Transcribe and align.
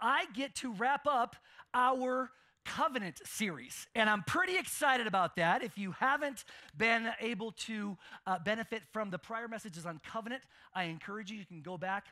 I 0.00 0.26
get 0.34 0.54
to 0.56 0.72
wrap 0.72 1.06
up 1.06 1.36
our 1.74 2.30
covenant 2.64 3.20
series. 3.24 3.86
And 3.94 4.08
I'm 4.08 4.22
pretty 4.22 4.56
excited 4.56 5.06
about 5.06 5.36
that. 5.36 5.62
If 5.62 5.78
you 5.78 5.92
haven't 5.92 6.44
been 6.76 7.08
able 7.20 7.52
to 7.52 7.96
uh, 8.26 8.38
benefit 8.38 8.82
from 8.92 9.10
the 9.10 9.18
prior 9.18 9.48
messages 9.48 9.86
on 9.86 10.00
covenant, 10.04 10.42
I 10.74 10.84
encourage 10.84 11.30
you, 11.30 11.38
you 11.38 11.46
can 11.46 11.62
go 11.62 11.78
back, 11.78 12.06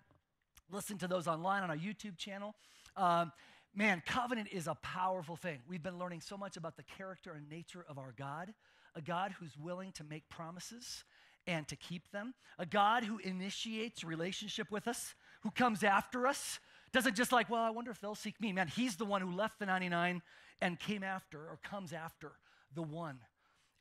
listen 0.71 0.99
to 0.99 1.09
those 1.09 1.29
online 1.29 1.63
on 1.63 1.71
our 1.71 1.77
YouTube 1.77 2.17
channel. 2.17 2.55
Um, 2.97 3.33
man, 3.75 4.03
covenant 4.07 4.49
is 4.51 4.67
a 4.67 4.75
powerful 4.77 5.37
thing. 5.37 5.59
We've 5.69 5.83
been 5.83 5.99
learning 5.99 6.23
so 6.23 6.37
much 6.37 6.57
about 6.57 6.77
the 6.77 6.83
character 6.83 7.35
and 7.35 7.49
nature 7.49 7.85
of 7.89 7.99
our 7.99 8.15
God, 8.17 8.53
a 8.95 9.03
God 9.03 9.35
who's 9.39 9.57
willing 9.57 9.93
to 9.93 10.05
make 10.05 10.29
promises 10.29 11.05
and 11.47 11.67
to 11.69 11.77
keep 11.77 12.11
them, 12.11 12.35
a 12.59 12.67
God 12.67 13.05
who 13.05 13.19
initiates 13.19 14.05
relationship 14.05 14.71
with 14.71 14.87
us, 14.87 15.15
who 15.43 15.51
comes 15.51 15.83
after 15.83 16.27
us, 16.27 16.59
doesn't 16.93 17.17
just 17.17 17.33
like, 17.33 17.51
well, 17.51 17.63
I 17.63 17.71
wonder 17.71 17.91
if 17.91 18.01
they'll 18.01 18.15
seek 18.15 18.41
me. 18.41 18.53
Man, 18.53 18.69
he's 18.69 18.97
the 18.97 19.05
one 19.05 19.21
who 19.21 19.33
left 19.33 19.59
the 19.59 19.67
99 19.67 20.23
and 20.61 20.79
came 20.79 21.03
after 21.03 21.39
or 21.39 21.59
comes 21.63 21.93
after 21.93 22.33
the 22.75 22.83
one. 22.83 23.19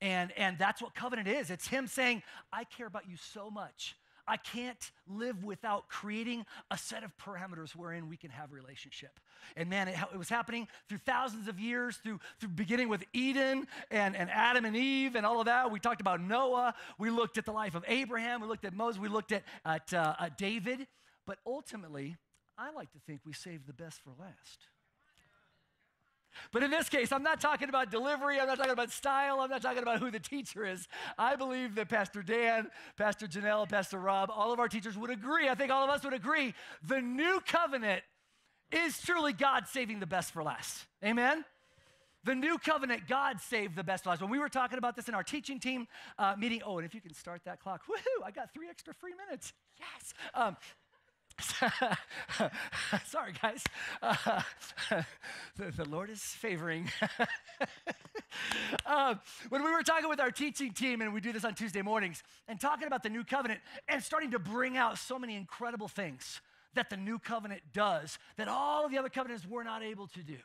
And, 0.02 0.32
and 0.38 0.58
that's 0.58 0.82
what 0.82 0.94
covenant 0.94 1.28
is. 1.28 1.50
It's 1.50 1.68
him 1.68 1.88
saying, 1.88 2.22
I 2.54 2.64
care 2.66 2.88
about 2.88 3.10
you 3.10 3.18
so 3.18 3.50
much. 3.50 3.96
I 4.28 4.36
can't 4.36 4.92
live 5.08 5.44
without 5.44 5.88
creating 5.88 6.46
a 6.70 6.78
set 6.78 7.04
of 7.04 7.16
parameters 7.18 7.72
wherein 7.72 8.10
we 8.10 8.18
can 8.18 8.30
have 8.30 8.52
relationship. 8.52 9.20
And 9.56 9.70
man, 9.70 9.88
it, 9.88 9.98
it, 10.14 10.18
was 10.18 10.28
happening 10.28 10.68
through 10.90 11.00
thousands 11.06 11.48
of 11.48 11.60
years, 11.60 11.98
through, 11.98 12.20
through 12.40 12.50
beginning 12.50 12.90
with 12.90 13.06
Eden 13.14 13.68
and, 13.90 14.18
and 14.18 14.30
Adam 14.30 14.66
and 14.66 14.76
Eve 14.76 15.16
and 15.16 15.26
all 15.26 15.40
of 15.40 15.46
that. 15.46 15.72
We 15.72 15.80
talked 15.80 16.02
about 16.02 16.20
Noah. 16.20 16.74
We 17.00 17.10
looked 17.10 17.38
at 17.38 17.46
the 17.46 17.54
life 17.54 17.74
of 17.74 17.86
Abraham. 17.88 18.42
We 18.42 18.48
looked 18.48 18.66
at 18.66 18.74
Moses. 18.74 19.00
We 19.00 19.08
looked 19.08 19.32
at, 19.32 19.44
at, 19.66 19.94
uh, 19.94 20.16
at 20.20 20.38
David. 20.38 20.88
But 21.26 21.40
ultimately, 21.46 22.18
I 22.58 22.72
like 22.72 22.92
to 22.94 23.00
think 23.06 23.22
we 23.26 23.34
save 23.34 23.68
the 23.68 23.74
best 23.74 24.02
for 24.02 24.12
last. 24.20 24.68
But 26.52 26.64
in 26.64 26.72
this 26.72 26.90
case, 26.90 27.12
I'm 27.12 27.24
not 27.24 27.42
talking 27.42 27.70
about 27.70 27.92
delivery. 27.92 28.40
I'm 28.40 28.48
not 28.48 28.58
talking 28.58 28.72
about 28.72 28.92
style. 28.92 29.40
I'm 29.40 29.50
not 29.50 29.62
talking 29.62 29.82
about 29.82 30.00
who 30.00 30.12
the 30.12 30.20
teacher 30.20 30.66
is. 30.66 30.88
I 31.18 31.36
believe 31.36 31.76
that 31.76 31.90
Pastor 31.90 32.22
Dan, 32.22 32.70
Pastor 32.96 33.28
Janelle, 33.28 33.68
Pastor 33.68 34.00
Rob, 34.00 34.30
all 34.32 34.54
of 34.54 34.60
our 34.60 34.68
teachers 34.68 34.98
would 34.98 35.10
agree. 35.10 35.50
I 35.50 35.56
think 35.56 35.72
all 35.72 35.84
of 35.84 35.90
us 35.90 36.04
would 36.04 36.14
agree. 36.14 36.54
The 36.88 37.02
new 37.02 37.40
covenant 37.46 38.04
is 38.72 39.00
truly 39.02 39.34
God 39.34 39.68
saving 39.68 40.00
the 40.00 40.08
best 40.08 40.32
for 40.32 40.44
last. 40.44 40.86
Amen? 41.04 41.44
The 42.24 42.36
new 42.36 42.58
covenant, 42.58 43.08
God 43.08 43.40
saved 43.40 43.76
the 43.76 43.84
best 43.84 44.04
for 44.04 44.10
last. 44.10 44.22
When 44.22 44.30
we 44.30 44.40
were 44.40 44.50
talking 44.50 44.78
about 44.78 44.96
this 44.96 45.08
in 45.08 45.16
our 45.16 45.24
teaching 45.24 45.60
team 45.60 45.88
uh, 46.20 46.36
meeting, 46.38 46.62
oh, 46.66 46.78
and 46.78 46.86
if 46.86 46.94
you 46.94 47.02
can 47.02 47.14
start 47.14 47.42
that 47.46 47.60
clock, 47.60 47.84
woohoo, 47.88 48.26
I 48.26 48.32
got 48.32 48.54
three 48.54 48.68
extra 48.70 48.94
free 48.94 49.14
minutes. 49.26 49.54
Yes. 49.80 50.14
Um, 50.34 50.58
Sorry, 53.06 53.34
guys. 53.42 53.64
Uh, 54.02 54.42
the, 55.56 55.72
the, 55.76 55.86
Lord 55.86 56.10
is 56.10 56.22
favoring. 56.22 56.90
um, 58.86 59.20
when 59.50 59.64
we 59.64 59.72
were 59.72 59.84
talking 59.84 60.10
with 60.10 60.20
our 60.20 60.32
teaching 60.32 60.74
team, 60.74 61.02
and 61.02 61.14
we 61.14 61.22
do 61.22 61.32
this 61.32 61.46
on 61.46 61.54
Tuesday 61.54 61.82
mornings, 61.82 62.24
and 62.48 62.60
talking 62.60 62.88
about 62.88 63.04
the 63.04 63.10
new 63.10 63.24
covenant 63.24 63.60
and 63.88 64.02
starting 64.02 64.32
to 64.32 64.40
bring 64.40 64.78
out 64.78 64.98
so 64.98 65.20
many 65.20 65.36
incredible 65.36 65.88
things 65.88 66.42
that 66.74 66.90
the 66.90 66.98
new 66.98 67.20
covenant 67.20 67.62
does 67.74 68.18
that 68.38 68.48
all 68.48 68.86
of 68.86 68.92
the 68.92 68.98
other 68.98 69.10
covenants 69.10 69.48
were 69.48 69.64
not 69.64 69.84
able 69.84 70.08
to 70.08 70.22
do. 70.22 70.38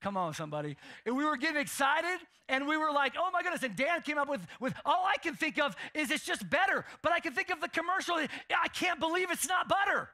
Come 0.00 0.16
on, 0.16 0.32
somebody. 0.34 0.76
And 1.04 1.16
we 1.16 1.24
were 1.24 1.36
getting 1.36 1.60
excited 1.60 2.20
and 2.48 2.66
we 2.66 2.76
were 2.76 2.90
like, 2.90 3.14
oh 3.18 3.30
my 3.32 3.42
goodness. 3.42 3.62
And 3.62 3.76
Dan 3.76 4.02
came 4.02 4.18
up 4.18 4.28
with, 4.28 4.40
with 4.58 4.74
all 4.84 5.04
I 5.06 5.18
can 5.18 5.34
think 5.34 5.58
of 5.58 5.76
is 5.94 6.10
it's 6.10 6.24
just 6.24 6.48
better. 6.48 6.84
But 7.02 7.12
I 7.12 7.20
can 7.20 7.34
think 7.34 7.50
of 7.50 7.60
the 7.60 7.68
commercial. 7.68 8.16
I 8.16 8.68
can't 8.68 8.98
believe 8.98 9.30
it's 9.30 9.48
not 9.48 9.68
butter. 9.68 10.08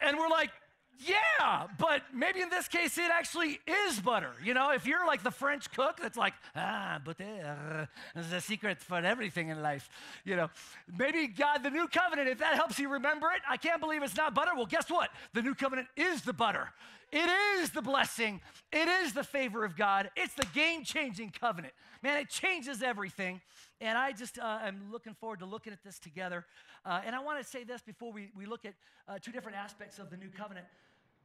And 0.00 0.18
we're 0.18 0.28
like, 0.28 0.50
yeah, 0.98 1.66
but 1.78 2.02
maybe 2.12 2.40
in 2.40 2.48
this 2.48 2.68
case 2.68 2.96
it 2.98 3.10
actually 3.10 3.60
is 3.86 4.00
butter. 4.00 4.32
You 4.42 4.54
know, 4.54 4.72
if 4.72 4.86
you're 4.86 5.06
like 5.06 5.22
the 5.22 5.30
French 5.30 5.70
cook 5.72 5.98
that's 6.00 6.16
like, 6.16 6.34
ah, 6.54 7.00
butter 7.04 7.88
is 8.16 8.30
the 8.30 8.40
secret 8.40 8.80
for 8.80 8.96
everything 8.96 9.48
in 9.48 9.62
life. 9.62 9.88
You 10.24 10.36
know, 10.36 10.50
maybe 10.98 11.26
God, 11.28 11.62
the 11.62 11.70
new 11.70 11.86
covenant, 11.88 12.28
if 12.28 12.38
that 12.38 12.54
helps 12.54 12.78
you 12.78 12.88
remember 12.88 13.28
it, 13.28 13.42
I 13.48 13.56
can't 13.58 13.80
believe 13.80 14.02
it's 14.02 14.16
not 14.16 14.34
butter. 14.34 14.52
Well, 14.56 14.66
guess 14.66 14.90
what? 14.90 15.10
The 15.34 15.42
new 15.42 15.54
covenant 15.54 15.88
is 15.96 16.22
the 16.22 16.32
butter. 16.32 16.70
It 17.12 17.30
is 17.60 17.70
the 17.70 17.82
blessing. 17.82 18.40
It 18.72 18.88
is 18.88 19.12
the 19.12 19.22
favor 19.22 19.64
of 19.64 19.76
God. 19.76 20.10
It's 20.16 20.34
the 20.34 20.46
game 20.54 20.84
changing 20.84 21.32
covenant. 21.38 21.72
Man, 22.02 22.18
it 22.18 22.28
changes 22.28 22.82
everything. 22.82 23.40
And 23.80 23.96
I 23.96 24.12
just 24.12 24.38
uh, 24.38 24.58
am 24.64 24.90
looking 24.90 25.14
forward 25.14 25.40
to 25.40 25.46
looking 25.46 25.72
at 25.72 25.82
this 25.84 25.98
together. 25.98 26.44
Uh, 26.84 27.00
and 27.04 27.14
I 27.14 27.22
want 27.22 27.42
to 27.42 27.44
say 27.44 27.64
this 27.64 27.82
before 27.82 28.12
we, 28.12 28.30
we 28.36 28.46
look 28.46 28.64
at 28.64 28.74
uh, 29.08 29.18
two 29.20 29.32
different 29.32 29.56
aspects 29.56 29.98
of 29.98 30.10
the 30.10 30.16
new 30.16 30.28
covenant. 30.28 30.66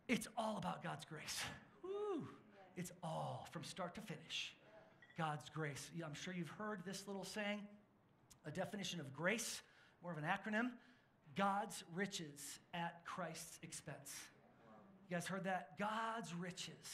It's 0.07 0.27
all 0.37 0.57
about 0.57 0.83
God's 0.83 1.05
grace. 1.05 1.39
Woo. 1.83 2.27
It's 2.75 2.91
all 3.03 3.47
from 3.51 3.63
start 3.63 3.95
to 3.95 4.01
finish. 4.01 4.53
God's 5.17 5.49
grace. 5.49 5.89
I'm 6.05 6.13
sure 6.13 6.33
you've 6.33 6.49
heard 6.49 6.81
this 6.85 7.03
little 7.07 7.25
saying, 7.25 7.59
a 8.45 8.51
definition 8.51 8.99
of 8.99 9.13
grace, 9.13 9.61
more 10.01 10.11
of 10.11 10.17
an 10.17 10.23
acronym 10.23 10.71
God's 11.35 11.83
riches 11.93 12.59
at 12.73 13.05
Christ's 13.05 13.59
expense. 13.63 14.13
You 15.11 15.17
guys 15.17 15.27
heard 15.27 15.43
that? 15.43 15.77
God's 15.77 16.33
riches 16.33 16.87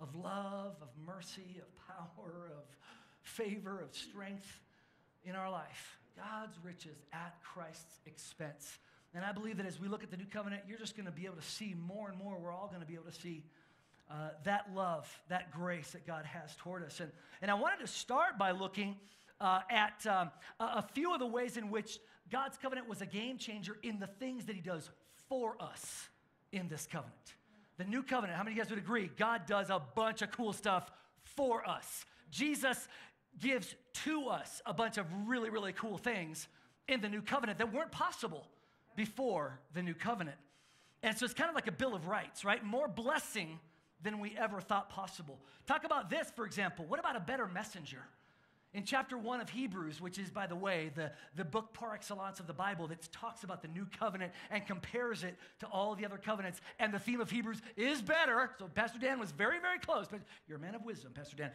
of 0.00 0.16
love, 0.16 0.76
of 0.80 0.88
mercy, 1.06 1.60
of 1.60 1.68
power, 1.86 2.50
of 2.56 2.64
favor, 3.20 3.82
of 3.82 3.94
strength 3.94 4.62
in 5.24 5.36
our 5.36 5.50
life. 5.50 5.98
God's 6.16 6.56
riches 6.64 6.96
at 7.12 7.34
Christ's 7.42 8.00
expense. 8.06 8.78
And 9.14 9.26
I 9.26 9.32
believe 9.32 9.58
that 9.58 9.66
as 9.66 9.78
we 9.78 9.88
look 9.88 10.02
at 10.02 10.10
the 10.10 10.16
new 10.16 10.24
covenant, 10.24 10.62
you're 10.66 10.78
just 10.78 10.96
going 10.96 11.04
to 11.04 11.12
be 11.12 11.26
able 11.26 11.36
to 11.36 11.42
see 11.42 11.74
more 11.86 12.08
and 12.08 12.16
more. 12.16 12.38
We're 12.38 12.50
all 12.50 12.68
going 12.68 12.80
to 12.80 12.86
be 12.86 12.94
able 12.94 13.10
to 13.10 13.20
see 13.20 13.44
uh, 14.10 14.30
that 14.44 14.70
love, 14.74 15.06
that 15.28 15.52
grace 15.52 15.90
that 15.90 16.06
God 16.06 16.24
has 16.24 16.56
toward 16.56 16.82
us. 16.82 17.00
And, 17.00 17.12
and 17.42 17.50
I 17.50 17.54
wanted 17.54 17.80
to 17.80 17.86
start 17.86 18.38
by 18.38 18.52
looking 18.52 18.96
uh, 19.38 19.60
at 19.68 20.06
um, 20.06 20.30
a, 20.58 20.64
a 20.78 20.88
few 20.94 21.12
of 21.12 21.18
the 21.18 21.26
ways 21.26 21.58
in 21.58 21.68
which 21.68 21.98
God's 22.32 22.56
covenant 22.56 22.88
was 22.88 23.02
a 23.02 23.06
game 23.06 23.36
changer 23.36 23.76
in 23.82 23.98
the 23.98 24.06
things 24.06 24.46
that 24.46 24.56
He 24.56 24.62
does 24.62 24.88
for 25.28 25.60
us 25.60 26.08
in 26.54 26.68
this 26.68 26.86
covenant. 26.90 27.34
The 27.76 27.84
new 27.84 28.02
covenant, 28.02 28.36
how 28.36 28.44
many 28.44 28.52
of 28.52 28.56
you 28.56 28.62
guys 28.62 28.70
would 28.70 28.78
agree? 28.78 29.10
God 29.16 29.42
does 29.46 29.68
a 29.68 29.82
bunch 29.94 30.22
of 30.22 30.30
cool 30.30 30.52
stuff 30.52 30.90
for 31.22 31.68
us. 31.68 32.04
Jesus 32.30 32.88
gives 33.40 33.74
to 34.04 34.28
us 34.28 34.62
a 34.64 34.72
bunch 34.72 34.96
of 34.96 35.06
really, 35.26 35.50
really 35.50 35.72
cool 35.72 35.98
things 35.98 36.46
in 36.86 37.00
the 37.00 37.08
new 37.08 37.20
covenant 37.20 37.58
that 37.58 37.72
weren't 37.72 37.90
possible 37.90 38.46
before 38.94 39.58
the 39.74 39.82
new 39.82 39.94
covenant. 39.94 40.36
And 41.02 41.18
so 41.18 41.24
it's 41.24 41.34
kind 41.34 41.48
of 41.48 41.56
like 41.56 41.66
a 41.66 41.72
bill 41.72 41.94
of 41.94 42.06
rights, 42.06 42.44
right? 42.44 42.64
More 42.64 42.86
blessing 42.86 43.58
than 44.02 44.20
we 44.20 44.36
ever 44.38 44.60
thought 44.60 44.88
possible. 44.88 45.38
Talk 45.66 45.84
about 45.84 46.10
this, 46.10 46.30
for 46.36 46.46
example. 46.46 46.84
What 46.86 47.00
about 47.00 47.16
a 47.16 47.20
better 47.20 47.46
messenger? 47.46 48.02
In 48.74 48.82
chapter 48.82 49.16
one 49.16 49.40
of 49.40 49.48
Hebrews, 49.48 50.00
which 50.00 50.18
is, 50.18 50.30
by 50.30 50.48
the 50.48 50.56
way, 50.56 50.90
the, 50.96 51.12
the 51.36 51.44
book 51.44 51.72
par 51.72 51.94
excellence 51.94 52.40
of 52.40 52.48
the 52.48 52.52
Bible 52.52 52.88
that 52.88 53.08
talks 53.12 53.44
about 53.44 53.62
the 53.62 53.68
new 53.68 53.86
covenant 53.98 54.32
and 54.50 54.66
compares 54.66 55.22
it 55.22 55.36
to 55.60 55.66
all 55.66 55.94
the 55.94 56.04
other 56.04 56.18
covenants, 56.18 56.60
and 56.80 56.92
the 56.92 56.98
theme 56.98 57.20
of 57.20 57.30
Hebrews 57.30 57.62
is 57.76 58.02
better. 58.02 58.50
So, 58.58 58.66
Pastor 58.66 58.98
Dan 58.98 59.20
was 59.20 59.30
very, 59.30 59.60
very 59.60 59.78
close, 59.78 60.08
but 60.10 60.20
you're 60.48 60.58
a 60.58 60.60
man 60.60 60.74
of 60.74 60.84
wisdom, 60.84 61.12
Pastor 61.14 61.36
Dan. 61.36 61.50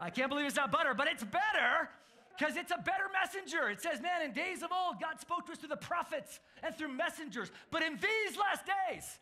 I 0.00 0.10
can't 0.10 0.28
believe 0.28 0.44
it's 0.44 0.56
not 0.56 0.72
butter, 0.72 0.92
but 0.92 1.06
it's 1.06 1.22
better 1.22 1.88
because 2.36 2.56
it's 2.56 2.72
a 2.72 2.78
better 2.78 3.04
messenger. 3.22 3.70
It 3.70 3.80
says, 3.80 4.02
man, 4.02 4.22
in 4.22 4.32
days 4.32 4.64
of 4.64 4.70
old, 4.72 5.00
God 5.00 5.20
spoke 5.20 5.46
to 5.46 5.52
us 5.52 5.58
through 5.58 5.68
the 5.68 5.76
prophets 5.76 6.40
and 6.64 6.74
through 6.74 6.88
messengers, 6.88 7.52
but 7.70 7.82
in 7.82 7.92
these 7.92 8.36
last 8.36 8.64
days, 8.66 9.20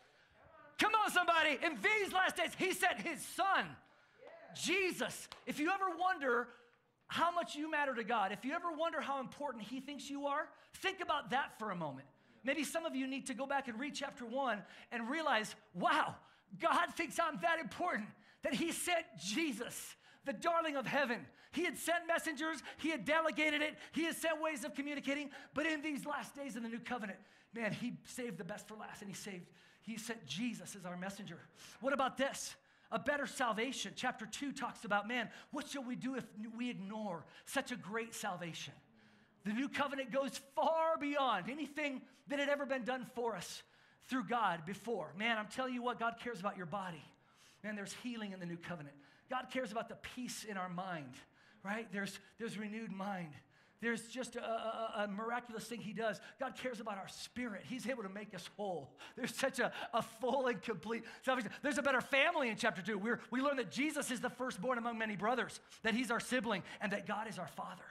come 0.78 0.92
on, 0.94 1.12
somebody, 1.12 1.58
in 1.62 1.74
these 1.74 2.10
last 2.10 2.36
days, 2.36 2.52
He 2.56 2.72
sent 2.72 3.00
His 3.00 3.20
Son, 3.20 3.66
Jesus. 4.54 5.28
If 5.46 5.60
you 5.60 5.70
ever 5.70 5.94
wonder, 6.00 6.48
how 7.14 7.30
much 7.30 7.54
you 7.54 7.70
matter 7.70 7.94
to 7.94 8.02
God. 8.02 8.32
If 8.32 8.44
you 8.44 8.52
ever 8.54 8.72
wonder 8.76 9.00
how 9.00 9.20
important 9.20 9.62
He 9.62 9.78
thinks 9.78 10.10
you 10.10 10.26
are, 10.26 10.48
think 10.78 10.98
about 11.00 11.30
that 11.30 11.56
for 11.60 11.70
a 11.70 11.76
moment. 11.76 12.08
Maybe 12.42 12.64
some 12.64 12.84
of 12.84 12.96
you 12.96 13.06
need 13.06 13.28
to 13.28 13.34
go 13.34 13.46
back 13.46 13.68
and 13.68 13.78
read 13.78 13.94
chapter 13.94 14.26
one 14.26 14.60
and 14.90 15.08
realize, 15.08 15.54
wow, 15.74 16.16
God 16.60 16.88
thinks 16.96 17.20
I'm 17.20 17.38
that 17.42 17.60
important 17.60 18.08
that 18.42 18.52
He 18.52 18.72
sent 18.72 19.04
Jesus, 19.16 19.94
the 20.24 20.32
darling 20.32 20.74
of 20.74 20.88
heaven. 20.88 21.20
He 21.52 21.64
had 21.64 21.78
sent 21.78 22.08
messengers, 22.08 22.58
He 22.78 22.88
had 22.90 23.04
delegated 23.04 23.62
it, 23.62 23.76
He 23.92 24.06
has 24.06 24.16
sent 24.16 24.42
ways 24.42 24.64
of 24.64 24.74
communicating. 24.74 25.30
But 25.54 25.66
in 25.66 25.82
these 25.82 26.04
last 26.04 26.34
days 26.34 26.56
in 26.56 26.64
the 26.64 26.68
new 26.68 26.80
covenant, 26.80 27.20
man, 27.54 27.72
He 27.72 27.92
saved 28.06 28.38
the 28.38 28.44
best 28.44 28.66
for 28.66 28.74
last 28.74 29.02
and 29.02 29.08
He 29.08 29.14
saved, 29.14 29.46
He 29.82 29.98
sent 29.98 30.26
Jesus 30.26 30.74
as 30.74 30.84
our 30.84 30.96
messenger. 30.96 31.38
What 31.80 31.92
about 31.92 32.18
this? 32.18 32.56
A 32.90 32.98
better 32.98 33.26
salvation. 33.26 33.92
Chapter 33.96 34.26
2 34.26 34.52
talks 34.52 34.84
about, 34.84 35.08
man, 35.08 35.28
what 35.50 35.68
shall 35.68 35.84
we 35.84 35.96
do 35.96 36.14
if 36.14 36.24
we 36.56 36.70
ignore 36.70 37.24
such 37.46 37.72
a 37.72 37.76
great 37.76 38.14
salvation? 38.14 38.74
The 39.44 39.52
new 39.52 39.68
covenant 39.68 40.10
goes 40.10 40.40
far 40.54 40.96
beyond 40.98 41.50
anything 41.50 42.02
that 42.28 42.38
had 42.38 42.48
ever 42.48 42.64
been 42.64 42.84
done 42.84 43.06
for 43.14 43.36
us 43.36 43.62
through 44.08 44.24
God 44.24 44.64
before. 44.66 45.12
Man, 45.18 45.38
I'm 45.38 45.48
telling 45.48 45.74
you 45.74 45.82
what, 45.82 45.98
God 45.98 46.14
cares 46.22 46.40
about 46.40 46.56
your 46.56 46.66
body. 46.66 47.04
Man, 47.62 47.76
there's 47.76 47.94
healing 48.02 48.32
in 48.32 48.40
the 48.40 48.46
new 48.46 48.56
covenant. 48.56 48.94
God 49.30 49.46
cares 49.50 49.72
about 49.72 49.88
the 49.88 49.96
peace 50.14 50.44
in 50.44 50.56
our 50.56 50.68
mind, 50.68 51.14
right? 51.62 51.86
There's, 51.92 52.18
there's 52.38 52.58
renewed 52.58 52.92
mind. 52.92 53.32
There's 53.84 54.02
just 54.08 54.36
a, 54.36 54.42
a, 54.42 55.04
a, 55.04 55.08
miraculous 55.08 55.64
thing 55.64 55.80
he 55.80 55.92
does. 55.92 56.20
God 56.40 56.54
cares 56.56 56.80
about 56.80 56.96
our 56.96 57.08
spirit. 57.08 57.62
He's 57.68 57.86
able 57.88 58.02
to 58.02 58.08
make 58.08 58.34
us 58.34 58.48
whole. 58.56 58.90
There's 59.16 59.34
such 59.34 59.58
a, 59.58 59.72
a 59.92 60.02
full 60.02 60.46
and 60.46 60.60
complete 60.62 61.04
salvation. 61.22 61.50
There's 61.62 61.78
a 61.78 61.82
better 61.82 62.00
family 62.00 62.48
in 62.48 62.56
chapter 62.56 62.82
two. 62.82 62.96
We're, 62.96 63.20
we 63.30 63.40
learn 63.40 63.56
that 63.56 63.70
Jesus 63.70 64.10
is 64.10 64.20
the 64.20 64.30
firstborn 64.30 64.78
among 64.78 64.98
many 64.98 65.16
brothers, 65.16 65.60
that 65.82 65.94
he's 65.94 66.10
our 66.10 66.20
sibling, 66.20 66.62
and 66.80 66.92
that 66.92 67.06
God 67.06 67.28
is 67.28 67.38
our 67.38 67.48
father. 67.48 67.84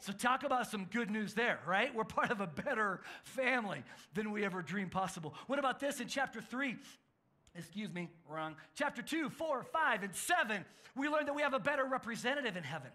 So, 0.00 0.12
talk 0.12 0.44
about 0.44 0.66
some 0.66 0.86
good 0.86 1.10
news 1.10 1.34
there, 1.34 1.60
right? 1.66 1.94
We're 1.94 2.04
part 2.04 2.30
of 2.30 2.40
a 2.40 2.46
better 2.46 3.02
family 3.22 3.84
than 4.14 4.32
we 4.32 4.44
ever 4.44 4.62
dreamed 4.62 4.90
possible. 4.90 5.34
What 5.46 5.58
about 5.58 5.78
this 5.78 6.00
in 6.00 6.08
chapter 6.08 6.40
3? 6.40 6.76
Excuse 7.54 7.92
me, 7.92 8.08
wrong. 8.28 8.56
Chapter 8.74 9.02
2, 9.02 9.28
4, 9.28 9.62
5, 9.62 10.02
and 10.02 10.14
7, 10.14 10.64
we 10.96 11.08
learn 11.08 11.26
that 11.26 11.34
we 11.34 11.42
have 11.42 11.52
a 11.52 11.58
better 11.58 11.84
representative 11.84 12.56
in 12.56 12.62
heaven. 12.62 12.90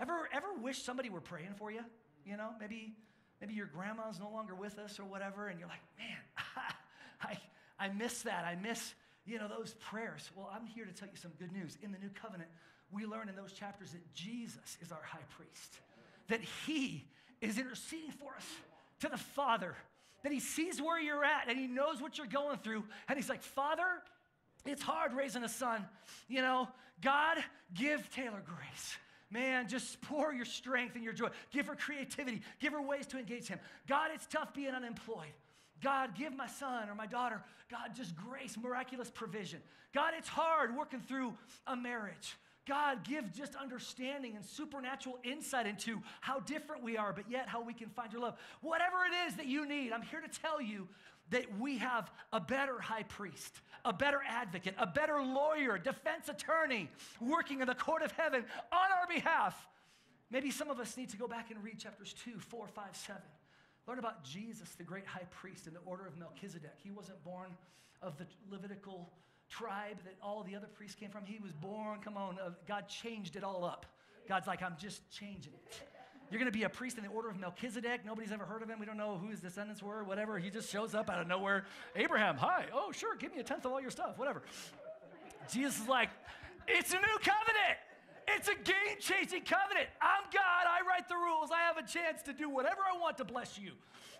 Ever, 0.00 0.28
ever 0.32 0.46
wish 0.60 0.82
somebody 0.82 1.10
were 1.10 1.20
praying 1.20 1.54
for 1.56 1.70
you? 1.70 1.82
You 2.24 2.36
know, 2.36 2.50
maybe, 2.58 2.94
maybe 3.40 3.54
your 3.54 3.66
grandma's 3.66 4.18
no 4.18 4.30
longer 4.30 4.54
with 4.54 4.78
us 4.78 4.98
or 4.98 5.04
whatever, 5.04 5.48
and 5.48 5.58
you're 5.58 5.68
like, 5.68 5.82
man, 5.98 6.18
I, 7.22 7.38
I 7.78 7.88
miss 7.88 8.22
that. 8.22 8.44
I 8.44 8.56
miss, 8.56 8.94
you 9.26 9.38
know, 9.38 9.48
those 9.48 9.74
prayers. 9.74 10.30
Well, 10.34 10.50
I'm 10.52 10.66
here 10.66 10.84
to 10.84 10.92
tell 10.92 11.08
you 11.08 11.16
some 11.16 11.32
good 11.38 11.52
news. 11.52 11.76
In 11.82 11.92
the 11.92 11.98
new 11.98 12.10
covenant, 12.10 12.50
we 12.90 13.04
learn 13.04 13.28
in 13.28 13.36
those 13.36 13.52
chapters 13.52 13.92
that 13.92 14.14
Jesus 14.14 14.78
is 14.80 14.90
our 14.90 15.02
high 15.02 15.24
priest 15.36 15.78
that 16.30 16.40
He 16.66 17.04
is 17.40 17.58
interceding 17.58 18.12
for 18.12 18.34
us 18.34 18.46
to 19.00 19.08
the 19.08 19.18
Father, 19.18 19.74
that 20.22 20.32
He 20.32 20.40
sees 20.40 20.80
where 20.80 20.98
you're 20.98 21.24
at 21.24 21.48
and 21.48 21.58
He 21.58 21.66
knows 21.66 22.00
what 22.00 22.16
you're 22.16 22.26
going 22.26 22.58
through. 22.58 22.84
And 23.08 23.18
He's 23.18 23.28
like, 23.28 23.42
Father, 23.42 23.84
it's 24.64 24.82
hard 24.82 25.12
raising 25.12 25.44
a 25.44 25.48
son. 25.48 25.84
You 26.28 26.40
know, 26.40 26.68
God, 27.02 27.38
give 27.74 28.08
Taylor 28.14 28.42
grace. 28.44 28.96
Man, 29.30 29.68
just 29.68 30.00
pour 30.02 30.32
your 30.32 30.44
strength 30.44 30.96
and 30.96 31.04
your 31.04 31.12
joy. 31.12 31.28
Give 31.52 31.66
her 31.66 31.76
creativity. 31.76 32.42
Give 32.60 32.72
her 32.72 32.82
ways 32.82 33.06
to 33.08 33.18
engage 33.18 33.46
Him. 33.46 33.60
God, 33.88 34.10
it's 34.12 34.26
tough 34.26 34.52
being 34.52 34.74
unemployed. 34.74 35.32
God, 35.82 36.14
give 36.16 36.34
my 36.34 36.46
son 36.46 36.88
or 36.88 36.94
my 36.94 37.06
daughter, 37.06 37.42
God, 37.70 37.94
just 37.94 38.14
grace, 38.14 38.56
miraculous 38.60 39.10
provision. 39.10 39.60
God, 39.94 40.12
it's 40.16 40.28
hard 40.28 40.76
working 40.76 41.00
through 41.00 41.32
a 41.66 41.74
marriage. 41.74 42.36
God, 42.68 43.04
give 43.04 43.32
just 43.32 43.54
understanding 43.56 44.36
and 44.36 44.44
supernatural 44.44 45.18
insight 45.24 45.66
into 45.66 46.00
how 46.20 46.40
different 46.40 46.82
we 46.84 46.96
are, 46.96 47.12
but 47.12 47.24
yet 47.30 47.48
how 47.48 47.62
we 47.62 47.72
can 47.72 47.88
find 47.88 48.12
your 48.12 48.20
love. 48.20 48.34
Whatever 48.60 48.96
it 49.06 49.28
is 49.28 49.36
that 49.36 49.46
you 49.46 49.66
need, 49.66 49.92
I'm 49.92 50.02
here 50.02 50.20
to 50.20 50.40
tell 50.40 50.60
you 50.60 50.86
that 51.30 51.58
we 51.58 51.78
have 51.78 52.10
a 52.32 52.40
better 52.40 52.78
high 52.80 53.04
priest, 53.04 53.60
a 53.84 53.92
better 53.92 54.20
advocate, 54.26 54.74
a 54.78 54.86
better 54.86 55.22
lawyer, 55.22 55.78
defense 55.78 56.28
attorney 56.28 56.88
working 57.20 57.60
in 57.60 57.66
the 57.66 57.74
court 57.74 58.02
of 58.02 58.12
heaven 58.12 58.44
on 58.72 58.92
our 59.00 59.06
behalf. 59.06 59.66
Maybe 60.30 60.50
some 60.50 60.70
of 60.70 60.78
us 60.78 60.96
need 60.96 61.08
to 61.10 61.16
go 61.16 61.26
back 61.26 61.50
and 61.50 61.62
read 61.62 61.78
chapters 61.78 62.14
2, 62.24 62.38
4, 62.38 62.68
5, 62.68 62.84
7. 62.92 63.22
Learn 63.86 63.98
about 63.98 64.22
Jesus, 64.22 64.68
the 64.76 64.84
great 64.84 65.06
high 65.06 65.26
priest 65.30 65.66
in 65.66 65.74
the 65.74 65.80
order 65.80 66.06
of 66.06 66.16
Melchizedek. 66.18 66.74
He 66.82 66.90
wasn't 66.90 67.22
born 67.24 67.50
of 68.02 68.16
the 68.18 68.26
Levitical 68.50 69.10
tribe 69.48 69.98
that 70.04 70.14
all 70.22 70.44
the 70.44 70.54
other 70.54 70.68
priests 70.68 70.94
came 70.94 71.10
from. 71.10 71.24
He 71.24 71.38
was 71.40 71.52
born, 71.52 71.98
come 72.00 72.16
on, 72.16 72.38
uh, 72.38 72.50
God 72.68 72.88
changed 72.88 73.36
it 73.36 73.42
all 73.42 73.64
up. 73.64 73.86
God's 74.28 74.46
like, 74.46 74.62
I'm 74.62 74.76
just 74.78 75.10
changing 75.10 75.54
it. 75.54 75.89
You're 76.30 76.38
going 76.38 76.50
to 76.50 76.56
be 76.56 76.64
a 76.64 76.68
priest 76.68 76.96
in 76.96 77.04
the 77.04 77.10
order 77.10 77.28
of 77.28 77.38
Melchizedek. 77.38 78.06
Nobody's 78.06 78.30
ever 78.30 78.44
heard 78.44 78.62
of 78.62 78.68
him. 78.68 78.78
We 78.78 78.86
don't 78.86 78.96
know 78.96 79.18
who 79.18 79.30
his 79.30 79.40
descendants 79.40 79.82
were, 79.82 80.04
whatever. 80.04 80.38
He 80.38 80.48
just 80.48 80.70
shows 80.70 80.94
up 80.94 81.10
out 81.10 81.20
of 81.20 81.26
nowhere. 81.26 81.64
Abraham, 81.96 82.36
hi. 82.36 82.66
Oh, 82.72 82.92
sure, 82.92 83.16
give 83.16 83.32
me 83.32 83.40
a 83.40 83.42
tenth 83.42 83.64
of 83.64 83.72
all 83.72 83.80
your 83.80 83.90
stuff, 83.90 84.16
whatever. 84.16 84.42
Jesus 85.50 85.80
is 85.80 85.88
like, 85.88 86.10
it's 86.68 86.92
a 86.92 86.96
new 86.96 87.18
covenant. 87.18 87.78
It's 88.28 88.48
a 88.48 88.54
game 88.54 88.96
changing 89.00 89.42
covenant. 89.42 89.88
I'm 90.00 90.22
God. 90.32 90.66
I 90.68 90.86
write 90.86 91.08
the 91.08 91.16
rules. 91.16 91.50
I 91.50 91.60
have 91.62 91.76
a 91.78 91.86
chance 91.86 92.22
to 92.22 92.32
do 92.32 92.48
whatever 92.48 92.82
I 92.82 92.96
want 92.98 93.18
to 93.18 93.24
bless 93.24 93.58
you. 93.58 93.72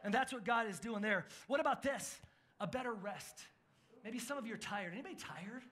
And 0.02 0.12
that's 0.12 0.32
what 0.32 0.44
God 0.44 0.66
is 0.66 0.80
doing 0.80 1.02
there. 1.02 1.26
What 1.46 1.60
about 1.60 1.82
this? 1.82 2.18
A 2.58 2.66
better 2.66 2.92
rest. 2.92 3.44
Maybe 4.02 4.18
some 4.18 4.36
of 4.36 4.46
you 4.46 4.54
are 4.54 4.58
tired. 4.58 4.92
Anybody 4.92 5.14
tired? 5.14 5.62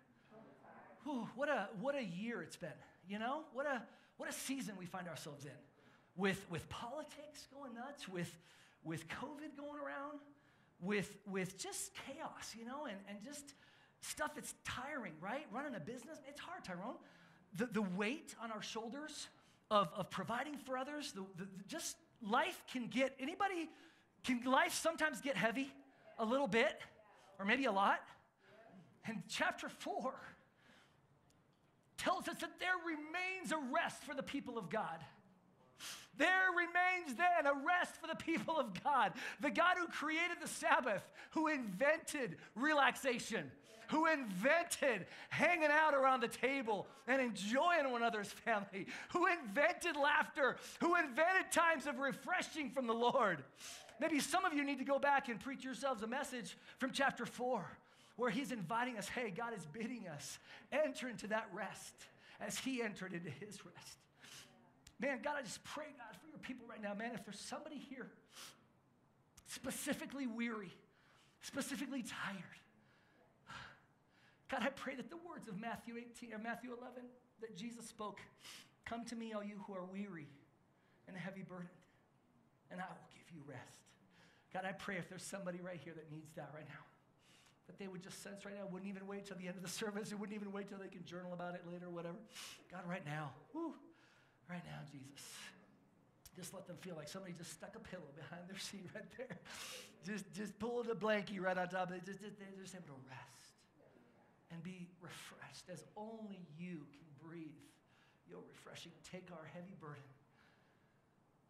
Whew, 1.05 1.29
what 1.34 1.49
a 1.49 1.69
what 1.81 1.94
a 1.94 2.05
year 2.05 2.43
it's 2.43 2.56
been. 2.56 2.70
You 3.08 3.19
know, 3.19 3.41
what 3.55 3.67
a 3.67 3.82
what 4.19 4.29
a 4.29 4.32
season 4.32 4.75
we 4.79 4.84
find 4.84 5.08
ourselves 5.08 5.44
in. 5.44 5.50
With 6.19 6.44
with 6.50 6.69
politics 6.69 7.47
going 7.55 7.75
nuts, 7.75 8.06
with 8.09 8.37
with 8.85 9.09
COVID 9.09 9.56
going 9.56 9.81
around, 9.81 10.20
with 10.81 11.17
with 11.26 11.56
just 11.56 11.93
chaos, 12.06 12.55
you 12.59 12.67
know, 12.67 12.85
and, 12.85 12.99
and 13.09 13.25
just 13.25 13.55
stuff 14.00 14.35
that's 14.35 14.55
tiring, 14.65 15.12
right? 15.20 15.47
Running 15.53 15.75
a 15.75 15.81
business, 15.81 16.19
it's 16.29 16.41
hard, 16.41 16.65
Tyrone. 16.65 16.97
The, 17.56 17.67
the 17.67 17.82
weight 17.82 18.35
on 18.43 18.53
our 18.53 18.62
shoulders 18.62 19.29
of, 19.70 19.88
of 19.97 20.11
providing 20.11 20.56
for 20.56 20.76
others, 20.76 21.12
the, 21.12 21.25
the, 21.37 21.49
just 21.67 21.97
life 22.23 22.62
can 22.73 22.87
get, 22.87 23.15
anybody, 23.19 23.69
can 24.25 24.43
life 24.44 24.75
sometimes 24.75 25.20
get 25.20 25.37
heavy 25.37 25.73
a 26.19 26.25
little 26.25 26.47
bit, 26.47 26.81
or 27.38 27.44
maybe 27.44 27.65
a 27.65 27.73
lot? 27.73 28.00
And 29.06 29.23
chapter 29.29 29.69
4 29.69 30.15
tells 31.97 32.29
us 32.29 32.38
that 32.41 32.61
there 32.61 32.76
remains 32.87 33.53
a 33.53 33.73
rest 33.73 34.03
for 34.03 34.15
the 34.15 34.23
people 34.23 34.59
of 34.59 34.69
God. 34.69 34.99
There 36.19 36.50
remains 36.50 37.17
then 37.17 37.47
a 37.47 37.55
rest 37.55 37.97
for 38.00 38.06
the 38.06 38.17
people 38.17 38.59
of 38.59 38.82
God. 38.82 39.12
The 39.41 39.50
God 39.50 39.76
who 39.79 39.87
created 39.87 40.38
the 40.43 40.49
Sabbath, 40.49 41.03
who 41.31 41.47
invented 41.47 42.37
relaxation, 42.55 43.50
who 43.88 44.06
invented 44.06 45.06
hanging 45.31 45.70
out 45.70 45.94
around 45.94 46.20
the 46.20 46.29
table 46.29 46.87
and 47.06 47.23
enjoying 47.23 47.91
one 47.91 48.03
another's 48.03 48.29
family, 48.29 48.87
who 49.12 49.26
invented 49.26 49.97
laughter, 49.97 50.56
who 50.81 50.97
invented 50.97 51.50
times 51.50 51.87
of 51.87 51.99
refreshing 51.99 52.70
from 52.70 52.87
the 52.87 52.94
Lord. 52.94 53.43
Maybe 54.00 54.20
some 54.20 54.44
of 54.44 54.53
you 54.53 54.65
need 54.65 54.79
to 54.79 54.85
go 54.85 54.99
back 54.99 55.29
and 55.29 55.41
preach 55.41 55.65
yourselves 55.65 56.03
a 56.03 56.06
message 56.06 56.56
from 56.79 56.93
chapter 56.93 57.25
4 57.26 57.65
where 58.17 58.31
He's 58.31 58.53
inviting 58.53 58.99
us, 58.99 59.09
hey, 59.09 59.32
God 59.35 59.56
is 59.56 59.65
bidding 59.67 60.06
us, 60.09 60.38
enter 60.73 61.09
into 61.09 61.29
that 61.29 61.49
rest 61.53 61.94
as 62.41 62.59
He 62.59 62.82
entered 62.82 63.12
into 63.12 63.31
His 63.31 63.65
rest. 63.65 63.99
Man, 65.00 65.20
God, 65.22 65.34
I 65.38 65.42
just 65.42 65.62
pray, 65.64 65.86
God, 65.96 66.16
for 66.20 66.28
your 66.28 66.38
people 66.38 66.66
right 66.68 66.82
now, 66.82 66.94
man. 66.94 67.12
If 67.14 67.24
there's 67.24 67.38
somebody 67.38 67.76
here 67.76 68.10
specifically 69.46 70.26
weary, 70.26 70.72
specifically 71.42 72.02
tired, 72.02 72.58
God, 74.50 74.62
I 74.62 74.70
pray 74.70 74.96
that 74.96 75.10
the 75.10 75.18
words 75.28 75.46
of 75.46 75.60
Matthew 75.60 75.94
18 75.98 76.32
or 76.32 76.38
Matthew 76.38 76.70
11 76.70 77.02
that 77.40 77.56
Jesus 77.56 77.86
spoke, 77.86 78.18
come 78.86 79.04
to 79.06 79.16
me, 79.16 79.32
all 79.34 79.44
you 79.44 79.60
who 79.66 79.74
are 79.74 79.84
weary 79.84 80.26
and 81.06 81.16
heavy 81.16 81.42
burdened, 81.42 81.68
and 82.70 82.80
I 82.80 82.84
will 82.84 83.08
give 83.12 83.28
you 83.34 83.42
rest. 83.46 83.62
God, 84.52 84.64
I 84.64 84.72
pray 84.72 84.96
if 84.96 85.08
there's 85.08 85.22
somebody 85.22 85.60
right 85.60 85.78
here 85.84 85.92
that 85.94 86.10
needs 86.10 86.32
that 86.34 86.50
right 86.54 86.66
now 86.66 86.84
that 87.68 87.78
they 87.78 87.86
would 87.86 88.02
just 88.02 88.22
sense 88.22 88.46
right 88.46 88.54
now, 88.56 88.64
wouldn't 88.72 88.88
even 88.88 89.06
wait 89.06 89.26
till 89.26 89.36
the 89.36 89.46
end 89.46 89.56
of 89.56 89.62
the 89.62 89.68
service, 89.82 90.10
it 90.10 90.18
wouldn't 90.18 90.34
even 90.34 90.50
wait 90.50 90.68
till 90.68 90.78
they 90.78 90.88
can 90.88 91.04
journal 91.04 91.32
about 91.32 91.55
it 91.55 91.62
later, 91.70 91.88
whatever. 91.88 92.17
God, 92.72 92.81
right 92.88 93.05
now, 93.05 93.31
whoo, 93.52 93.74
right 94.48 94.64
now, 94.64 94.81
Jesus. 94.90 95.24
Just 96.34 96.55
let 96.55 96.67
them 96.67 96.76
feel 96.81 96.94
like 96.94 97.08
somebody 97.08 97.34
just 97.36 97.52
stuck 97.52 97.74
a 97.74 97.82
pillow 97.82 98.08
behind 98.14 98.48
their 98.48 98.58
seat 98.58 98.86
right 98.94 99.08
there. 99.17 99.38
Just, 100.06 100.31
just 100.32 100.56
pulled 100.62 100.86
a 100.86 100.94
blankie 100.94 101.43
right 101.43 101.58
on 101.58 101.69
top 101.69 101.90
of 101.90 101.98
it. 101.98 102.06
Just, 102.06 102.22
just, 102.22 102.38
they're 102.38 102.55
just 102.62 102.72
able 102.72 102.94
to 102.94 103.00
rest 103.10 103.50
and 104.55 104.62
be 104.62 104.86
refreshed 105.02 105.67
as 105.67 105.82
only 105.98 106.46
you 106.55 106.86
can 106.94 107.05
breathe 107.19 107.67
your 108.31 108.38
refreshing. 108.46 108.94
Take 109.02 109.26
our 109.34 109.44
heavy 109.52 109.74
burden 109.82 110.06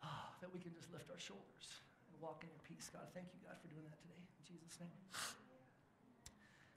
oh, 0.02 0.26
that 0.40 0.49
we 0.49 0.59
can 0.59 0.73
just 0.73 0.90
lift 0.90 1.12
our 1.12 1.21
shoulders 1.21 1.67
and 2.09 2.17
walk 2.25 2.40
in 2.43 2.49
your 2.49 2.64
peace. 2.64 2.88
God, 2.88 3.05
thank 3.12 3.28
you, 3.37 3.38
God, 3.45 3.61
for 3.61 3.69
doing 3.69 3.85
that 3.85 4.00
today. 4.00 4.17
In 4.17 4.43
Jesus' 4.49 4.81
name. 4.81 4.97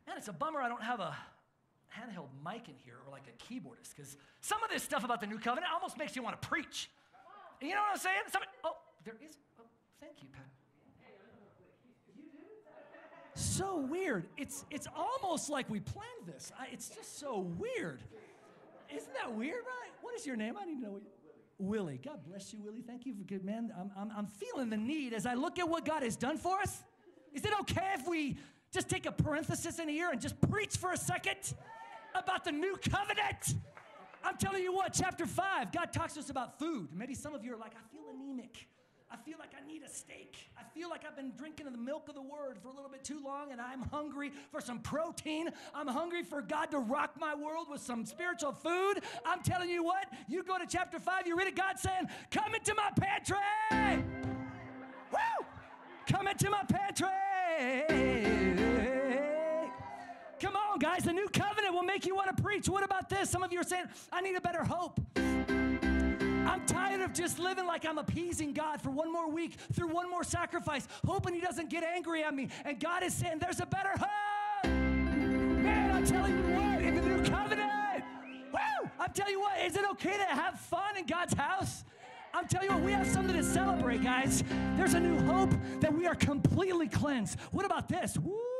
Man, 0.06 0.20
it's 0.20 0.28
a 0.28 0.36
bummer 0.36 0.60
I 0.60 0.68
don't 0.68 0.84
have 0.84 1.00
a 1.00 1.16
handheld 1.88 2.31
mic 2.44 2.68
in 2.68 2.76
here 2.84 2.96
or 3.06 3.12
like 3.12 3.24
a 3.28 3.44
keyboardist 3.44 3.96
because 3.96 4.18
some 4.42 4.64
of 4.64 4.70
this 4.70 4.84
stuff 4.84 5.04
about 5.04 5.22
the 5.22 5.28
new 5.28 5.40
covenant 5.40 5.72
almost 5.74 5.98
makes 5.98 6.16
you 6.16 6.24
want 6.24 6.42
to 6.42 6.48
preach. 6.48 6.90
You 7.62 7.70
know 7.70 7.82
what 7.82 7.92
I'm 7.94 7.98
saying? 7.98 8.18
Oh, 8.64 8.76
there 9.06 9.16
is. 9.24 9.38
Oh, 9.60 9.64
thank 10.00 10.22
you, 10.22 10.30
Pat. 10.32 10.46
So 13.34 13.78
weird. 13.78 14.26
It's 14.38 14.66
it's 14.70 14.88
almost 14.96 15.50
like 15.50 15.70
we 15.70 15.80
planned 15.80 16.26
this. 16.26 16.52
I, 16.60 16.68
it's 16.72 16.90
just 16.90 17.20
so 17.20 17.40
weird. 17.58 18.02
Isn't 18.94 19.14
that 19.14 19.34
weird, 19.34 19.64
right? 19.64 19.92
What 20.02 20.16
is 20.16 20.26
your 20.26 20.36
name? 20.36 20.56
I 20.60 20.66
need 20.66 20.76
to 20.76 20.82
know. 20.82 20.92
What, 20.92 21.04
Willie. 21.60 22.00
God 22.04 22.20
bless 22.28 22.52
you, 22.52 22.60
Willie. 22.60 22.82
Thank 22.82 23.06
you 23.06 23.14
for 23.14 23.24
good 23.24 23.46
man. 23.46 23.72
I'm, 23.80 23.92
I'm, 23.96 24.12
I'm 24.18 24.26
feeling 24.26 24.70
the 24.70 24.78
need 24.78 25.14
as 25.14 25.26
I 25.26 25.36
look 25.36 25.60
at 25.60 25.70
what 25.70 25.86
God 25.86 26.02
has 26.02 26.16
done 26.16 26.38
for 26.38 26.60
us. 26.60 26.82
Is 27.34 27.46
it 27.46 27.52
okay 27.62 27.94
if 27.94 28.08
we 28.08 28.38
just 28.74 28.90
take 28.90 29.06
a 29.06 29.12
parenthesis 29.12 29.80
in 29.80 29.88
here 29.88 30.10
and 30.10 30.20
just 30.20 30.40
preach 30.50 30.76
for 30.78 30.92
a 30.92 30.98
second 30.98 31.54
about 32.16 32.44
the 32.44 32.52
new 32.52 32.76
covenant. 32.90 33.56
I'm 34.24 34.38
telling 34.38 34.64
you 34.64 34.74
what, 34.74 34.94
chapter 34.94 35.26
5, 35.26 35.72
God 35.72 35.92
talks 35.92 36.14
to 36.14 36.20
us 36.20 36.30
about 36.30 36.60
food. 36.60 36.90
Maybe 36.94 37.16
some 37.16 37.34
of 37.34 37.44
you 37.44 37.54
are 37.54 37.58
like, 37.58 37.74
I 37.74 37.82
feel 37.92 38.04
anemic. 38.14 38.68
I 39.12 39.18
feel 39.18 39.36
like 39.38 39.50
I 39.62 39.68
need 39.68 39.84
a 39.84 39.90
steak. 39.90 40.38
I 40.58 40.64
feel 40.74 40.90
like 40.90 41.02
I've 41.06 41.18
been 41.18 41.34
drinking 41.38 41.66
the 41.66 41.78
milk 41.78 42.08
of 42.08 42.16
the 42.16 42.22
word 42.22 42.60
for 42.62 42.70
a 42.70 42.74
little 42.74 42.90
bit 42.90 43.04
too 43.04 43.22
long 43.22 43.52
and 43.52 43.60
I'm 43.60 43.82
hungry 43.82 44.32
for 44.52 44.62
some 44.62 44.80
protein. 44.80 45.50
I'm 45.76 45.88
hungry 45.88 46.24
for 46.24 46.42
God 46.42 46.72
to 46.72 46.80
rock 46.80 47.16
my 47.20 47.36
world 47.36 47.68
with 47.70 47.82
some 47.82 48.06
spiritual 48.06 48.54
food. 48.54 49.02
I'm 49.26 49.42
telling 49.42 49.70
you 49.70 49.84
what, 49.84 50.06
you 50.30 50.44
go 50.44 50.58
to 50.58 50.66
chapter 50.66 50.98
5, 50.98 51.28
you 51.28 51.38
read 51.38 51.48
it, 51.48 51.58
God 51.58 51.78
saying, 51.78 52.08
Come 52.32 52.56
into 52.56 52.74
my 52.74 52.90
pantry. 52.96 53.38
Woo! 55.12 55.46
Come 56.08 56.30
into 56.30 56.50
my 56.50 56.64
pantry. 56.64 58.71
Guys, 60.82 61.04
the 61.04 61.14
new 61.14 61.28
covenant 61.30 61.76
will 61.76 61.84
make 61.84 62.08
you 62.08 62.16
want 62.16 62.36
to 62.36 62.42
preach. 62.42 62.68
What 62.68 62.84
about 62.84 63.08
this? 63.08 63.30
Some 63.30 63.44
of 63.44 63.54
you 63.54 63.60
are 63.60 63.64
saying, 63.64 63.86
I 64.12 64.20
need 64.20 64.36
a 64.36 64.42
better 64.42 64.64
hope. 64.64 65.00
I'm 65.16 66.66
tired 66.66 67.02
of 67.02 67.14
just 67.14 67.38
living 67.38 67.68
like 67.68 67.86
I'm 67.86 68.00
appeasing 68.00 68.52
God 68.52 68.82
for 68.82 68.90
one 68.90 69.14
more 69.14 69.30
week 69.30 69.58
through 69.74 69.90
one 69.90 70.10
more 70.10 70.24
sacrifice, 70.24 70.88
hoping 71.06 71.36
He 71.36 71.40
doesn't 71.40 71.70
get 71.70 71.84
angry 71.84 72.24
at 72.24 72.34
me. 72.34 72.50
And 72.66 72.80
God 72.80 73.04
is 73.04 73.14
saying, 73.14 73.38
There's 73.38 73.60
a 73.60 73.68
better 73.68 73.92
hope. 73.92 74.72
Man, 74.72 75.96
I'm 75.96 76.04
telling 76.04 76.36
you 76.36 76.56
what, 76.56 76.82
in 76.82 76.96
the 76.96 77.02
new 77.04 77.30
covenant, 77.30 78.04
woo, 78.52 78.90
I'm 79.00 79.14
telling 79.14 79.34
you 79.34 79.40
what, 79.40 79.62
is 79.64 79.76
it 79.76 79.86
okay 79.92 80.18
to 80.18 80.26
have 80.26 80.60
fun 80.60 80.98
in 80.98 81.06
God's 81.06 81.36
house? 81.36 81.84
I'm 82.34 82.48
telling 82.48 82.70
you 82.70 82.76
what, 82.76 82.84
we 82.84 82.92
have 82.94 83.06
something 83.06 83.36
to 83.36 83.44
celebrate, 83.44 84.02
guys. 84.02 84.44
There's 84.78 84.96
a 84.96 85.00
new 85.00 85.20
hope 85.32 85.54
that 85.82 85.94
we 85.94 86.08
are 86.08 86.16
completely 86.16 86.88
cleansed. 86.88 87.40
What 87.52 87.66
about 87.66 87.88
this? 87.88 88.18
Woo! 88.18 88.51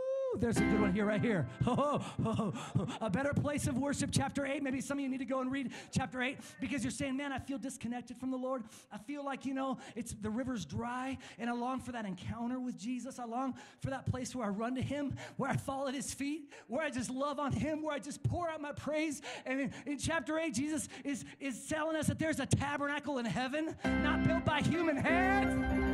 There's 0.42 0.58
a 0.58 0.62
good 0.62 0.82
one 0.82 0.92
here, 0.92 1.06
right 1.06 1.22
here. 1.22 1.48
Oh, 1.68 2.04
oh, 2.26 2.54
oh. 2.78 2.88
a 3.00 3.10
better 3.10 3.34
place 3.34 3.68
of 3.68 3.78
worship, 3.78 4.10
chapter 4.12 4.46
8. 4.46 4.62
Maybe 4.62 4.82
some 4.82 4.98
of 4.98 5.04
you 5.04 5.10
need 5.10 5.20
to 5.20 5.26
go 5.26 5.40
and 5.40 5.52
read 5.52 5.72
chapter 5.92 6.22
8 6.22 6.38
because 6.60 6.84
you're 6.84 6.92
saying, 6.92 7.16
man, 7.16 7.32
I 7.32 7.40
feel 7.40 7.58
disconnected 7.58 8.18
from 8.18 8.32
the 8.32 8.38
Lord. 8.38 8.64
I 8.92 8.98
feel 8.98 9.24
like, 9.24 9.46
you 9.46 9.54
know, 9.54 9.78
it's 9.96 10.14
the 10.14 10.30
river's 10.30 10.66
dry, 10.66 11.18
and 11.40 11.50
I 11.50 11.54
long 11.54 11.80
for 11.80 11.92
that 11.94 12.06
encounter 12.06 12.60
with 12.60 12.78
Jesus. 12.78 13.20
I 13.20 13.26
long 13.26 13.54
for 13.80 13.90
that 13.92 14.06
place 14.06 14.36
where 14.36 14.46
I 14.46 14.50
run 14.50 14.76
to 14.76 14.82
Him, 14.82 15.16
where 15.38 15.50
I 15.50 15.56
fall 15.56 15.88
at 15.88 15.94
His 15.94 16.14
feet, 16.14 16.52
where 16.68 16.84
I 16.84 16.90
just 16.90 17.10
love 17.10 17.40
on 17.40 17.52
Him, 17.52 17.84
where 17.84 17.94
I 17.94 18.00
just 18.00 18.24
pour 18.24 18.50
out 18.50 18.62
my 18.62 18.74
praise. 18.74 19.22
And 19.46 19.62
in, 19.62 19.74
in 19.86 19.98
chapter 19.98 20.40
8, 20.40 20.54
Jesus 20.54 20.90
is, 21.06 21.24
is 21.40 21.68
telling 21.68 21.96
us 21.96 22.08
that 22.08 22.20
there's 22.20 22.40
a 22.40 22.46
tabernacle 22.48 23.20
in 23.20 23.26
heaven, 23.26 23.76
not 23.86 24.24
built 24.26 24.46
by 24.46 24.62
human 24.62 24.98
hands. 24.98 25.91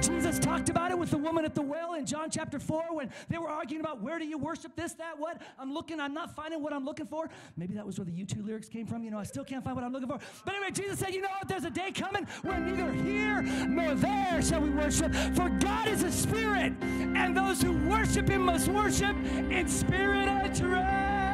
Jesus 0.00 0.38
talked 0.38 0.68
about 0.68 0.90
it 0.90 0.98
with 0.98 1.10
the 1.10 1.18
woman 1.18 1.44
at 1.44 1.54
the 1.54 1.62
well 1.62 1.94
in 1.94 2.06
John 2.06 2.30
chapter 2.30 2.58
4 2.58 2.94
when 2.94 3.10
they 3.28 3.38
were 3.38 3.48
arguing 3.48 3.80
about 3.80 4.02
where 4.02 4.18
do 4.18 4.26
you 4.26 4.38
worship 4.38 4.74
this, 4.76 4.92
that, 4.94 5.18
what. 5.18 5.40
I'm 5.58 5.72
looking, 5.72 6.00
I'm 6.00 6.14
not 6.14 6.34
finding 6.34 6.62
what 6.62 6.72
I'm 6.72 6.84
looking 6.84 7.06
for. 7.06 7.28
Maybe 7.56 7.74
that 7.74 7.86
was 7.86 7.98
where 7.98 8.04
the 8.06 8.12
U2 8.12 8.46
lyrics 8.46 8.68
came 8.68 8.86
from. 8.86 9.04
You 9.04 9.10
know, 9.10 9.18
I 9.18 9.24
still 9.24 9.44
can't 9.44 9.64
find 9.64 9.76
what 9.76 9.84
I'm 9.84 9.92
looking 9.92 10.08
for. 10.08 10.18
But 10.44 10.54
anyway, 10.54 10.70
Jesus 10.72 10.98
said, 10.98 11.14
You 11.14 11.22
know 11.22 11.28
what? 11.28 11.48
There's 11.48 11.64
a 11.64 11.70
day 11.70 11.90
coming 11.92 12.26
when 12.42 12.66
neither 12.66 12.92
here 12.92 13.42
nor 13.66 13.94
there 13.94 14.42
shall 14.42 14.60
we 14.60 14.70
worship. 14.70 15.14
For 15.34 15.48
God 15.48 15.88
is 15.88 16.02
a 16.02 16.12
spirit, 16.12 16.72
and 16.82 17.36
those 17.36 17.62
who 17.62 17.72
worship 17.88 18.28
him 18.28 18.42
must 18.42 18.68
worship 18.68 19.16
in 19.50 19.68
spirit 19.68 20.28
and 20.28 20.56
truth. 20.56 21.28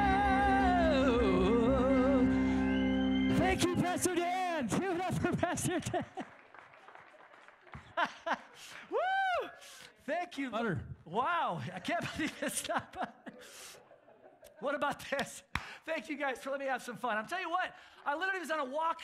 Thank 3.39 3.65
you, 3.65 3.77
Pastor 3.77 4.15
Dan. 4.15 4.67
Give 4.81 4.83
it 4.83 5.01
up 5.01 5.15
for 5.15 5.37
Pastor 5.37 5.81
Dan. 5.81 6.05
Woo! 8.91 9.49
Thank 10.07 10.39
you. 10.39 10.51
Butter. 10.51 10.81
Wow, 11.05 11.61
I 11.75 11.79
can't 11.79 12.05
believe 12.17 12.33
it's 12.43 12.69
not 12.69 12.95
What 14.61 14.75
about 14.75 15.03
this? 15.11 15.43
Thank 15.87 16.09
you 16.09 16.17
guys 16.17 16.39
for 16.39 16.51
letting 16.51 16.67
me 16.67 16.73
have 16.73 16.83
some 16.83 16.97
fun. 16.97 17.17
I'm 17.17 17.27
telling 17.27 17.45
you 17.45 17.51
what, 17.51 17.75
I 18.07 18.17
literally 18.17 18.41
was 18.41 18.51
on 18.51 18.61
a 18.61 18.65
walk 18.65 19.01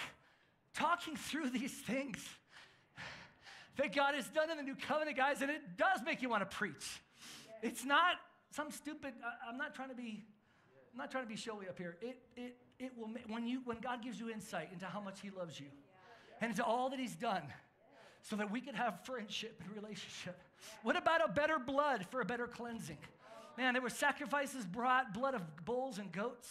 talking 0.75 1.16
through 1.16 1.50
these 1.50 1.73
things 1.73 2.26
that 3.76 3.94
God 3.94 4.14
has 4.14 4.28
done 4.28 4.50
in 4.50 4.56
the 4.56 4.62
new 4.62 4.75
covenant, 4.75 5.16
guys, 5.16 5.42
and 5.42 5.50
it 5.50 5.76
does 5.76 6.00
make 6.04 6.23
you 6.23 6.28
want 6.28 6.49
to 6.49 6.56
preach. 6.56 7.00
It's 7.62 7.85
not 7.85 8.16
some 8.50 8.70
stupid, 8.70 9.14
I'm 9.49 9.56
not 9.56 9.75
trying 9.75 9.90
to 9.90 9.94
be, 9.94 10.25
I'm 10.92 10.99
not 10.99 11.11
trying 11.11 11.25
to 11.25 11.28
be 11.28 11.37
showy 11.37 11.68
up 11.68 11.78
here. 11.78 11.97
It, 12.00 12.18
it, 12.37 12.56
it 12.78 12.92
will, 12.97 13.11
when 13.28 13.47
you, 13.47 13.61
when 13.64 13.78
God 13.78 14.02
gives 14.02 14.18
you 14.18 14.30
insight 14.30 14.70
into 14.73 14.87
how 14.87 15.00
much 15.00 15.20
he 15.20 15.30
loves 15.30 15.61
you 15.61 15.66
and 16.40 16.50
into 16.50 16.64
all 16.64 16.90
that 16.90 16.99
he's 16.99 17.14
done, 17.14 17.42
so 18.23 18.37
that 18.37 18.50
we 18.50 18.61
could 18.61 18.75
have 18.75 19.05
friendship 19.05 19.61
and 19.65 19.75
relationship? 19.75 20.41
What 20.83 20.97
about 20.97 21.25
a 21.25 21.33
better 21.33 21.59
blood 21.59 22.07
for 22.11 22.21
a 22.21 22.25
better 22.25 22.47
cleansing? 22.47 22.99
Man, 23.57 23.75
there 23.75 23.83
were 23.83 23.91
sacrifices 23.91 24.65
brought, 24.65 25.12
blood 25.12 25.35
of 25.35 25.43
bulls 25.65 25.99
and 25.99 26.11
goats. 26.12 26.49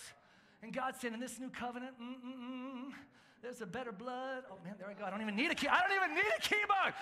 And 0.62 0.74
God 0.74 0.96
said, 1.00 1.14
in 1.14 1.20
this 1.20 1.40
new 1.40 1.50
covenant, 1.50 1.94
mm-mm-mm, 2.02 2.92
there's 3.42 3.62
a 3.62 3.66
better 3.66 3.92
blood. 3.92 4.44
Oh 4.52 4.58
man, 4.64 4.76
there 4.78 4.90
I 4.90 4.94
go. 4.94 5.06
I 5.06 5.10
don't 5.10 5.22
even 5.22 5.36
need 5.36 5.52
a 5.52 5.56
key. 5.56 5.68
I 5.68 5.82
don't 5.82 5.96
even 5.96 6.14
need 6.14 6.24
a 6.38 6.42
keyboard. 6.42 6.94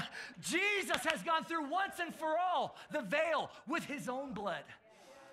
Jesus 0.40 1.04
has 1.04 1.22
gone 1.22 1.44
through 1.44 1.68
once 1.68 1.94
and 2.00 2.14
for 2.14 2.36
all 2.38 2.76
the 2.90 3.02
veil 3.02 3.50
with 3.66 3.84
his 3.84 4.08
own 4.08 4.32
blood 4.32 4.64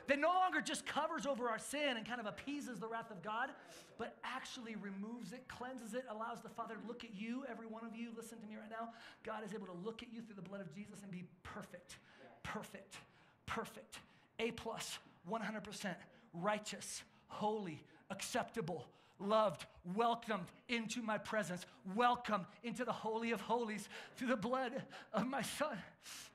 that 0.08 0.20
no 0.20 0.30
longer 0.30 0.62
just 0.62 0.86
covers 0.86 1.26
over 1.26 1.50
our 1.50 1.60
sin 1.60 1.98
and 1.98 2.06
kind 2.06 2.20
of 2.20 2.26
appeases 2.26 2.80
the 2.80 2.88
wrath 2.88 3.12
of 3.12 3.22
God, 3.24 3.50
but 3.98 4.18
actually 4.24 4.76
removes 4.76 5.34
it, 5.34 5.48
cleanses 5.48 5.94
it, 5.94 6.06
allows 6.10 6.42
the 6.42 6.50
Father 6.50 6.76
to 6.76 6.88
look 6.88 7.04
at 7.04 7.16
you, 7.16 7.44
every 7.50 7.68
one 7.68 7.86
of 7.86 7.96
you, 7.96 8.10
listen 8.16 8.40
to 8.40 8.48
me 8.48 8.56
right 8.56 8.70
now. 8.70 8.90
God 9.24 9.44
is 9.46 9.54
able 9.54 9.68
to 9.68 9.78
look 9.84 10.04
at 10.04 10.14
you 10.14 10.22
through 10.22 10.36
the 10.36 10.48
blood 10.48 10.62
of 10.62 10.74
Jesus 10.74 11.02
and 11.02 11.12
be 11.12 11.24
perfect, 11.44 11.98
perfect, 12.44 12.98
perfect. 13.46 14.00
A 14.40 14.52
plus, 14.52 15.00
100%, 15.30 15.96
righteous, 16.34 17.04
holy, 17.28 17.82
acceptable, 18.10 18.86
loved, 19.20 19.66
welcomed 19.96 20.46
into 20.68 21.02
my 21.02 21.18
presence, 21.18 21.66
welcome 21.96 22.46
into 22.64 22.84
the 22.84 22.92
Holy 22.92 23.32
of 23.32 23.42
Holies 23.42 23.88
through 24.18 24.28
the 24.28 24.36
blood 24.36 24.84
of 25.14 25.28
my 25.28 25.42
Son. 25.42 25.78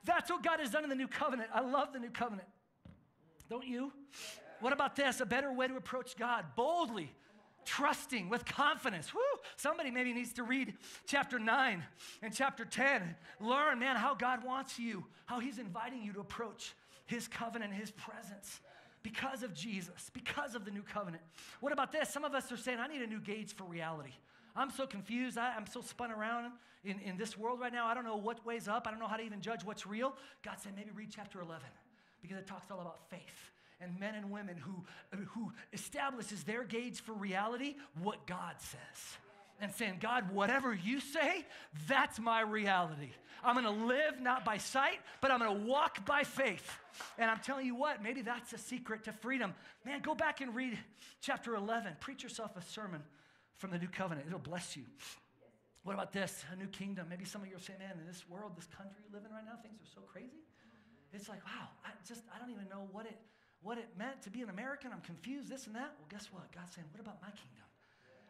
That's 0.05 0.31
what 0.31 0.43
God 0.43 0.61
has 0.61 0.71
done 0.71 0.85
in 0.85 0.91
the 0.91 0.97
new 0.97 1.09
covenant. 1.09 1.51
I 1.53 1.61
love 1.61 1.93
the 1.93 1.99
new 1.99 2.11
covenant. 2.11 2.49
Don't 3.51 3.67
you? 3.67 3.93
What 4.61 4.73
about 4.73 4.95
this? 4.95 5.21
A 5.21 5.27
better 5.27 5.53
way 5.53 5.67
to 5.67 5.77
approach 5.77 6.17
God 6.17 6.45
boldly, 6.55 7.13
trusting 7.65 8.29
with 8.29 8.47
confidence. 8.47 9.13
Woo! 9.13 9.21
Somebody 9.57 9.91
maybe 9.91 10.13
needs 10.13 10.33
to 10.35 10.45
read 10.45 10.75
chapter 11.07 11.41
9 11.41 11.83
and 12.23 12.33
chapter 12.33 12.65
10. 12.65 13.17
Learn, 13.41 13.81
man, 13.81 13.97
how 13.97 14.15
God 14.15 14.45
wants 14.45 14.79
you, 14.79 15.05
how 15.27 15.41
He's 15.41 15.59
inviting 15.59 16.01
you 16.03 16.13
to 16.13 16.21
approach 16.21 16.75
His 17.07 17.27
covenant, 17.27 17.75
His 17.75 17.91
presence 17.91 18.61
because 19.03 19.43
of 19.43 19.53
Jesus, 19.53 20.11
because 20.15 20.55
of 20.55 20.65
the 20.65 20.71
new 20.71 20.83
covenant. 20.83 21.23
What 21.59 21.73
about 21.73 21.91
this? 21.91 22.09
Some 22.11 22.23
of 22.23 22.35
us 22.35 22.53
are 22.53 22.57
saying, 22.57 22.79
I 22.79 22.87
need 22.87 23.03
a 23.03 23.07
new 23.07 23.21
gauge 23.21 23.55
for 23.55 23.65
reality. 23.65 24.13
I'm 24.55 24.71
so 24.71 24.87
confused. 24.87 25.39
I, 25.39 25.57
am 25.57 25.67
so 25.67 25.81
spun 25.81 26.13
around 26.13 26.53
in, 26.85 27.01
in 27.01 27.17
this 27.17 27.37
world 27.37 27.59
right 27.59 27.73
now. 27.73 27.87
I 27.87 27.95
don't 27.95 28.05
know 28.05 28.17
what 28.17 28.45
way's 28.47 28.69
up. 28.69 28.87
I 28.87 28.91
don't 28.91 29.01
know 29.01 29.09
how 29.09 29.17
to 29.17 29.25
even 29.25 29.41
judge 29.41 29.65
what's 29.65 29.87
real. 29.87 30.15
God 30.45 30.57
said, 30.59 30.73
maybe 30.77 30.91
read 30.95 31.09
chapter 31.11 31.41
11 31.41 31.63
because 32.23 32.39
it 32.39 32.47
talks 32.47 32.71
all 32.71 32.81
about 32.81 33.09
faith 33.11 33.51
and 33.81 33.99
men 33.99 34.15
and 34.15 34.31
women 34.31 34.57
who, 34.57 34.85
who 35.31 35.53
establishes 35.73 36.45
their 36.45 36.65
gauge 36.65 37.01
for 37.01 37.13
reality, 37.13 37.77
what 38.03 38.27
God 38.27 38.55
says. 38.59 39.19
And 39.63 39.73
saying, 39.73 39.99
God, 40.01 40.33
whatever 40.33 40.73
you 40.75 41.01
say, 41.01 41.45
that's 41.87 42.19
my 42.19 42.41
reality. 42.41 43.11
I'm 43.45 43.55
gonna 43.55 43.71
live 43.71 44.21
not 44.21 44.45
by 44.45 44.57
sight, 44.57 45.01
but 45.21 45.31
I'm 45.31 45.39
gonna 45.39 45.67
walk 45.67 46.05
by 46.07 46.25
faith. 46.25 46.79
And 47.19 47.31
I'm 47.31 47.41
telling 47.41 47.67
you 47.67 47.75
what, 47.75 48.03
maybe 48.03 48.23
that's 48.23 48.53
a 48.55 48.59
secret 48.59 49.05
to 49.05 49.13
freedom. 49.13 49.55
Man, 49.85 50.01
go 50.01 50.15
back 50.15 50.41
and 50.41 50.55
read 50.55 50.79
chapter 51.21 51.55
11. 51.55 51.97
Preach 52.01 52.23
yourself 52.23 52.57
a 52.57 52.63
sermon 52.63 53.03
from 53.59 53.71
the 53.71 53.79
new 53.79 53.89
covenant, 53.89 54.27
it'll 54.27 54.39
bless 54.39 54.75
you. 54.75 54.85
What 55.83 55.93
about 55.93 56.13
this? 56.13 56.45
A 56.53 56.57
new 56.57 56.67
kingdom. 56.67 57.07
Maybe 57.09 57.25
some 57.25 57.43
of 57.43 57.49
you 57.49 57.57
are 57.57 57.61
saying, 57.61 57.79
man, 57.79 57.93
in 58.01 58.07
this 58.07 58.25
world, 58.29 58.53
this 58.57 58.69
country 58.77 58.97
we 59.05 59.13
live 59.15 59.25
in 59.29 59.33
right 59.33 59.45
now, 59.45 59.61
things 59.63 59.77
are 59.81 59.93
so 59.95 60.01
crazy. 60.01 60.41
It's 61.13 61.29
like, 61.29 61.45
wow, 61.45 61.69
I 61.85 61.91
just, 62.07 62.23
I 62.35 62.39
don't 62.39 62.51
even 62.51 62.69
know 62.69 62.89
what 62.93 63.07
it, 63.07 63.19
what 63.63 63.79
it 63.79 63.89
meant 63.99 64.23
to 64.23 64.31
be 64.31 64.43
an 64.43 64.51
American. 64.51 64.91
I'm 64.93 65.01
confused, 65.01 65.49
this 65.49 65.67
and 65.67 65.75
that. 65.75 65.93
Well, 65.99 66.09
guess 66.09 66.29
what? 66.33 66.51
God's 66.53 66.75
saying, 66.75 66.87
what 66.93 67.01
about 67.01 67.21
my 67.21 67.29
kingdom? 67.29 67.67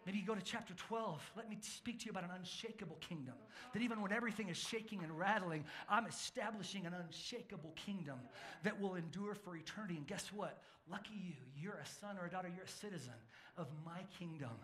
Maybe 0.06 0.18
you 0.18 0.24
go 0.24 0.34
to 0.34 0.42
chapter 0.42 0.72
12. 0.74 1.20
Let 1.36 1.50
me 1.50 1.58
speak 1.60 2.00
to 2.00 2.06
you 2.06 2.10
about 2.10 2.24
an 2.24 2.30
unshakable 2.34 2.96
kingdom. 3.00 3.34
That 3.74 3.82
even 3.82 4.00
when 4.00 4.12
everything 4.12 4.48
is 4.48 4.56
shaking 4.56 5.02
and 5.02 5.16
rattling, 5.16 5.64
I'm 5.90 6.06
establishing 6.06 6.86
an 6.86 6.94
unshakable 6.94 7.74
kingdom 7.76 8.18
that 8.64 8.80
will 8.80 8.94
endure 8.94 9.34
for 9.34 9.56
eternity. 9.56 9.96
And 9.96 10.06
guess 10.06 10.32
what? 10.32 10.62
Lucky 10.90 11.12
you, 11.14 11.34
you're 11.54 11.80
a 11.82 11.86
son 11.86 12.16
or 12.18 12.26
a 12.26 12.30
daughter, 12.30 12.48
you're 12.48 12.64
a 12.64 12.68
citizen 12.68 13.12
of 13.58 13.66
my 13.84 14.00
kingdom. 14.18 14.56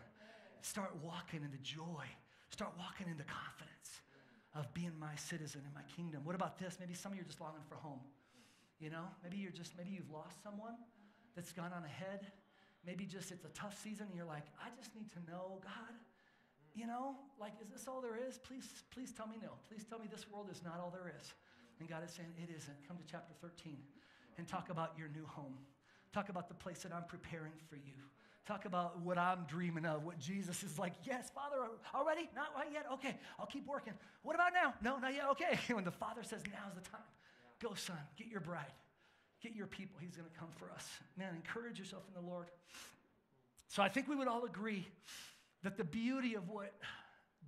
Start 0.63 0.93
walking 1.03 1.43
in 1.45 1.51
the 1.51 1.63
joy, 1.63 2.05
start 2.51 2.73
walking 2.79 3.07
in 3.09 3.19
the 3.19 3.25
confidence 3.25 4.01
of 4.57 4.73
being 4.73 4.93
my 4.99 5.15
citizen 5.17 5.61
in 5.67 5.73
my 5.75 5.85
kingdom. 5.95 6.25
What 6.25 6.35
about 6.35 6.59
this? 6.59 6.79
Maybe 6.81 6.95
some 6.95 7.13
of 7.13 7.19
you 7.19 7.23
are 7.23 7.29
just 7.29 7.41
longing 7.41 7.65
for 7.69 7.77
home. 7.77 8.01
You 8.81 8.91
know, 8.91 9.05
maybe 9.23 9.37
you're 9.37 9.53
just, 9.53 9.77
maybe 9.77 9.91
you've 9.91 10.11
lost 10.11 10.43
someone 10.43 10.77
that's 11.35 11.53
gone 11.53 11.73
on 11.73 11.85
ahead. 11.85 12.27
Maybe 12.85 13.05
just 13.05 13.31
it's 13.33 13.45
a 13.45 13.53
tough 13.53 13.77
season 13.83 14.07
and 14.09 14.17
you're 14.17 14.27
like, 14.27 14.45
I 14.61 14.69
just 14.77 14.95
need 14.95 15.13
to 15.13 15.21
know, 15.31 15.61
God, 15.63 15.95
you 16.75 16.87
know, 16.87 17.17
like, 17.41 17.53
is 17.61 17.69
this 17.69 17.89
all 17.89 18.01
there 18.01 18.17
is? 18.17 18.39
Please, 18.39 18.69
please 18.93 19.13
tell 19.13 19.27
me 19.27 19.37
no. 19.41 19.49
Please 19.69 19.85
tell 19.89 19.99
me 19.99 20.07
this 20.11 20.29
world 20.31 20.49
is 20.51 20.63
not 20.65 20.81
all 20.81 20.93
there 20.93 21.13
is. 21.21 21.33
And 21.81 21.89
God 21.89 22.05
is 22.05 22.13
saying, 22.13 22.29
it 22.37 22.49
isn't. 22.55 22.77
Come 22.89 22.97
to 22.97 23.05
chapter 23.11 23.33
13 23.41 23.77
and 24.39 24.47
talk 24.47 24.71
about 24.71 24.93
your 24.97 25.09
new 25.09 25.27
home. 25.27 25.57
Talk 26.13 26.29
about 26.29 26.49
the 26.49 26.55
place 26.55 26.81
that 26.81 26.93
I'm 26.93 27.05
preparing 27.05 27.53
for 27.69 27.77
you. 27.77 27.97
Talk 28.47 28.65
about 28.65 29.01
what 29.01 29.19
I'm 29.19 29.45
dreaming 29.49 29.85
of, 29.85 30.05
what 30.05 30.19
Jesus 30.19 30.63
is 30.63 30.79
like, 30.79 30.93
yes, 31.05 31.31
Father, 31.35 31.57
already? 31.95 32.31
Not 32.35 32.49
right 32.55 32.69
yet? 32.73 32.87
Okay, 32.95 33.17
I'll 33.39 33.47
keep 33.47 33.67
working. 33.67 33.93
What 34.23 34.35
about 34.35 34.53
now? 34.55 34.75
No, 34.83 34.99
not 34.99 35.15
yet. 35.15 35.25
Okay. 35.33 35.59
When 35.75 35.85
the 35.85 35.91
Father 35.91 36.23
says, 36.23 36.43
now's 36.47 36.75
the 36.75 36.89
time, 36.89 37.01
go, 37.61 37.75
son, 37.75 37.99
get 38.17 38.29
your 38.29 38.41
bride, 38.41 38.73
get 39.43 39.55
your 39.55 39.67
people. 39.67 39.99
He's 40.01 40.17
going 40.17 40.29
to 40.29 40.39
come 40.39 40.49
for 40.57 40.71
us. 40.71 40.89
Man, 41.19 41.35
encourage 41.35 41.79
yourself 41.79 42.05
in 42.09 42.15
the 42.23 42.29
Lord. 42.29 42.47
So 43.69 43.83
I 43.83 43.89
think 43.89 44.09
we 44.09 44.15
would 44.15 44.29
all 44.29 44.45
agree 44.45 44.87
that 45.65 45.77
the 45.77 45.85
beauty 45.85 46.35
of 46.35 46.49
what 46.49 46.73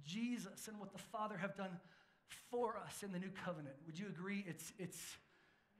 Jesus 0.04 0.66
and 0.66 0.78
what 0.80 0.92
the 0.92 0.98
Father 0.98 1.36
have 1.36 1.56
done 1.56 1.78
for 2.50 2.76
us 2.76 3.02
in 3.02 3.12
the 3.12 3.18
new 3.18 3.30
covenant, 3.44 3.74
would 3.86 3.98
you 3.98 4.06
agree? 4.06 4.44
It's, 4.48 4.72
it's, 4.78 4.98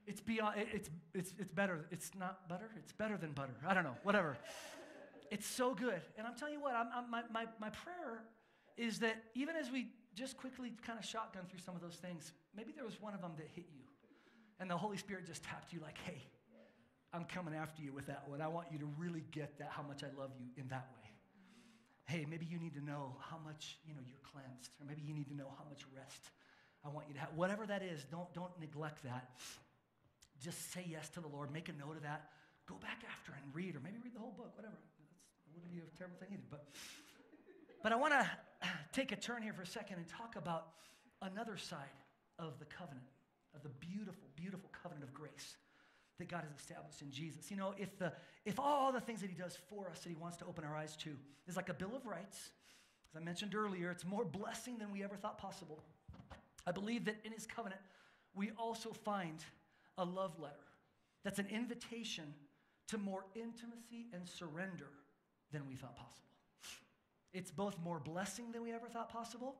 it's 0.07 0.21
beyond, 0.21 0.55
it's, 0.73 0.89
it's, 1.13 1.33
it's 1.37 1.51
better. 1.51 1.85
It's 1.91 2.11
not 2.17 2.47
butter, 2.47 2.69
it's 2.77 2.93
better 2.93 3.17
than 3.17 3.33
butter. 3.33 3.55
I 3.67 3.73
don't 3.73 3.83
know, 3.83 3.97
whatever. 4.03 4.37
It's 5.31 5.47
so 5.47 5.73
good. 5.73 6.01
And 6.17 6.27
I'm 6.27 6.35
telling 6.35 6.53
you 6.53 6.61
what, 6.61 6.75
I'm, 6.75 6.87
I'm, 6.95 7.09
my, 7.09 7.23
my, 7.31 7.45
my 7.59 7.69
prayer 7.69 8.23
is 8.77 8.99
that 8.99 9.23
even 9.35 9.55
as 9.55 9.71
we 9.71 9.87
just 10.15 10.37
quickly 10.37 10.73
kind 10.85 10.97
of 10.97 11.05
shotgun 11.05 11.43
through 11.49 11.59
some 11.59 11.75
of 11.75 11.81
those 11.81 11.95
things, 11.95 12.33
maybe 12.55 12.71
there 12.75 12.85
was 12.85 13.01
one 13.01 13.13
of 13.13 13.21
them 13.21 13.33
that 13.37 13.47
hit 13.53 13.65
you. 13.73 13.83
And 14.59 14.69
the 14.69 14.77
Holy 14.77 14.97
Spirit 14.97 15.25
just 15.25 15.43
tapped 15.43 15.71
you 15.71 15.79
like, 15.81 15.97
hey, 16.05 16.21
I'm 17.13 17.25
coming 17.25 17.55
after 17.55 17.81
you 17.81 17.93
with 17.93 18.07
that 18.07 18.23
one. 18.27 18.41
I 18.41 18.47
want 18.47 18.67
you 18.71 18.79
to 18.79 18.89
really 18.97 19.23
get 19.31 19.57
that, 19.59 19.69
how 19.71 19.83
much 19.83 20.03
I 20.03 20.07
love 20.19 20.31
you 20.37 20.47
in 20.57 20.67
that 20.69 20.87
way. 20.93 21.09
Hey, 22.05 22.25
maybe 22.29 22.45
you 22.45 22.57
need 22.57 22.73
to 22.73 22.83
know 22.83 23.15
how 23.19 23.37
much, 23.43 23.77
you 23.87 23.93
know, 23.93 24.01
you're 24.07 24.21
cleansed. 24.31 24.71
Or 24.79 24.85
maybe 24.85 25.01
you 25.05 25.13
need 25.13 25.27
to 25.29 25.35
know 25.35 25.47
how 25.57 25.65
much 25.69 25.85
rest 25.95 26.31
I 26.83 26.89
want 26.89 27.07
you 27.07 27.13
to 27.13 27.19
have. 27.19 27.29
Whatever 27.35 27.65
that 27.67 27.83
is, 27.83 28.03
don't, 28.11 28.31
don't 28.33 28.51
neglect 28.59 29.03
that. 29.03 29.29
Just 30.41 30.71
say 30.73 30.85
yes 30.89 31.09
to 31.09 31.19
the 31.21 31.27
Lord. 31.27 31.51
Make 31.51 31.69
a 31.69 31.73
note 31.73 31.97
of 31.97 32.03
that. 32.03 32.29
Go 32.67 32.75
back 32.75 33.03
after 33.09 33.33
and 33.33 33.53
read, 33.53 33.75
or 33.75 33.79
maybe 33.79 33.97
read 34.03 34.13
the 34.13 34.19
whole 34.19 34.33
book, 34.37 34.55
whatever. 34.55 34.77
Wouldn't 35.59 35.75
be 35.75 35.81
a 35.81 35.97
terrible 35.97 36.17
thing 36.17 36.29
either. 36.31 36.43
But, 36.49 36.65
but 37.83 37.91
I 37.91 37.95
want 37.95 38.13
to 38.13 38.27
take 38.93 39.11
a 39.11 39.15
turn 39.15 39.41
here 39.41 39.53
for 39.53 39.63
a 39.63 39.67
second 39.67 39.97
and 39.97 40.07
talk 40.07 40.35
about 40.37 40.67
another 41.21 41.57
side 41.57 41.99
of 42.37 42.57
the 42.59 42.65
covenant, 42.65 43.07
of 43.53 43.63
the 43.63 43.69
beautiful, 43.69 44.29
beautiful 44.35 44.69
covenant 44.81 45.03
of 45.03 45.13
grace 45.13 45.57
that 46.17 46.29
God 46.29 46.43
has 46.49 46.57
established 46.57 47.01
in 47.01 47.11
Jesus. 47.11 47.51
You 47.51 47.57
know, 47.57 47.73
if, 47.77 47.97
the, 47.97 48.13
if 48.45 48.59
all 48.59 48.91
the 48.91 49.01
things 49.01 49.19
that 49.21 49.29
He 49.29 49.35
does 49.35 49.57
for 49.69 49.89
us 49.89 49.99
that 49.99 50.09
He 50.09 50.15
wants 50.15 50.37
to 50.37 50.45
open 50.45 50.63
our 50.63 50.75
eyes 50.75 50.95
to 50.97 51.09
is 51.47 51.57
like 51.57 51.67
a 51.69 51.73
Bill 51.73 51.93
of 51.93 52.05
Rights, 52.05 52.51
as 53.11 53.21
I 53.21 53.23
mentioned 53.23 53.53
earlier, 53.53 53.91
it's 53.91 54.05
more 54.05 54.23
blessing 54.23 54.77
than 54.77 54.91
we 54.91 55.03
ever 55.03 55.15
thought 55.15 55.37
possible. 55.37 55.83
I 56.65 56.71
believe 56.71 57.03
that 57.05 57.17
in 57.25 57.33
His 57.33 57.45
covenant, 57.45 57.81
we 58.33 58.51
also 58.57 58.91
find 58.91 59.43
a 59.97 60.05
love 60.05 60.39
letter 60.39 60.55
that's 61.25 61.39
an 61.39 61.47
invitation 61.49 62.33
to 62.87 62.97
more 62.97 63.25
intimacy 63.35 64.07
and 64.13 64.27
surrender 64.27 64.87
than 65.51 65.67
we 65.67 65.75
thought 65.75 65.95
possible. 65.95 66.29
It's 67.33 67.51
both 67.51 67.77
more 67.83 67.99
blessing 67.99 68.51
than 68.51 68.63
we 68.63 68.71
ever 68.71 68.87
thought 68.87 69.09
possible 69.09 69.55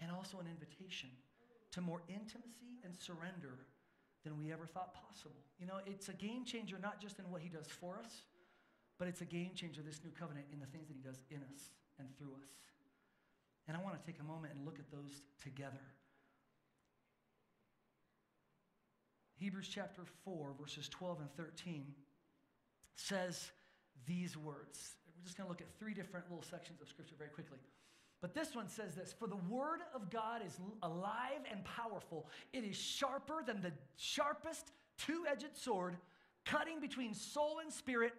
and 0.00 0.10
also 0.10 0.38
an 0.38 0.46
invitation 0.46 1.10
to 1.72 1.80
more 1.80 2.02
intimacy 2.08 2.80
and 2.84 2.94
surrender 2.96 3.66
than 4.24 4.38
we 4.38 4.52
ever 4.52 4.66
thought 4.66 4.94
possible. 4.94 5.44
You 5.58 5.66
know, 5.66 5.80
it's 5.86 6.08
a 6.08 6.14
game 6.14 6.44
changer 6.44 6.78
not 6.80 7.00
just 7.00 7.18
in 7.18 7.30
what 7.30 7.42
he 7.42 7.48
does 7.48 7.66
for 7.66 7.98
us, 8.02 8.22
but 8.98 9.08
it's 9.08 9.20
a 9.20 9.26
game 9.26 9.50
changer, 9.54 9.82
this 9.82 10.00
new 10.04 10.10
covenant, 10.10 10.46
in 10.52 10.60
the 10.60 10.66
things 10.66 10.88
that 10.88 10.94
he 10.94 11.02
does 11.02 11.20
in 11.30 11.38
us 11.52 11.70
and 11.98 12.08
through 12.16 12.32
us. 12.40 12.48
And 13.66 13.76
I 13.76 13.80
want 13.80 13.98
to 13.98 14.06
take 14.06 14.20
a 14.20 14.24
moment 14.24 14.54
and 14.54 14.64
look 14.64 14.78
at 14.78 14.90
those 14.90 15.22
together. 15.42 15.82
Hebrews 19.36 19.68
chapter 19.68 20.02
4, 20.24 20.54
verses 20.58 20.88
12 20.88 21.20
and 21.20 21.30
13 21.36 21.86
says 22.94 23.50
these 24.06 24.36
words. 24.36 24.94
Just 25.24 25.36
going 25.36 25.46
to 25.46 25.50
look 25.50 25.60
at 25.60 25.66
three 25.78 25.94
different 25.94 26.26
little 26.30 26.44
sections 26.44 26.80
of 26.82 26.88
scripture 26.88 27.14
very 27.16 27.30
quickly. 27.30 27.58
But 28.20 28.34
this 28.34 28.54
one 28.54 28.68
says 28.68 28.94
this 28.94 29.12
For 29.12 29.26
the 29.26 29.36
word 29.36 29.80
of 29.94 30.10
God 30.10 30.42
is 30.46 30.58
alive 30.82 31.40
and 31.50 31.64
powerful, 31.64 32.26
it 32.52 32.64
is 32.64 32.76
sharper 32.76 33.42
than 33.44 33.60
the 33.60 33.72
sharpest 33.96 34.72
two 34.98 35.24
edged 35.30 35.56
sword, 35.56 35.96
cutting 36.44 36.80
between 36.80 37.14
soul 37.14 37.58
and 37.62 37.72
spirit, 37.72 38.12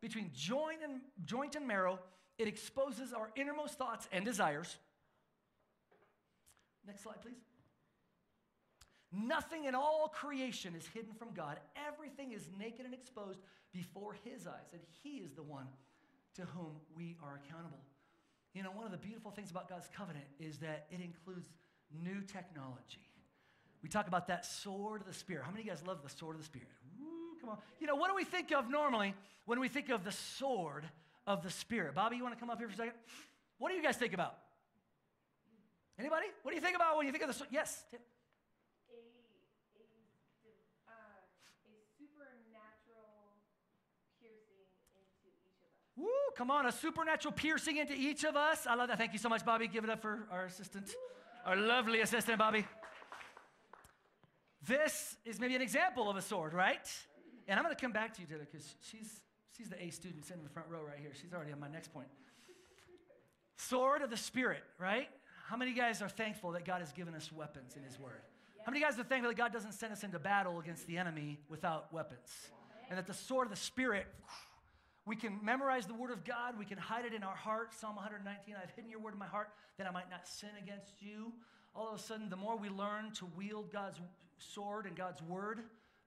between 0.00 0.30
joint 0.34 0.78
and, 0.82 1.00
joint 1.24 1.56
and 1.56 1.66
marrow. 1.66 1.98
It 2.36 2.48
exposes 2.48 3.12
our 3.12 3.30
innermost 3.36 3.78
thoughts 3.78 4.08
and 4.10 4.24
desires. 4.24 4.76
Next 6.86 7.02
slide, 7.02 7.22
please. 7.22 7.38
Nothing 9.12 9.66
in 9.66 9.76
all 9.76 10.08
creation 10.12 10.74
is 10.74 10.86
hidden 10.88 11.14
from 11.14 11.32
God. 11.32 11.60
Everything 11.88 12.32
is 12.32 12.48
naked 12.58 12.84
and 12.84 12.92
exposed 12.92 13.38
before 13.72 14.16
His 14.24 14.48
eyes, 14.48 14.72
and 14.72 14.82
He 15.04 15.18
is 15.18 15.32
the 15.34 15.42
one 15.42 15.66
to 16.34 16.42
whom 16.42 16.72
we 16.96 17.16
are 17.22 17.40
accountable. 17.44 17.78
You 18.54 18.62
know, 18.62 18.70
one 18.70 18.84
of 18.84 18.92
the 18.92 18.98
beautiful 18.98 19.30
things 19.30 19.50
about 19.50 19.68
God's 19.68 19.88
covenant 19.96 20.26
is 20.38 20.58
that 20.58 20.86
it 20.90 21.00
includes 21.00 21.48
new 22.02 22.20
technology. 22.22 23.02
We 23.82 23.88
talk 23.88 24.08
about 24.08 24.28
that 24.28 24.46
sword 24.46 25.00
of 25.02 25.06
the 25.06 25.12
Spirit. 25.12 25.44
How 25.44 25.50
many 25.50 25.62
of 25.62 25.66
you 25.66 25.72
guys 25.72 25.86
love 25.86 26.02
the 26.02 26.08
sword 26.08 26.36
of 26.36 26.40
the 26.40 26.46
Spirit? 26.46 26.68
Woo, 26.98 27.36
come 27.40 27.50
on. 27.50 27.58
You 27.80 27.86
know, 27.86 27.96
what 27.96 28.08
do 28.08 28.14
we 28.14 28.24
think 28.24 28.52
of 28.52 28.70
normally 28.70 29.14
when 29.44 29.60
we 29.60 29.68
think 29.68 29.90
of 29.90 30.04
the 30.04 30.12
sword 30.12 30.84
of 31.26 31.42
the 31.42 31.50
Spirit? 31.50 31.94
Bobby, 31.94 32.16
you 32.16 32.22
want 32.22 32.34
to 32.34 32.40
come 32.40 32.50
up 32.50 32.58
here 32.58 32.68
for 32.68 32.74
a 32.74 32.76
second? 32.76 32.94
What 33.58 33.70
do 33.70 33.76
you 33.76 33.82
guys 33.82 33.96
think 33.96 34.14
about? 34.14 34.38
Anybody? 35.98 36.26
What 36.42 36.52
do 36.52 36.56
you 36.56 36.62
think 36.62 36.76
about 36.76 36.96
when 36.96 37.06
you 37.06 37.12
think 37.12 37.24
of 37.24 37.28
the 37.28 37.34
sword? 37.34 37.50
Yes. 37.52 37.84
Woo, 45.96 46.06
come 46.36 46.50
on, 46.50 46.66
a 46.66 46.72
supernatural 46.72 47.32
piercing 47.32 47.76
into 47.76 47.94
each 47.94 48.24
of 48.24 48.36
us. 48.36 48.66
I 48.66 48.74
love 48.74 48.88
that. 48.88 48.98
Thank 48.98 49.12
you 49.12 49.18
so 49.18 49.28
much, 49.28 49.44
Bobby. 49.44 49.68
Give 49.68 49.84
it 49.84 49.90
up 49.90 50.02
for 50.02 50.26
our 50.30 50.46
assistant, 50.46 50.90
our 51.46 51.56
lovely 51.56 52.00
assistant, 52.00 52.38
Bobby. 52.38 52.66
This 54.66 55.16
is 55.24 55.38
maybe 55.38 55.54
an 55.54 55.62
example 55.62 56.10
of 56.10 56.16
a 56.16 56.22
sword, 56.22 56.54
right? 56.54 56.88
And 57.46 57.58
I'm 57.58 57.64
going 57.64 57.74
to 57.74 57.80
come 57.80 57.92
back 57.92 58.14
to 58.14 58.22
you, 58.22 58.26
Dita, 58.26 58.40
because 58.40 58.74
she's, 58.80 59.20
she's 59.56 59.68
the 59.68 59.82
A 59.82 59.90
student 59.90 60.24
sitting 60.24 60.40
in 60.40 60.44
the 60.44 60.52
front 60.52 60.68
row 60.68 60.80
right 60.82 60.98
here. 60.98 61.12
She's 61.20 61.32
already 61.32 61.52
on 61.52 61.60
my 61.60 61.68
next 61.68 61.92
point. 61.92 62.08
Sword 63.56 64.02
of 64.02 64.10
the 64.10 64.16
Spirit, 64.16 64.62
right? 64.78 65.08
How 65.46 65.56
many 65.56 65.74
guys 65.74 66.00
are 66.02 66.08
thankful 66.08 66.52
that 66.52 66.64
God 66.64 66.80
has 66.80 66.92
given 66.92 67.14
us 67.14 67.30
weapons 67.30 67.76
in 67.76 67.82
His 67.82 68.00
Word? 68.00 68.22
How 68.64 68.72
many 68.72 68.82
guys 68.82 68.98
are 68.98 69.04
thankful 69.04 69.30
that 69.30 69.36
God 69.36 69.52
doesn't 69.52 69.72
send 69.72 69.92
us 69.92 70.02
into 70.02 70.18
battle 70.18 70.58
against 70.58 70.86
the 70.86 70.96
enemy 70.96 71.38
without 71.48 71.92
weapons? 71.92 72.50
And 72.88 72.98
that 72.98 73.06
the 73.06 73.14
sword 73.14 73.46
of 73.46 73.50
the 73.50 73.60
Spirit 73.60 74.06
we 75.06 75.16
can 75.16 75.38
memorize 75.42 75.86
the 75.86 75.94
Word 75.94 76.10
of 76.10 76.24
God. 76.24 76.58
We 76.58 76.64
can 76.64 76.78
hide 76.78 77.04
it 77.04 77.12
in 77.12 77.22
our 77.22 77.34
heart. 77.34 77.74
Psalm 77.74 77.96
119 77.96 78.54
I've 78.60 78.70
hidden 78.70 78.90
your 78.90 79.00
Word 79.00 79.12
in 79.12 79.18
my 79.18 79.26
heart 79.26 79.50
that 79.76 79.86
I 79.86 79.90
might 79.90 80.10
not 80.10 80.26
sin 80.26 80.50
against 80.62 81.02
you. 81.02 81.32
All 81.74 81.88
of 81.88 81.98
a 81.98 82.02
sudden, 82.02 82.30
the 82.30 82.36
more 82.36 82.56
we 82.56 82.68
learn 82.68 83.10
to 83.18 83.26
wield 83.36 83.72
God's 83.72 83.98
sword 84.38 84.86
and 84.86 84.96
God's 84.96 85.20
Word, 85.22 85.60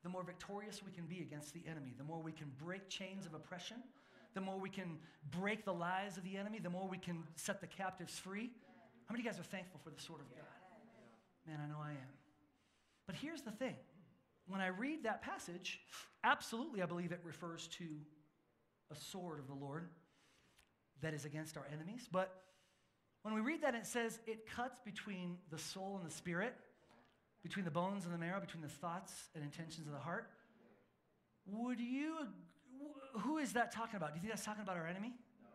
the 0.03 0.09
more 0.09 0.23
victorious 0.23 0.81
we 0.83 0.91
can 0.91 1.05
be 1.05 1.21
against 1.21 1.53
the 1.53 1.61
enemy. 1.69 1.93
The 1.97 2.03
more 2.03 2.21
we 2.21 2.31
can 2.31 2.51
break 2.63 2.89
chains 2.89 3.25
of 3.25 3.33
oppression. 3.33 3.77
The 4.33 4.41
more 4.41 4.57
we 4.57 4.69
can 4.69 4.97
break 5.31 5.65
the 5.65 5.73
lies 5.73 6.17
of 6.17 6.23
the 6.23 6.37
enemy. 6.37 6.59
The 6.59 6.69
more 6.69 6.87
we 6.87 6.97
can 6.97 7.23
set 7.35 7.61
the 7.61 7.67
captives 7.67 8.17
free. 8.17 8.49
How 9.05 9.13
many 9.13 9.21
of 9.21 9.25
you 9.25 9.31
guys 9.31 9.39
are 9.39 9.43
thankful 9.43 9.79
for 9.83 9.89
the 9.89 10.01
sword 10.01 10.21
of 10.21 10.29
God? 10.35 10.45
Man, 11.47 11.59
I 11.63 11.67
know 11.67 11.79
I 11.81 11.91
am. 11.91 12.13
But 13.05 13.15
here's 13.15 13.41
the 13.41 13.51
thing 13.51 13.75
when 14.47 14.61
I 14.61 14.67
read 14.67 15.03
that 15.03 15.21
passage, 15.21 15.81
absolutely 16.23 16.81
I 16.81 16.85
believe 16.85 17.11
it 17.11 17.21
refers 17.23 17.67
to 17.67 17.85
a 18.91 18.95
sword 18.95 19.39
of 19.39 19.47
the 19.47 19.53
Lord 19.53 19.89
that 21.01 21.13
is 21.13 21.25
against 21.25 21.57
our 21.57 21.65
enemies. 21.71 22.07
But 22.11 22.43
when 23.23 23.33
we 23.33 23.41
read 23.41 23.61
that, 23.63 23.75
it 23.75 23.85
says 23.85 24.19
it 24.25 24.47
cuts 24.49 24.79
between 24.85 25.37
the 25.51 25.57
soul 25.57 25.97
and 26.01 26.09
the 26.09 26.13
spirit, 26.13 26.55
between 27.43 27.65
the 27.65 27.71
bones 27.71 28.05
and 28.05 28.13
the 28.13 28.17
marrow, 28.17 28.39
between 28.39 28.61
the 28.61 28.69
thoughts 28.69 29.13
and 29.35 29.43
intentions 29.43 29.87
of 29.87 29.93
the 29.93 29.99
heart. 29.99 30.29
Would 31.45 31.79
you, 31.79 32.15
who 33.19 33.37
is 33.37 33.53
that 33.53 33.71
talking 33.71 33.95
about? 33.95 34.09
Do 34.09 34.15
you 34.15 34.21
think 34.21 34.33
that's 34.33 34.45
talking 34.45 34.63
about 34.63 34.77
our 34.77 34.87
enemy? 34.87 35.13
No. 35.41 35.49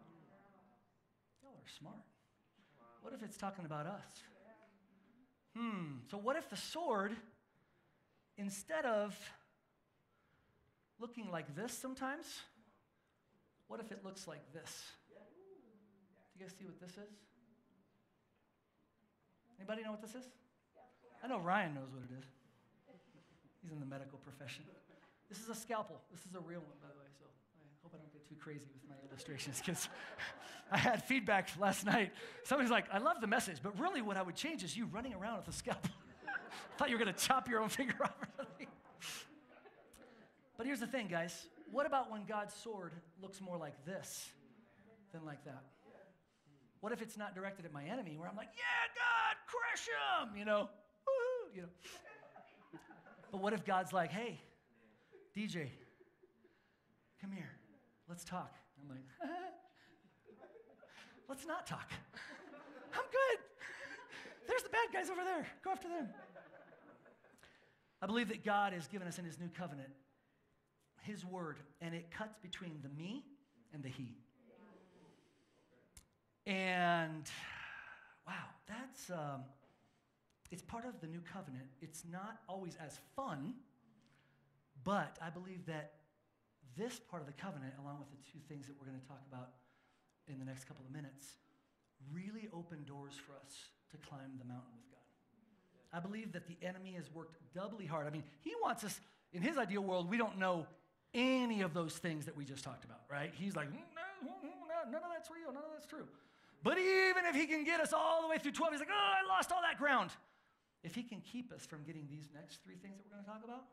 Y'all 1.43 1.53
are 1.53 1.71
smart. 1.79 1.97
What 3.03 3.13
if 3.13 3.23
it's 3.23 3.37
talking 3.37 3.65
about 3.65 3.87
us? 3.87 4.03
Hmm, 5.57 5.99
so 6.11 6.17
what 6.17 6.37
if 6.37 6.49
the 6.49 6.57
sword, 6.57 7.15
instead 8.39 8.87
of 8.87 9.15
looking 10.99 11.31
like 11.31 11.55
this 11.55 11.73
sometimes, 11.73 12.25
what 13.73 13.81
if 13.81 13.91
it 13.91 14.05
looks 14.05 14.29
like 14.29 14.45
this? 14.53 14.85
Do 15.09 16.39
you 16.39 16.45
guys 16.45 16.55
see 16.59 16.67
what 16.67 16.79
this 16.79 16.91
is? 16.91 17.09
Anybody 19.59 19.83
know 19.83 19.93
what 19.93 20.03
this 20.03 20.15
is? 20.15 20.29
I 21.25 21.27
know 21.27 21.39
Ryan 21.39 21.77
knows 21.77 21.89
what 21.91 22.03
it 22.05 22.13
is. 22.19 22.27
He's 23.63 23.73
in 23.73 23.81
the 23.81 23.87
medical 23.87 24.19
profession. 24.19 24.65
This 25.31 25.41
is 25.41 25.49
a 25.49 25.55
scalpel. 25.55 26.03
This 26.11 26.21
is 26.27 26.35
a 26.35 26.41
real 26.41 26.61
one, 26.61 26.77
by 26.83 26.89
the 26.93 27.01
way, 27.01 27.09
so 27.19 27.25
I 27.25 27.65
hope 27.83 27.93
I 27.95 27.97
don't 27.97 28.13
get 28.13 28.29
too 28.29 28.35
crazy 28.35 28.69
with 28.75 28.91
my 28.91 28.97
illustrations 29.09 29.63
because 29.65 29.89
I 30.71 30.77
had 30.77 31.03
feedback 31.05 31.49
last 31.59 31.87
night. 31.87 32.13
Somebody's 32.45 32.71
like, 32.71 32.85
I 32.93 32.99
love 32.99 33.23
the 33.23 33.27
message, 33.27 33.57
but 33.63 33.81
really 33.81 34.03
what 34.03 34.19
I 34.19 34.23
would 34.23 34.37
change 34.37 34.65
is 34.65 34.77
you 34.77 34.85
running 34.93 35.15
around 35.15 35.39
with 35.39 35.49
a 35.49 35.53
scalpel. 35.53 35.93
I 36.29 36.77
thought 36.77 36.91
you 36.91 36.99
were 36.99 37.03
going 37.03 37.15
to 37.15 37.27
chop 37.27 37.49
your 37.49 37.63
own 37.63 37.69
finger 37.81 37.95
off 38.03 38.17
or 38.21 38.29
something. 38.37 38.67
But 40.59 40.67
here's 40.67 40.81
the 40.81 40.87
thing, 40.87 41.09
guys 41.09 41.47
what 41.73 41.87
about 41.87 42.11
when 42.11 42.27
God's 42.27 42.55
sword 42.55 42.93
looks 43.21 43.41
more 43.41 43.57
like 43.57 43.85
this 43.87 44.29
than 45.13 45.25
like 45.25 45.43
that? 45.47 45.65
What 46.81 46.93
if 46.93 47.01
it's 47.01 47.17
not 47.17 47.35
directed 47.35 47.65
at 47.65 47.73
my 47.73 47.83
enemy 47.85 48.17
where 48.19 48.29
I'm 48.29 48.37
like, 48.37 48.51
yeah, 48.55 48.93
God, 48.95 49.37
crush 49.47 49.87
him, 49.89 50.37
you 50.39 50.45
know, 50.45 50.69
you 51.55 51.63
know. 51.63 51.69
But 53.31 53.41
what 53.41 53.55
if 53.55 53.65
God's 53.65 53.93
like, 53.95 54.13
hey, 54.13 54.39
DJ, 55.35 55.69
come 57.23 57.33
here, 57.33 57.51
let's 58.07 58.25
talk. 58.25 58.53
I'm 58.83 58.91
like, 58.91 59.07
let's 61.29 61.47
not 61.47 61.67
talk. 61.67 61.91
I'm 62.93 63.01
good. 63.11 63.39
There's 64.47 64.63
the 64.63 64.69
bad 64.69 64.89
guys 64.93 65.09
over 65.09 65.25
there. 65.25 65.47
Go 65.65 65.71
after 65.71 65.89
them. 65.89 66.09
I 68.03 68.07
believe 68.07 68.29
that 68.29 68.45
God 68.45 68.75
has 68.75 68.87
given 68.89 69.09
us 69.09 69.19
in 69.19 69.25
His 69.25 69.39
new 69.39 69.49
covenant 69.49 69.89
His 71.03 71.25
word, 71.25 71.59
and 71.81 71.95
it 71.95 72.11
cuts 72.11 72.37
between 72.43 72.79
the 72.83 72.89
me 72.89 73.25
and 73.75 73.83
the 73.83 73.89
He. 73.89 74.17
And 76.47 77.31
wow, 78.27 78.35
that's 78.69 79.11
um, 79.11 79.43
it's 80.51 80.63
part 80.63 80.85
of 80.85 81.01
the 81.01 81.07
new 81.07 81.21
covenant. 81.33 81.67
It's 81.81 82.05
not 82.11 82.39
always 82.49 82.77
as 82.85 82.99
fun, 83.17 83.55
but 84.85 85.17
I 85.21 85.31
believe 85.31 85.67
that 85.67 85.95
this 86.77 86.99
part 86.99 87.23
of 87.23 87.27
the 87.27 87.35
covenant, 87.35 87.75
along 87.83 87.99
with 87.99 88.11
the 88.11 88.19
two 88.33 88.39
things 88.49 88.67
that 88.67 88.75
we're 88.79 88.87
going 88.87 89.01
to 89.01 89.07
talk 89.07 89.21
about 89.31 89.51
in 90.29 90.39
the 90.39 90.45
next 90.45 90.65
couple 90.65 90.85
of 90.85 90.93
minutes, 90.93 91.37
really 92.13 92.49
open 92.53 92.85
doors 92.85 93.15
for 93.15 93.33
us 93.45 93.53
to 93.91 93.97
climb 94.09 94.39
the 94.39 94.45
mountain 94.45 94.73
with 94.75 94.91
God. 94.91 94.99
I 95.93 96.01
believe 96.01 96.33
that 96.33 96.47
the 96.49 96.57
enemy 96.67 96.93
has 96.97 97.13
worked 97.13 97.37
doubly 97.55 97.87
hard. 97.87 98.07
I 98.07 98.11
mean, 98.11 98.25
he 98.41 98.53
wants 98.63 98.85
us, 98.85 98.99
in 99.33 99.43
his 99.43 99.59
ideal 99.59 99.83
world, 99.83 100.09
we 100.09 100.17
don't 100.17 100.39
know 100.39 100.67
any 101.15 101.61
of 101.61 101.75
those 101.75 101.97
things 101.99 102.25
that 102.25 102.37
we 102.37 102.45
just 102.45 102.65
talked 102.65 102.85
about, 102.85 103.01
right? 103.11 103.33
He's 103.37 103.57
like, 103.57 103.69
mm, 103.69 103.85
no, 103.95 104.29
mm, 104.29 104.65
no, 104.69 104.91
none 104.91 105.03
of 105.05 105.11
that's 105.13 105.31
real, 105.31 105.53
none 105.53 105.63
of 105.63 105.73
that's 105.73 105.87
true. 105.87 106.09
But 106.63 106.79
even 106.79 107.27
if 107.27 107.35
he 107.35 107.47
can 107.47 107.65
get 107.65 107.81
us 107.81 107.93
all 107.93 108.23
the 108.23 108.29
way 108.29 108.39
through 108.39 108.55
12, 108.55 108.73
he's 108.73 108.81
like, 108.81 108.95
oh, 108.95 109.13
I 109.19 109.27
lost 109.27 109.51
all 109.51 109.61
that 109.63 109.79
ground. 109.79 110.11
If 110.83 110.95
he 110.95 111.03
can 111.03 111.21
keep 111.21 111.53
us 111.53 111.67
from 111.67 111.83
getting 111.83 112.07
these 112.11 112.31
next 112.35 112.63
three 112.63 112.79
things 112.79 112.99
that 112.99 113.07
we're 113.07 113.19
going 113.19 113.27
to 113.27 113.31
talk 113.31 113.43
about, 113.43 113.67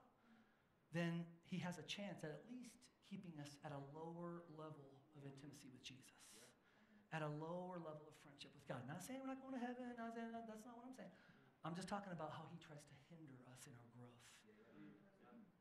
then 0.94 1.26
he 1.46 1.58
has 1.62 1.78
a 1.78 1.86
chance 1.86 2.26
at 2.26 2.34
at 2.34 2.46
least 2.50 2.78
keeping 3.06 3.34
us 3.42 3.58
at 3.66 3.74
a 3.74 3.82
lower 3.94 4.46
level 4.58 4.90
of 5.18 5.22
intimacy 5.26 5.70
with 5.70 5.82
Jesus, 5.86 6.18
at 7.14 7.22
a 7.22 7.30
lower 7.42 7.78
level 7.82 8.06
of 8.10 8.16
friendship 8.22 8.54
with 8.58 8.66
God. 8.70 8.82
Not 8.86 9.02
saying 9.02 9.22
we're 9.22 9.30
not 9.30 9.42
going 9.42 9.58
to 9.58 9.62
heaven, 9.62 9.90
not 9.98 10.14
saying 10.14 10.30
that's 10.34 10.66
not 10.66 10.78
what 10.78 10.86
I'm 10.86 10.98
saying. 10.98 11.14
I'm 11.66 11.76
just 11.78 11.90
talking 11.90 12.14
about 12.14 12.32
how 12.34 12.46
he 12.54 12.58
tries 12.62 12.86
to 12.86 12.96
hinder 13.10 13.38
us 13.54 13.66
in 13.68 13.74
our 13.76 13.90
growth. 13.92 13.99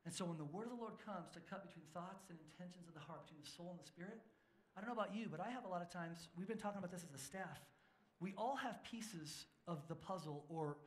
And 0.09 0.17
so 0.17 0.25
when 0.25 0.39
the 0.39 0.45
word 0.49 0.65
of 0.65 0.71
the 0.71 0.81
Lord 0.81 0.95
comes 1.05 1.29
to 1.37 1.41
cut 1.53 1.69
between 1.69 1.85
thoughts 1.93 2.31
and 2.31 2.39
intentions 2.41 2.89
of 2.89 2.95
the 2.95 3.05
heart, 3.05 3.29
between 3.29 3.45
the 3.45 3.51
soul 3.53 3.77
and 3.77 3.79
the 3.79 3.85
spirit, 3.85 4.17
I 4.73 4.81
don't 4.81 4.89
know 4.89 4.97
about 4.97 5.15
you, 5.15 5.29
but 5.31 5.39
I 5.39 5.51
have 5.51 5.67
a 5.67 5.69
lot 5.69 5.83
of 5.83 5.93
times, 5.93 6.29
we've 6.35 6.49
been 6.49 6.57
talking 6.57 6.79
about 6.79 6.91
this 6.91 7.05
as 7.05 7.13
a 7.13 7.23
staff. 7.23 7.61
We 8.19 8.33
all 8.39 8.57
have 8.57 8.83
pieces 8.85 9.45
of 9.67 9.87
the 9.87 9.95
puzzle 9.95 10.47
or 10.49 10.79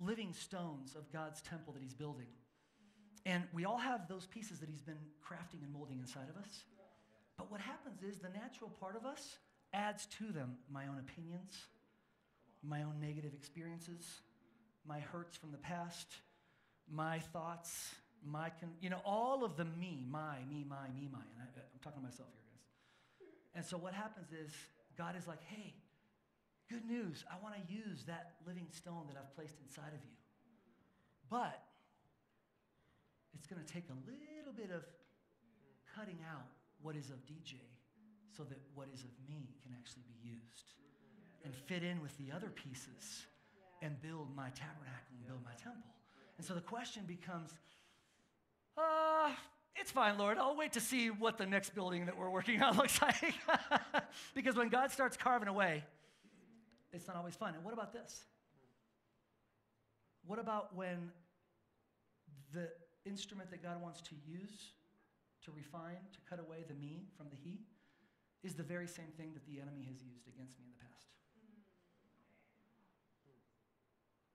living 0.00 0.34
stones 0.34 0.96
of 0.96 1.08
God's 1.12 1.40
temple 1.40 1.72
that 1.74 1.82
he's 1.82 1.94
building. 1.94 2.26
And 3.24 3.44
we 3.52 3.64
all 3.64 3.78
have 3.78 4.08
those 4.08 4.26
pieces 4.26 4.58
that 4.58 4.68
he's 4.68 4.82
been 4.82 4.98
crafting 5.22 5.62
and 5.62 5.72
molding 5.72 6.00
inside 6.00 6.26
of 6.28 6.36
us. 6.36 6.64
But 7.38 7.52
what 7.52 7.60
happens 7.60 8.02
is 8.02 8.18
the 8.18 8.30
natural 8.30 8.70
part 8.80 8.96
of 8.96 9.06
us 9.06 9.38
adds 9.72 10.06
to 10.18 10.32
them 10.32 10.56
my 10.68 10.88
own 10.88 10.98
opinions, 10.98 11.54
my 12.60 12.82
own 12.82 12.98
negative 13.00 13.34
experiences, 13.34 14.04
my 14.84 14.98
hurts 14.98 15.36
from 15.36 15.52
the 15.52 15.58
past, 15.58 16.08
my 16.90 17.20
thoughts, 17.20 17.94
my, 18.24 18.50
con- 18.60 18.74
you 18.80 18.90
know, 18.90 19.00
all 19.04 19.44
of 19.44 19.56
the 19.56 19.64
me, 19.64 20.06
my, 20.08 20.38
me, 20.48 20.64
my, 20.68 20.88
me, 20.94 21.08
my. 21.12 21.20
And 21.20 21.38
I, 21.40 21.46
uh, 21.60 21.64
I'm 21.72 21.80
talking 21.82 22.00
to 22.00 22.04
myself 22.04 22.28
here, 22.32 22.44
guys. 22.48 22.64
And 23.54 23.64
so 23.64 23.76
what 23.76 23.92
happens 23.92 24.32
is 24.32 24.50
God 24.96 25.14
is 25.16 25.26
like, 25.26 25.42
hey, 25.44 25.74
good 26.70 26.84
news. 26.84 27.24
I 27.30 27.36
want 27.42 27.54
to 27.54 27.62
use 27.72 28.04
that 28.06 28.36
living 28.46 28.66
stone 28.70 29.04
that 29.08 29.16
I've 29.16 29.34
placed 29.34 29.56
inside 29.60 29.92
of 29.92 30.02
you. 30.02 30.16
But 31.30 31.62
it's 33.34 33.46
going 33.46 33.62
to 33.62 33.72
take 33.72 33.84
a 33.90 33.98
little 34.08 34.52
bit 34.56 34.74
of 34.74 34.84
cutting 35.94 36.18
out 36.30 36.46
what 36.82 36.96
is 36.96 37.10
of 37.10 37.16
DJ 37.26 37.60
so 38.36 38.42
that 38.44 38.58
what 38.74 38.88
is 38.92 39.04
of 39.04 39.10
me 39.28 39.54
can 39.62 39.72
actually 39.76 40.02
be 40.08 40.28
used 40.28 40.74
and 41.44 41.54
fit 41.54 41.82
in 41.82 42.00
with 42.00 42.16
the 42.18 42.32
other 42.34 42.48
pieces 42.48 43.26
and 43.82 44.00
build 44.00 44.34
my 44.34 44.48
tabernacle 44.50 45.12
and 45.12 45.26
build 45.26 45.44
my 45.44 45.52
temple. 45.62 45.92
And 46.38 46.46
so 46.46 46.54
the 46.54 46.60
question 46.60 47.04
becomes, 47.06 47.54
uh, 48.76 49.30
it's 49.76 49.90
fine, 49.90 50.18
Lord. 50.18 50.38
I'll 50.38 50.56
wait 50.56 50.72
to 50.72 50.80
see 50.80 51.08
what 51.08 51.38
the 51.38 51.46
next 51.46 51.74
building 51.74 52.06
that 52.06 52.16
we're 52.16 52.30
working 52.30 52.62
on 52.62 52.76
looks 52.78 53.00
like. 53.00 53.34
because 54.34 54.56
when 54.56 54.68
God 54.68 54.90
starts 54.90 55.16
carving 55.16 55.48
away, 55.48 55.84
it's 56.92 57.06
not 57.06 57.16
always 57.16 57.34
fun. 57.34 57.54
And 57.54 57.64
what 57.64 57.74
about 57.74 57.92
this? 57.92 58.24
What 60.26 60.38
about 60.38 60.74
when 60.74 61.10
the 62.52 62.68
instrument 63.04 63.50
that 63.50 63.62
God 63.62 63.82
wants 63.82 64.00
to 64.02 64.14
use 64.26 64.72
to 65.44 65.50
refine, 65.54 65.98
to 66.12 66.18
cut 66.28 66.40
away 66.40 66.64
the 66.66 66.74
me 66.74 67.08
from 67.16 67.26
the 67.30 67.36
he, 67.36 67.58
is 68.42 68.54
the 68.54 68.62
very 68.62 68.86
same 68.86 69.12
thing 69.16 69.32
that 69.34 69.44
the 69.46 69.60
enemy 69.60 69.84
has 69.88 70.02
used 70.02 70.26
against 70.28 70.58
me 70.58 70.64
in 70.66 70.70
the 70.70 70.84
past? 70.84 71.06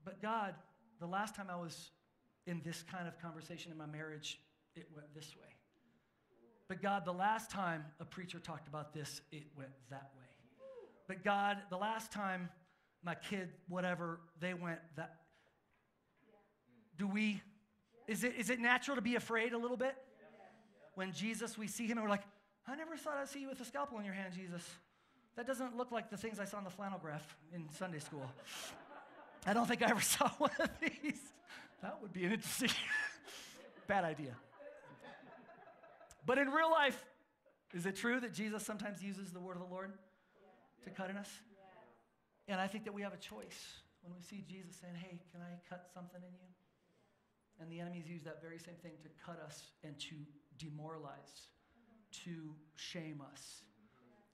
But 0.04 0.22
God, 0.22 0.56
the 1.00 1.08
last 1.08 1.36
time 1.36 1.48
I 1.50 1.56
was 1.56 1.92
in 2.50 2.62
this 2.66 2.84
kind 2.92 3.08
of 3.08 3.22
conversation 3.22 3.72
in 3.72 3.78
my 3.78 3.86
marriage, 3.86 4.40
it 4.76 4.88
went 4.96 5.14
this 5.14 5.36
way. 5.36 5.54
But 6.68 6.82
God, 6.82 7.06
the 7.06 7.14
last 7.14 7.52
time 7.52 7.86
a 8.00 8.06
preacher 8.06 8.40
talked 8.40 8.68
about 8.68 8.92
this, 8.92 9.22
it 9.32 9.44
went 9.56 9.70
that 9.92 10.10
way. 10.18 10.26
But 11.08 11.24
God, 11.24 11.58
the 11.70 11.78
last 11.78 12.12
time 12.12 12.50
my 13.04 13.16
kid, 13.16 13.50
whatever, 13.68 14.20
they 14.40 14.54
went 14.54 14.80
that. 14.96 15.16
Do 16.98 17.08
we, 17.08 17.42
is 18.08 18.24
it, 18.24 18.34
is 18.38 18.50
it 18.50 18.60
natural 18.60 18.96
to 18.96 19.02
be 19.02 19.16
afraid 19.16 19.54
a 19.54 19.58
little 19.58 19.78
bit? 19.78 19.96
When 20.96 21.14
Jesus, 21.14 21.58
we 21.58 21.68
see 21.68 21.86
him 21.86 21.98
and 21.98 22.02
we're 22.04 22.10
like, 22.10 22.24
I 22.68 22.76
never 22.76 22.98
thought 22.98 23.18
I'd 23.18 23.30
see 23.30 23.42
you 23.42 23.50
with 23.50 23.62
a 23.62 23.66
scalpel 23.66 24.00
in 24.00 24.06
your 24.06 24.14
hand, 24.14 24.34
Jesus. 24.34 24.68
That 25.38 25.48
doesn't 25.48 25.78
look 25.78 25.92
like 25.92 26.10
the 26.10 26.18
things 26.18 26.40
I 26.40 26.46
saw 26.46 26.58
in 26.58 26.66
the 26.66 26.70
flannel 26.70 27.00
graph 27.00 27.38
in 27.54 27.70
Sunday 27.72 28.00
school. 28.00 28.30
I 29.46 29.54
don't 29.54 29.68
think 29.68 29.82
I 29.82 29.90
ever 29.90 30.02
saw 30.02 30.30
one 30.38 30.52
of 30.60 30.70
these. 30.82 31.22
That 31.82 32.02
would 32.02 32.14
be 32.14 32.26
an 32.26 32.34
interesting, 32.34 32.70
bad 33.88 34.04
idea. 34.04 34.36
But 36.26 36.38
in 36.38 36.50
real 36.50 36.70
life, 36.70 37.04
is 37.74 37.86
it 37.86 37.96
true 37.96 38.20
that 38.20 38.34
Jesus 38.34 38.66
sometimes 38.66 39.02
uses 39.02 39.32
the 39.32 39.40
word 39.40 39.56
of 39.56 39.62
the 39.62 39.74
Lord 39.74 39.94
to 40.84 40.90
cut 40.90 41.10
in 41.10 41.18
us? 41.18 41.30
And 42.48 42.60
I 42.60 42.68
think 42.68 42.84
that 42.86 42.94
we 42.94 43.02
have 43.04 43.14
a 43.14 43.18
choice 43.18 43.82
when 44.02 44.14
we 44.14 44.22
see 44.22 44.44
Jesus 44.48 44.76
saying, 44.82 44.96
Hey, 44.96 45.22
can 45.32 45.42
I 45.42 45.60
cut 45.70 45.88
something 45.94 46.22
in 46.22 46.34
you? 46.34 46.50
And 47.62 47.72
the 47.72 47.80
enemies 47.80 48.06
use 48.08 48.24
that 48.24 48.42
very 48.42 48.58
same 48.58 48.76
thing 48.82 48.94
to 49.04 49.10
cut 49.24 49.40
us 49.46 49.72
and 49.84 49.98
to 50.00 50.16
demoralize, 50.58 51.48
to 52.26 52.56
shame 52.76 53.22
us, 53.32 53.64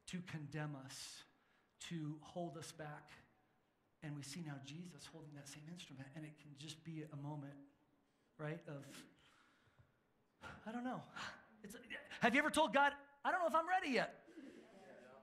to 0.08 0.18
condemn 0.28 0.76
us, 0.86 1.24
to 1.90 2.16
hold 2.22 2.58
us 2.58 2.72
back. 2.72 3.10
And 4.06 4.14
we 4.14 4.22
see 4.22 4.46
now 4.46 4.54
Jesus 4.62 5.10
holding 5.10 5.34
that 5.34 5.50
same 5.50 5.66
instrument, 5.66 6.06
and 6.14 6.22
it 6.22 6.38
can 6.38 6.54
just 6.62 6.78
be 6.86 7.02
a 7.10 7.18
moment, 7.26 7.58
right, 8.38 8.62
of, 8.70 8.86
I 10.62 10.70
don't 10.70 10.86
know. 10.86 11.02
It's, 11.66 11.74
have 12.22 12.38
you 12.38 12.40
ever 12.46 12.54
told 12.54 12.70
God, 12.70 12.94
I 13.26 13.34
don't 13.34 13.42
know 13.42 13.50
if 13.50 13.58
I'm 13.58 13.66
ready 13.66 13.98
yet? 13.98 14.22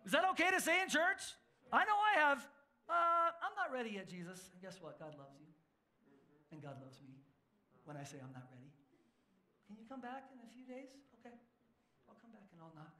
Is 0.02 0.10
that 0.10 0.26
okay 0.34 0.50
to 0.50 0.58
say 0.58 0.82
in 0.82 0.90
church? 0.90 1.22
I 1.70 1.86
know 1.86 1.94
I 1.94 2.18
have. 2.26 2.42
Uh, 2.90 3.30
I'm 3.38 3.54
not 3.54 3.70
ready 3.70 3.94
yet, 3.94 4.10
Jesus. 4.10 4.50
And 4.50 4.58
guess 4.58 4.82
what? 4.82 4.98
God 4.98 5.14
loves 5.14 5.38
you. 5.38 5.46
And 6.50 6.58
God 6.58 6.82
loves 6.82 6.98
me 7.06 7.14
when 7.86 7.94
I 7.94 8.02
say 8.02 8.18
I'm 8.18 8.34
not 8.34 8.50
ready. 8.50 8.66
Can 9.70 9.78
you 9.78 9.86
come 9.86 10.02
back 10.02 10.26
in 10.34 10.42
a 10.42 10.50
few 10.50 10.66
days? 10.66 10.90
Okay. 11.22 11.38
I'll 12.10 12.18
come 12.18 12.34
back 12.34 12.50
and 12.50 12.58
I'll 12.58 12.74
knock. 12.74 12.98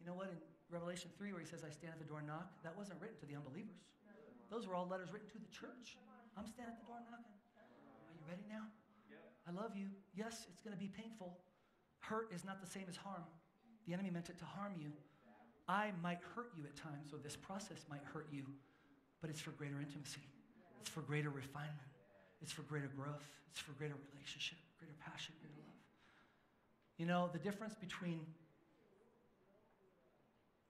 You 0.00 0.08
know 0.08 0.16
what? 0.16 0.32
In 0.32 0.40
Revelation 0.72 1.12
3, 1.20 1.36
where 1.36 1.44
he 1.44 1.46
says, 1.46 1.60
I 1.60 1.68
stand 1.68 1.92
at 1.92 2.00
the 2.00 2.08
door 2.08 2.24
and 2.24 2.28
knock, 2.32 2.48
that 2.64 2.72
wasn't 2.72 2.96
written 3.04 3.20
to 3.20 3.28
the 3.28 3.36
unbelievers. 3.36 3.84
Those 4.50 4.66
were 4.66 4.74
all 4.74 4.86
letters 4.86 5.12
written 5.12 5.28
to 5.30 5.38
the 5.38 5.50
church. 5.50 5.98
I'm 6.36 6.46
standing 6.46 6.74
at 6.74 6.80
the 6.80 6.86
door 6.86 7.00
knocking. 7.10 7.34
Are 7.58 8.14
you 8.14 8.24
ready 8.28 8.46
now? 8.48 8.68
I 9.48 9.52
love 9.52 9.76
you. 9.76 9.86
Yes, 10.14 10.46
it's 10.50 10.60
going 10.60 10.74
to 10.74 10.80
be 10.80 10.90
painful. 10.90 11.38
Hurt 12.00 12.30
is 12.34 12.44
not 12.44 12.60
the 12.60 12.66
same 12.66 12.84
as 12.88 12.96
harm. 12.96 13.22
The 13.86 13.94
enemy 13.94 14.10
meant 14.10 14.28
it 14.28 14.38
to 14.38 14.44
harm 14.44 14.74
you. 14.78 14.90
I 15.68 15.90
might 16.02 16.18
hurt 16.34 16.50
you 16.56 16.64
at 16.64 16.76
times, 16.76 17.12
or 17.12 17.18
this 17.18 17.36
process 17.36 17.86
might 17.90 18.02
hurt 18.04 18.26
you, 18.30 18.42
but 19.20 19.30
it's 19.30 19.40
for 19.40 19.50
greater 19.52 19.80
intimacy. 19.80 20.22
It's 20.80 20.90
for 20.90 21.00
greater 21.00 21.30
refinement. 21.30 21.90
It's 22.42 22.52
for 22.52 22.62
greater 22.62 22.90
growth. 22.96 23.26
It's 23.50 23.60
for 23.60 23.72
greater 23.72 23.94
relationship, 24.12 24.58
greater 24.78 24.94
passion, 25.04 25.34
greater 25.40 25.58
love. 25.58 25.74
You 26.98 27.06
know, 27.06 27.30
the 27.32 27.38
difference 27.38 27.74
between 27.74 28.20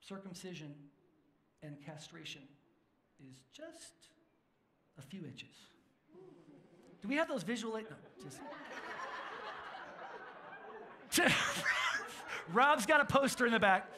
circumcision 0.00 0.74
and 1.62 1.76
castration 1.84 2.42
is 3.20 3.42
just 3.52 3.94
a 4.98 5.02
few 5.02 5.24
inches. 5.24 5.54
Do 7.02 7.08
we 7.08 7.16
have 7.16 7.28
those 7.28 7.42
visual? 7.42 7.74
No, 7.74 7.84
just. 8.22 8.40
Rob's 12.52 12.86
got 12.86 13.00
a 13.00 13.04
poster 13.04 13.46
in 13.46 13.52
the 13.52 13.58
back. 13.58 13.88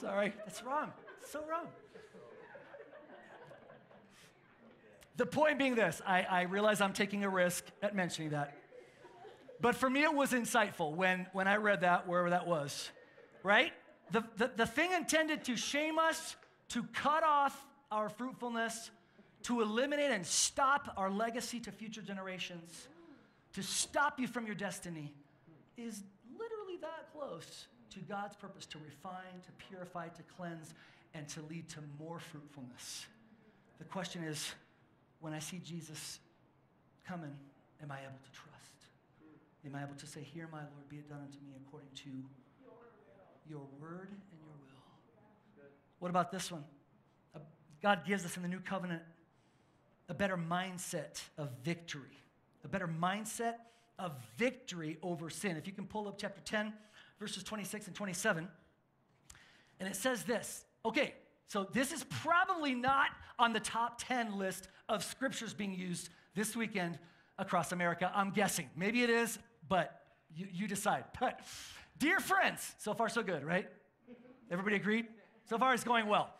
Sorry, 0.00 0.32
that's 0.44 0.62
wrong. 0.62 0.92
so 1.26 1.40
wrong. 1.48 1.66
The 5.16 5.26
point 5.26 5.58
being 5.58 5.74
this 5.74 6.00
I, 6.06 6.22
I 6.22 6.42
realize 6.42 6.80
I'm 6.80 6.94
taking 6.94 7.24
a 7.24 7.28
risk 7.28 7.64
at 7.82 7.94
mentioning 7.94 8.30
that. 8.30 8.56
But 9.60 9.74
for 9.74 9.90
me, 9.90 10.02
it 10.02 10.14
was 10.14 10.32
insightful 10.32 10.94
when, 10.94 11.26
when 11.34 11.46
I 11.46 11.56
read 11.56 11.82
that, 11.82 12.08
wherever 12.08 12.30
that 12.30 12.46
was, 12.46 12.90
right? 13.42 13.72
The, 14.12 14.24
the, 14.36 14.50
the 14.56 14.66
thing 14.66 14.92
intended 14.92 15.44
to 15.44 15.56
shame 15.56 15.98
us, 15.98 16.36
to 16.70 16.82
cut 16.92 17.22
off 17.22 17.66
our 17.90 18.08
fruitfulness, 18.08 18.90
to 19.44 19.60
eliminate 19.60 20.10
and 20.10 20.26
stop 20.26 20.92
our 20.96 21.10
legacy 21.10 21.60
to 21.60 21.72
future 21.72 22.02
generations, 22.02 22.88
to 23.54 23.62
stop 23.62 24.20
you 24.20 24.26
from 24.26 24.46
your 24.46 24.54
destiny, 24.54 25.12
is 25.76 26.02
literally 26.32 26.76
that 26.80 27.08
close 27.12 27.66
to 27.90 28.00
God's 28.00 28.36
purpose 28.36 28.66
to 28.66 28.78
refine, 28.78 29.40
to 29.44 29.66
purify, 29.68 30.08
to 30.08 30.22
cleanse, 30.36 30.74
and 31.14 31.26
to 31.28 31.40
lead 31.42 31.68
to 31.70 31.78
more 31.98 32.18
fruitfulness. 32.18 33.06
The 33.78 33.84
question 33.84 34.22
is 34.22 34.52
when 35.20 35.32
I 35.32 35.38
see 35.38 35.60
Jesus 35.64 36.20
coming, 37.06 37.34
am 37.82 37.90
I 37.90 38.00
able 38.00 38.18
to 38.22 38.32
trust? 38.32 38.50
Am 39.66 39.74
I 39.74 39.82
able 39.82 39.96
to 39.96 40.06
say, 40.06 40.22
Here, 40.22 40.48
my 40.52 40.58
Lord, 40.58 40.88
be 40.88 40.96
it 40.96 41.08
done 41.08 41.20
unto 41.20 41.38
me 41.44 41.52
according 41.66 41.90
to 42.04 42.10
your 43.50 43.66
word 43.80 44.08
and 44.10 44.20
your 44.30 44.54
will? 44.62 45.70
What 45.98 46.08
about 46.08 46.30
this 46.30 46.50
one? 46.50 46.64
God 47.82 48.02
gives 48.06 48.24
us 48.24 48.36
in 48.36 48.42
the 48.42 48.48
new 48.48 48.60
covenant 48.60 49.02
a 50.08 50.14
better 50.14 50.36
mindset 50.36 51.22
of 51.38 51.50
victory, 51.64 52.18
a 52.64 52.68
better 52.68 52.88
mindset 52.88 53.54
of 53.98 54.12
victory 54.36 54.98
over 55.02 55.30
sin. 55.30 55.56
If 55.56 55.66
you 55.66 55.72
can 55.72 55.86
pull 55.86 56.08
up 56.08 56.16
chapter 56.18 56.40
10, 56.44 56.72
verses 57.18 57.42
26 57.42 57.86
and 57.86 57.96
27, 57.96 58.48
and 59.78 59.88
it 59.88 59.96
says 59.96 60.24
this 60.24 60.64
okay, 60.84 61.14
so 61.46 61.66
this 61.72 61.92
is 61.92 62.04
probably 62.04 62.74
not 62.74 63.08
on 63.38 63.52
the 63.52 63.60
top 63.60 64.00
10 64.02 64.38
list 64.38 64.68
of 64.88 65.02
scriptures 65.02 65.52
being 65.52 65.74
used 65.74 66.10
this 66.34 66.54
weekend 66.54 66.98
across 67.38 67.72
America. 67.72 68.10
I'm 68.14 68.30
guessing. 68.30 68.68
Maybe 68.76 69.02
it 69.02 69.10
is, 69.10 69.38
but 69.68 70.00
you, 70.34 70.46
you 70.52 70.68
decide. 70.68 71.04
But, 71.20 71.40
dear 72.00 72.18
friends, 72.18 72.74
so 72.78 72.92
far 72.92 73.08
so 73.08 73.22
good, 73.22 73.44
right? 73.44 73.68
Everybody 74.50 74.74
agreed? 74.74 75.06
So 75.48 75.56
far 75.58 75.72
it's 75.74 75.84
going 75.84 76.08
well. 76.08 76.30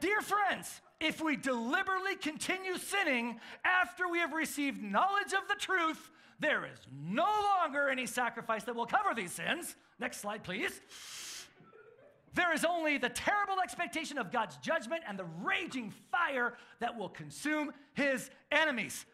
Dear 0.00 0.20
friends, 0.20 0.80
if 1.00 1.20
we 1.22 1.36
deliberately 1.36 2.16
continue 2.16 2.76
sinning 2.76 3.38
after 3.64 4.08
we 4.08 4.18
have 4.18 4.32
received 4.32 4.82
knowledge 4.82 5.32
of 5.32 5.46
the 5.48 5.54
truth, 5.54 6.10
there 6.40 6.64
is 6.64 6.80
no 6.92 7.28
longer 7.60 7.88
any 7.88 8.06
sacrifice 8.06 8.64
that 8.64 8.74
will 8.74 8.86
cover 8.86 9.14
these 9.14 9.30
sins. 9.30 9.76
Next 10.00 10.20
slide, 10.20 10.42
please. 10.42 10.80
There 12.34 12.52
is 12.52 12.64
only 12.64 12.98
the 12.98 13.10
terrible 13.10 13.60
expectation 13.62 14.18
of 14.18 14.32
God's 14.32 14.56
judgment 14.56 15.02
and 15.06 15.18
the 15.18 15.26
raging 15.42 15.92
fire 16.10 16.54
that 16.80 16.96
will 16.96 17.10
consume 17.10 17.72
his 17.94 18.30
enemies. 18.50 19.04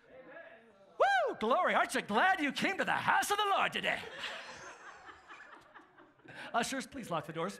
Woo! 0.98 1.36
Glory. 1.40 1.74
Aren't 1.74 1.94
you 1.94 2.02
glad 2.02 2.40
you 2.40 2.52
came 2.52 2.78
to 2.78 2.84
the 2.84 2.92
house 2.92 3.30
of 3.30 3.36
the 3.36 3.56
Lord 3.56 3.72
today? 3.72 3.98
Ushers, 6.54 6.86
please 6.86 7.10
lock 7.10 7.26
the 7.26 7.32
doors. 7.32 7.58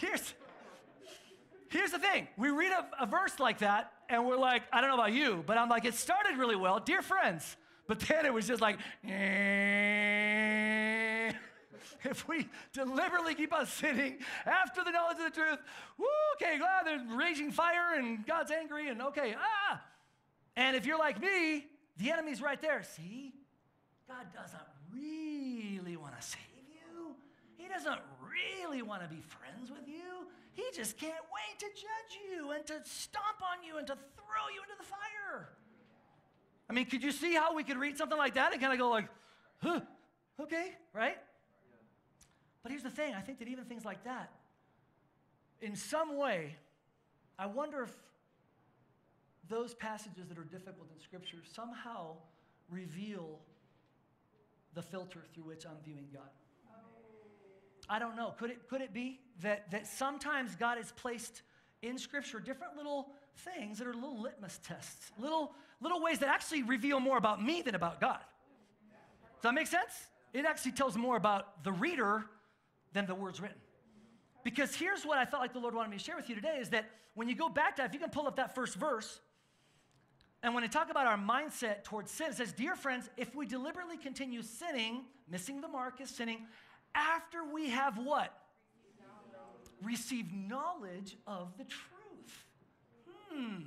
Here's, 0.00 0.34
here's 1.70 1.92
the 1.92 1.98
thing 1.98 2.28
we 2.36 2.50
read 2.50 2.72
a, 2.72 3.04
a 3.04 3.06
verse 3.06 3.38
like 3.38 3.58
that, 3.58 3.92
and 4.08 4.26
we're 4.26 4.36
like, 4.36 4.62
I 4.72 4.80
don't 4.80 4.90
know 4.90 4.96
about 4.96 5.12
you, 5.12 5.42
but 5.46 5.56
I'm 5.56 5.68
like, 5.68 5.84
it 5.84 5.94
started 5.94 6.36
really 6.36 6.56
well, 6.56 6.80
dear 6.80 7.02
friends. 7.02 7.56
But 7.86 8.00
then 8.00 8.24
it 8.24 8.32
was 8.32 8.46
just 8.46 8.62
like, 8.62 8.78
eh. 9.06 9.10
if 12.04 12.26
we 12.26 12.48
deliberately 12.72 13.34
keep 13.34 13.52
on 13.52 13.66
sitting 13.66 14.18
after 14.46 14.82
the 14.82 14.90
knowledge 14.90 15.18
of 15.18 15.24
the 15.24 15.38
truth, 15.38 15.58
woo, 15.98 16.06
okay, 16.36 16.56
glad 16.58 16.86
there's 16.86 17.02
raging 17.14 17.50
fire 17.50 17.94
and 17.96 18.26
God's 18.26 18.50
angry, 18.50 18.88
and 18.88 19.02
okay, 19.02 19.34
ah. 19.38 19.82
And 20.56 20.76
if 20.76 20.86
you're 20.86 20.98
like 20.98 21.20
me, 21.20 21.66
the 21.98 22.10
enemy's 22.10 22.40
right 22.40 22.60
there. 22.60 22.82
See, 22.82 23.34
God 24.08 24.26
doesn't 24.34 24.73
really 24.94 25.96
want 25.96 26.18
to 26.20 26.26
save 26.26 26.40
you. 26.68 27.14
He 27.56 27.68
doesn't 27.68 28.00
really 28.22 28.82
want 28.82 29.02
to 29.02 29.08
be 29.08 29.20
friends 29.20 29.70
with 29.70 29.86
you. 29.86 30.28
He 30.52 30.64
just 30.74 30.96
can't 30.98 31.12
wait 31.12 31.58
to 31.58 31.66
judge 31.66 32.18
you 32.30 32.52
and 32.52 32.64
to 32.66 32.74
stomp 32.84 33.42
on 33.42 33.64
you 33.66 33.78
and 33.78 33.86
to 33.86 33.94
throw 33.94 34.48
you 34.54 34.62
into 34.62 34.74
the 34.78 34.84
fire. 34.84 35.48
I 36.68 36.72
mean, 36.72 36.86
could 36.86 37.02
you 37.02 37.12
see 37.12 37.34
how 37.34 37.54
we 37.54 37.64
could 37.64 37.76
read 37.76 37.98
something 37.98 38.18
like 38.18 38.34
that 38.34 38.52
and 38.52 38.60
kind 38.60 38.72
of 38.72 38.78
go 38.78 38.88
like, 38.88 39.08
huh, 39.62 39.80
okay, 40.40 40.72
right? 40.92 41.16
But 42.62 42.70
here's 42.70 42.82
the 42.82 42.90
thing, 42.90 43.14
I 43.14 43.20
think 43.20 43.40
that 43.40 43.48
even 43.48 43.64
things 43.64 43.84
like 43.84 44.04
that, 44.04 44.30
in 45.60 45.76
some 45.76 46.16
way, 46.16 46.56
I 47.38 47.46
wonder 47.46 47.82
if 47.82 47.92
those 49.48 49.74
passages 49.74 50.28
that 50.28 50.38
are 50.38 50.44
difficult 50.44 50.88
in 50.94 51.02
Scripture 51.02 51.38
somehow 51.52 52.16
reveal 52.70 53.40
the 54.74 54.82
filter 54.82 55.20
through 55.32 55.44
which 55.44 55.66
I'm 55.66 55.76
viewing 55.84 56.08
God. 56.12 56.28
I 57.88 57.98
don't 57.98 58.16
know. 58.16 58.34
Could 58.38 58.50
it, 58.50 58.68
could 58.68 58.80
it 58.80 58.92
be 58.94 59.20
that, 59.42 59.70
that 59.70 59.86
sometimes 59.86 60.56
God 60.56 60.78
has 60.78 60.92
placed 60.92 61.42
in 61.82 61.98
Scripture 61.98 62.40
different 62.40 62.76
little 62.76 63.10
things 63.36 63.78
that 63.78 63.86
are 63.86 63.94
little 63.94 64.20
litmus 64.20 64.58
tests, 64.66 65.12
little, 65.18 65.52
little 65.80 66.02
ways 66.02 66.18
that 66.20 66.28
actually 66.28 66.62
reveal 66.62 66.98
more 66.98 67.18
about 67.18 67.42
me 67.42 67.62
than 67.62 67.74
about 67.74 68.00
God? 68.00 68.20
Does 68.20 69.50
that 69.50 69.54
make 69.54 69.66
sense? 69.66 69.92
It 70.32 70.46
actually 70.46 70.72
tells 70.72 70.96
more 70.96 71.16
about 71.16 71.62
the 71.62 71.72
reader 71.72 72.24
than 72.92 73.06
the 73.06 73.14
words 73.14 73.40
written. 73.40 73.58
Because 74.42 74.74
here's 74.74 75.04
what 75.04 75.18
I 75.18 75.24
felt 75.24 75.42
like 75.42 75.52
the 75.52 75.58
Lord 75.58 75.74
wanted 75.74 75.90
me 75.90 75.98
to 75.98 76.02
share 76.02 76.16
with 76.16 76.28
you 76.28 76.34
today 76.34 76.58
is 76.60 76.70
that 76.70 76.90
when 77.14 77.28
you 77.28 77.34
go 77.34 77.48
back 77.48 77.76
to, 77.76 77.84
if 77.84 77.92
you 77.92 78.00
can 78.00 78.10
pull 78.10 78.26
up 78.26 78.36
that 78.36 78.54
first 78.54 78.74
verse, 78.74 79.20
and 80.44 80.54
when 80.54 80.62
I 80.62 80.66
talk 80.66 80.90
about 80.90 81.06
our 81.06 81.16
mindset 81.16 81.84
towards 81.84 82.10
sin, 82.10 82.26
it 82.28 82.34
says, 82.34 82.52
Dear 82.52 82.76
friends, 82.76 83.08
if 83.16 83.34
we 83.34 83.46
deliberately 83.46 83.96
continue 83.96 84.42
sinning, 84.42 85.06
missing 85.26 85.62
the 85.62 85.68
mark 85.68 86.02
is 86.02 86.10
sinning, 86.10 86.46
after 86.94 87.44
we 87.50 87.70
have 87.70 87.96
what? 87.96 88.30
Received 89.82 90.34
knowledge 90.34 91.16
of 91.26 91.56
the 91.56 91.64
truth. 91.64 92.44
Hmm. 93.30 93.62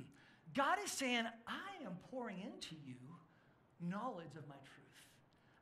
God 0.54 0.78
is 0.84 0.92
saying, 0.92 1.24
I 1.48 1.84
am 1.84 1.96
pouring 2.12 2.38
into 2.38 2.76
you 2.86 2.94
knowledge 3.80 4.36
of 4.36 4.46
my 4.48 4.54
truth. 4.54 5.06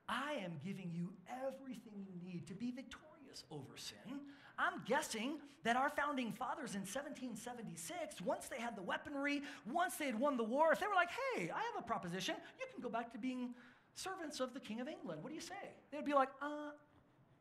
I 0.08 0.34
am 0.44 0.60
giving 0.62 0.90
you 0.92 1.14
everything 1.28 2.06
you 2.06 2.20
need 2.30 2.46
to 2.48 2.54
be 2.54 2.70
victorious 2.70 3.44
over 3.50 3.76
sin. 3.76 4.20
I'm 4.58 4.82
guessing 4.86 5.38
that 5.64 5.76
our 5.76 5.90
founding 5.90 6.32
fathers 6.32 6.74
in 6.74 6.82
1776, 6.82 8.20
once 8.22 8.48
they 8.48 8.60
had 8.60 8.76
the 8.76 8.82
weaponry, 8.82 9.42
once 9.70 9.96
they 9.96 10.06
had 10.06 10.18
won 10.18 10.36
the 10.36 10.44
war, 10.44 10.72
if 10.72 10.80
they 10.80 10.86
were 10.86 10.94
like, 10.94 11.10
hey, 11.34 11.50
I 11.50 11.58
have 11.58 11.76
a 11.78 11.82
proposition, 11.82 12.36
you 12.58 12.66
can 12.72 12.82
go 12.82 12.88
back 12.88 13.12
to 13.12 13.18
being 13.18 13.54
servants 13.94 14.40
of 14.40 14.54
the 14.54 14.60
King 14.60 14.80
of 14.80 14.88
England. 14.88 15.22
What 15.22 15.30
do 15.30 15.34
you 15.34 15.40
say? 15.40 15.74
They'd 15.90 16.04
be 16.04 16.14
like, 16.14 16.28
uh, 16.40 16.70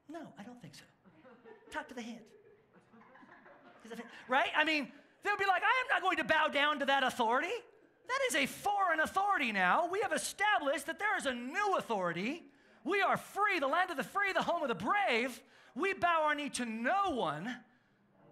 no, 0.09 0.21
I 0.39 0.43
don't 0.43 0.61
think 0.61 0.75
so. 0.75 0.83
Talk 1.71 1.87
to 1.89 1.93
the 1.93 2.01
hand. 2.01 2.21
Right? 4.27 4.49
I 4.55 4.63
mean, 4.63 4.87
they'll 5.23 5.37
be 5.37 5.45
like, 5.45 5.61
I 5.61 5.81
am 5.83 5.87
not 5.91 6.01
going 6.01 6.17
to 6.17 6.23
bow 6.23 6.47
down 6.47 6.79
to 6.79 6.85
that 6.85 7.03
authority. 7.03 7.53
That 8.07 8.19
is 8.29 8.35
a 8.35 8.45
foreign 8.45 8.99
authority 8.99 9.51
now. 9.51 9.87
We 9.91 10.01
have 10.01 10.13
established 10.13 10.87
that 10.87 10.99
there 10.99 11.17
is 11.17 11.25
a 11.25 11.33
new 11.33 11.75
authority. 11.77 12.43
We 12.85 13.01
are 13.01 13.17
free, 13.17 13.59
the 13.59 13.67
land 13.67 13.91
of 13.91 13.97
the 13.97 14.03
free, 14.03 14.31
the 14.31 14.43
home 14.43 14.61
of 14.61 14.69
the 14.69 14.75
brave. 14.75 15.41
We 15.75 15.93
bow 15.93 16.23
our 16.25 16.35
knee 16.35 16.49
to 16.51 16.65
no 16.65 17.09
one. 17.09 17.53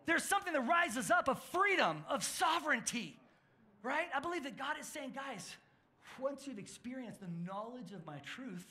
There's 0.06 0.24
something 0.24 0.54
that 0.54 0.62
rises 0.62 1.12
up 1.12 1.28
of 1.28 1.42
freedom, 1.46 2.06
of 2.08 2.24
sovereignty, 2.24 3.20
right? 3.82 4.08
I 4.16 4.20
believe 4.20 4.44
that 4.44 4.58
God 4.58 4.76
is 4.80 4.86
saying, 4.86 5.14
guys, 5.16 5.56
once 6.20 6.46
you've 6.46 6.60
experienced 6.60 7.20
the 7.20 7.28
knowledge 7.46 7.92
of 7.94 8.06
my 8.06 8.20
truth, 8.20 8.66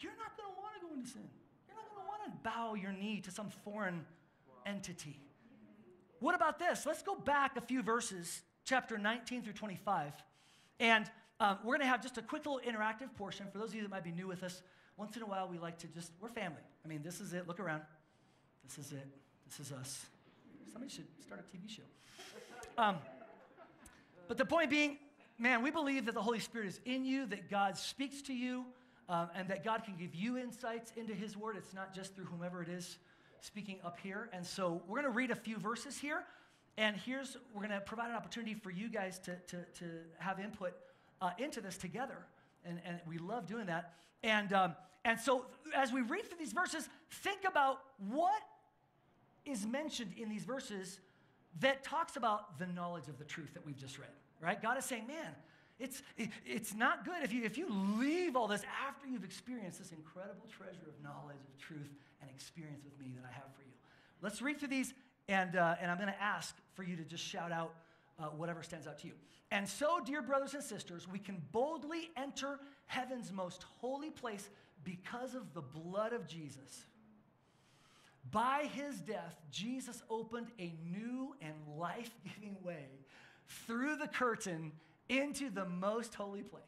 you're 0.00 0.12
not 0.12 0.36
going 0.36 0.48
to 0.52 0.60
want 0.60 0.74
to 0.80 0.86
go 0.86 0.94
into 0.94 1.08
sin 1.08 1.22
You're 1.68 1.76
not 1.76 1.88
going 1.94 2.02
to 2.02 2.08
want 2.08 2.24
to 2.24 2.50
bow 2.50 2.74
your 2.74 2.92
knee 2.92 3.20
to 3.20 3.30
some 3.30 3.50
foreign 3.64 4.04
entity. 4.66 5.20
What 6.20 6.34
about 6.34 6.58
this? 6.58 6.86
Let's 6.86 7.02
go 7.02 7.14
back 7.14 7.56
a 7.56 7.60
few 7.60 7.82
verses, 7.82 8.42
chapter 8.64 8.98
19 8.98 9.42
through 9.42 9.52
25. 9.52 10.12
And 10.80 11.08
um, 11.40 11.58
we're 11.62 11.76
going 11.76 11.80
to 11.80 11.86
have 11.86 12.02
just 12.02 12.18
a 12.18 12.22
quick 12.22 12.44
little 12.46 12.60
interactive 12.66 13.14
portion 13.16 13.46
for 13.52 13.58
those 13.58 13.70
of 13.70 13.76
you 13.76 13.82
that 13.82 13.90
might 13.90 14.02
be 14.02 14.10
new 14.10 14.26
with 14.26 14.42
us. 14.42 14.62
Once 14.98 15.16
in 15.16 15.22
a 15.22 15.26
while, 15.26 15.48
we 15.48 15.58
like 15.58 15.78
to 15.78 15.86
just, 15.86 16.10
we're 16.20 16.28
family. 16.28 16.60
I 16.84 16.88
mean, 16.88 17.02
this 17.04 17.20
is 17.20 17.32
it. 17.32 17.46
Look 17.46 17.60
around. 17.60 17.82
This 18.66 18.84
is 18.84 18.90
it. 18.90 19.06
This 19.48 19.60
is 19.60 19.72
us. 19.72 20.04
Somebody 20.72 20.92
should 20.92 21.06
start 21.22 21.40
a 21.40 21.56
TV 21.56 21.70
show. 21.70 21.84
Um, 22.76 22.96
but 24.26 24.38
the 24.38 24.44
point 24.44 24.70
being, 24.70 24.98
man, 25.38 25.62
we 25.62 25.70
believe 25.70 26.04
that 26.06 26.14
the 26.16 26.22
Holy 26.22 26.40
Spirit 26.40 26.66
is 26.66 26.80
in 26.84 27.04
you, 27.04 27.26
that 27.26 27.48
God 27.48 27.76
speaks 27.76 28.22
to 28.22 28.34
you, 28.34 28.64
um, 29.08 29.28
and 29.36 29.48
that 29.48 29.64
God 29.64 29.84
can 29.84 29.94
give 29.96 30.16
you 30.16 30.36
insights 30.36 30.92
into 30.96 31.14
His 31.14 31.36
Word. 31.36 31.56
It's 31.56 31.72
not 31.72 31.94
just 31.94 32.16
through 32.16 32.26
whomever 32.26 32.60
it 32.60 32.68
is 32.68 32.98
speaking 33.40 33.78
up 33.84 33.98
here. 34.02 34.28
And 34.32 34.44
so 34.44 34.82
we're 34.88 35.00
going 35.00 35.12
to 35.12 35.16
read 35.16 35.30
a 35.30 35.36
few 35.36 35.58
verses 35.58 35.96
here. 35.96 36.24
And 36.76 36.96
here's, 36.96 37.36
we're 37.54 37.62
going 37.62 37.72
to 37.72 37.80
provide 37.80 38.10
an 38.10 38.16
opportunity 38.16 38.54
for 38.54 38.72
you 38.72 38.88
guys 38.88 39.20
to, 39.20 39.36
to, 39.36 39.58
to 39.78 39.84
have 40.18 40.40
input 40.40 40.72
uh, 41.20 41.30
into 41.38 41.60
this 41.60 41.78
together. 41.78 42.18
and, 42.64 42.80
and 42.84 42.98
we 43.06 43.18
love 43.18 43.46
doing 43.46 43.66
that. 43.66 43.94
And, 44.24 44.52
um, 44.52 44.74
and 45.04 45.18
so 45.18 45.46
as 45.74 45.92
we 45.92 46.02
read 46.02 46.26
through 46.26 46.38
these 46.38 46.52
verses, 46.52 46.88
think 47.10 47.40
about 47.46 47.80
what 48.08 48.42
is 49.44 49.66
mentioned 49.66 50.12
in 50.16 50.28
these 50.28 50.44
verses 50.44 51.00
that 51.60 51.82
talks 51.82 52.16
about 52.16 52.58
the 52.58 52.66
knowledge 52.66 53.08
of 53.08 53.18
the 53.18 53.24
truth 53.24 53.54
that 53.54 53.64
we've 53.64 53.78
just 53.78 53.98
read, 53.98 54.10
right? 54.40 54.60
God 54.60 54.78
is 54.78 54.84
saying, 54.84 55.06
man, 55.06 55.34
it's, 55.78 56.02
it, 56.16 56.30
it's 56.44 56.74
not 56.74 57.04
good 57.04 57.22
if 57.22 57.32
you, 57.32 57.44
if 57.44 57.56
you 57.56 57.66
leave 57.98 58.36
all 58.36 58.48
this 58.48 58.62
after 58.86 59.06
you've 59.06 59.24
experienced 59.24 59.78
this 59.78 59.92
incredible 59.92 60.46
treasure 60.56 60.86
of 60.88 61.02
knowledge, 61.02 61.36
of 61.36 61.58
truth, 61.58 61.94
and 62.20 62.30
experience 62.30 62.82
with 62.84 62.98
me 62.98 63.12
that 63.16 63.26
I 63.28 63.32
have 63.32 63.46
for 63.54 63.62
you. 63.62 63.72
Let's 64.20 64.42
read 64.42 64.58
through 64.58 64.68
these, 64.68 64.92
and, 65.28 65.56
uh, 65.56 65.76
and 65.80 65.90
I'm 65.90 65.96
going 65.96 66.12
to 66.12 66.22
ask 66.22 66.56
for 66.74 66.82
you 66.82 66.96
to 66.96 67.04
just 67.04 67.24
shout 67.24 67.52
out 67.52 67.74
uh, 68.18 68.24
whatever 68.26 68.62
stands 68.62 68.86
out 68.86 68.98
to 69.00 69.06
you. 69.06 69.12
And 69.50 69.66
so, 69.66 70.00
dear 70.04 70.20
brothers 70.20 70.54
and 70.54 70.62
sisters, 70.62 71.08
we 71.08 71.18
can 71.18 71.40
boldly 71.52 72.10
enter 72.16 72.58
heaven's 72.86 73.32
most 73.32 73.64
holy 73.80 74.10
place 74.10 74.50
because 74.84 75.34
of 75.34 75.54
the 75.54 75.62
blood 75.62 76.12
of 76.12 76.26
Jesus. 76.26 76.84
By 78.30 78.68
his 78.74 79.00
death, 79.00 79.36
Jesus 79.50 80.02
opened 80.10 80.48
a 80.58 80.74
new 80.90 81.34
and 81.40 81.54
life 81.78 82.10
giving 82.24 82.56
way 82.62 82.86
through 83.66 83.96
the 83.96 84.08
curtain 84.08 84.72
into 85.08 85.50
the 85.50 85.64
most 85.64 86.14
holy 86.14 86.42
place. 86.42 86.62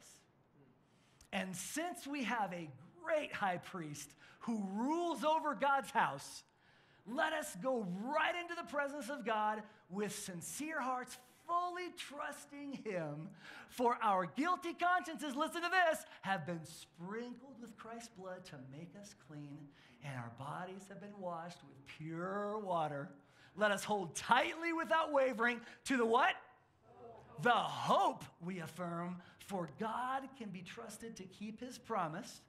And 1.32 1.54
since 1.54 2.06
we 2.06 2.24
have 2.24 2.52
a 2.52 2.68
great 3.04 3.32
high 3.32 3.58
priest 3.58 4.10
who 4.40 4.66
rules 4.72 5.22
over 5.24 5.54
God's 5.54 5.90
house, 5.90 6.42
let 7.06 7.32
us 7.32 7.56
go 7.62 7.86
right 8.04 8.34
into 8.40 8.54
the 8.54 8.68
presence 8.70 9.10
of 9.10 9.24
God 9.24 9.62
with 9.90 10.16
sincere 10.16 10.80
hearts, 10.80 11.18
fully 11.50 11.90
trusting 11.96 12.80
Him. 12.84 13.28
For 13.68 13.98
our 14.02 14.26
guilty 14.26 14.74
consciences, 14.74 15.34
listen 15.36 15.62
to 15.62 15.68
this, 15.68 16.04
have 16.22 16.46
been 16.46 16.64
sprinkled 16.64 17.60
with 17.60 17.76
Christ's 17.76 18.10
blood 18.16 18.44
to 18.46 18.56
make 18.70 18.92
us 19.00 19.14
clean, 19.28 19.58
and 20.04 20.14
our 20.16 20.32
bodies 20.38 20.82
have 20.88 21.00
been 21.00 21.18
washed 21.18 21.58
with 21.62 21.86
pure 21.98 22.58
water. 22.58 23.10
Let 23.56 23.70
us 23.70 23.84
hold 23.84 24.14
tightly 24.14 24.72
without 24.72 25.12
wavering 25.12 25.60
to 25.86 25.96
the 25.96 26.06
what? 26.06 26.34
The 27.42 27.50
hope 27.50 28.24
we 28.44 28.60
affirm, 28.60 29.16
for 29.46 29.70
God 29.78 30.28
can 30.38 30.50
be 30.50 30.62
trusted 30.62 31.16
to 31.16 31.22
keep 31.24 31.60
his 31.60 31.78
promise. 31.78 32.42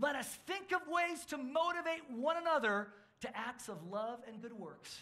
Let 0.00 0.16
us 0.16 0.38
think 0.46 0.72
of 0.72 0.80
ways 0.88 1.24
to 1.26 1.36
motivate 1.36 2.10
one 2.10 2.36
another 2.38 2.88
to 3.20 3.36
acts 3.36 3.68
of 3.68 3.76
love 3.90 4.20
and 4.26 4.40
good 4.40 4.52
works. 4.52 4.98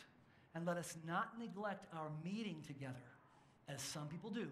And 0.55 0.67
let 0.67 0.77
us 0.77 0.97
not 1.07 1.39
neglect 1.39 1.87
our 1.95 2.11
meeting 2.25 2.63
together, 2.67 2.97
as 3.69 3.83
some 3.83 4.07
people 4.09 4.31
do, 4.31 4.49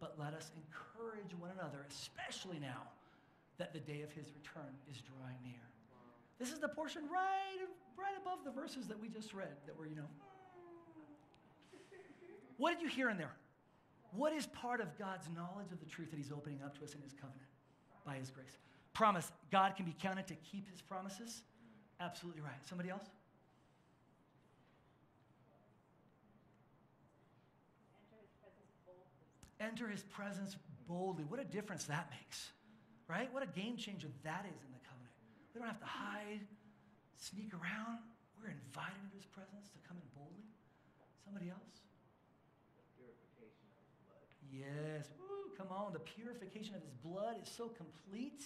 but 0.00 0.14
let 0.18 0.34
us 0.34 0.50
encourage 0.56 1.32
one 1.38 1.50
another, 1.58 1.86
especially 1.90 2.58
now 2.58 2.82
that 3.58 3.72
the 3.72 3.80
day 3.80 4.02
of 4.02 4.10
his 4.12 4.26
return 4.34 4.74
is 4.90 5.00
drawing 5.00 5.36
near. 5.44 5.62
This 6.38 6.52
is 6.52 6.58
the 6.58 6.68
portion 6.68 7.02
right, 7.12 7.68
right 7.96 8.14
above 8.20 8.44
the 8.44 8.50
verses 8.50 8.88
that 8.88 9.00
we 9.00 9.08
just 9.08 9.32
read 9.32 9.54
that 9.66 9.78
were, 9.78 9.86
you 9.86 9.96
know. 9.96 10.08
What 12.56 12.72
did 12.74 12.82
you 12.82 12.88
hear 12.88 13.10
in 13.10 13.16
there? 13.16 13.34
What 14.12 14.32
is 14.32 14.46
part 14.46 14.80
of 14.80 14.98
God's 14.98 15.28
knowledge 15.34 15.72
of 15.72 15.80
the 15.80 15.86
truth 15.86 16.10
that 16.10 16.16
He's 16.16 16.32
opening 16.32 16.60
up 16.62 16.76
to 16.78 16.84
us 16.84 16.94
in 16.94 17.00
His 17.00 17.12
covenant 17.12 17.48
by 18.04 18.16
His 18.16 18.30
grace? 18.30 18.58
Promise 18.92 19.32
God 19.50 19.74
can 19.76 19.86
be 19.86 19.94
counted 20.00 20.26
to 20.26 20.34
keep 20.34 20.68
His 20.70 20.82
promises? 20.82 21.42
Absolutely 22.00 22.42
right. 22.42 22.60
Somebody 22.68 22.90
else? 22.90 23.04
Enter 29.62 29.86
his 29.86 30.02
presence 30.02 30.56
boldly. 30.88 31.24
What 31.24 31.38
a 31.38 31.44
difference 31.44 31.84
that 31.84 32.10
makes, 32.10 32.50
right? 33.06 33.32
What 33.32 33.44
a 33.44 33.46
game 33.46 33.76
changer 33.76 34.08
that 34.24 34.44
is 34.50 34.58
in 34.66 34.72
the 34.74 34.82
covenant. 34.82 35.14
We 35.54 35.60
don't 35.60 35.68
have 35.68 35.78
to 35.78 35.86
hide, 35.86 36.42
sneak 37.16 37.54
around. 37.54 38.02
We're 38.42 38.50
invited 38.50 38.98
into 39.06 39.14
his 39.14 39.26
presence 39.26 39.70
to 39.70 39.78
come 39.86 39.96
in 40.02 40.08
boldly. 40.18 40.50
Somebody 41.24 41.50
else? 41.50 41.78
Yes. 44.52 45.06
Woo, 45.16 45.54
come 45.56 45.68
on. 45.70 45.92
The 45.92 46.00
purification 46.00 46.74
of 46.74 46.82
his 46.82 46.92
blood 46.92 47.36
is 47.40 47.48
so 47.48 47.68
complete. 47.68 48.42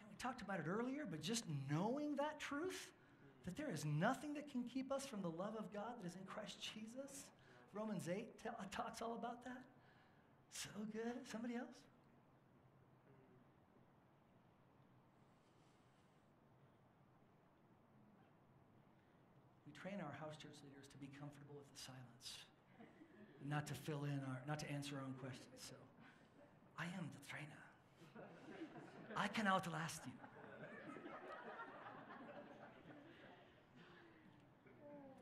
And 0.00 0.08
we 0.08 0.16
talked 0.18 0.40
about 0.40 0.58
it 0.58 0.66
earlier, 0.66 1.04
but 1.08 1.20
just 1.20 1.44
knowing 1.70 2.16
that 2.16 2.40
truth, 2.40 2.90
that 3.44 3.56
there 3.56 3.70
is 3.70 3.84
nothing 3.84 4.34
that 4.34 4.50
can 4.50 4.64
keep 4.64 4.90
us 4.90 5.06
from 5.06 5.20
the 5.20 5.28
love 5.28 5.54
of 5.58 5.72
God 5.72 6.00
that 6.00 6.08
is 6.08 6.16
in 6.16 6.24
Christ 6.24 6.56
Jesus. 6.60 7.26
Romans 7.72 8.08
8 8.08 8.26
talks 8.72 9.02
all 9.02 9.14
about 9.14 9.44
that. 9.44 9.62
So 10.52 10.68
good. 10.92 11.26
Somebody 11.30 11.56
else? 11.56 11.72
We 19.66 19.72
train 19.72 20.00
our 20.00 20.12
house 20.20 20.36
church 20.36 20.58
leaders 20.62 20.86
to 20.92 20.98
be 20.98 21.08
comfortable 21.18 21.56
with 21.56 21.70
the 21.74 21.80
silence 21.80 22.46
not 23.48 23.66
to 23.66 23.74
fill 23.74 24.04
in 24.04 24.20
our, 24.28 24.40
not 24.46 24.58
to 24.60 24.70
answer 24.70 24.96
our 24.96 25.02
own 25.02 25.14
questions. 25.20 25.48
So 25.58 25.74
I 26.78 26.84
am 26.84 27.08
the 27.14 27.24
trainer. 27.28 27.46
I 29.16 29.28
can 29.28 29.46
outlast 29.46 30.02
you. 30.06 30.12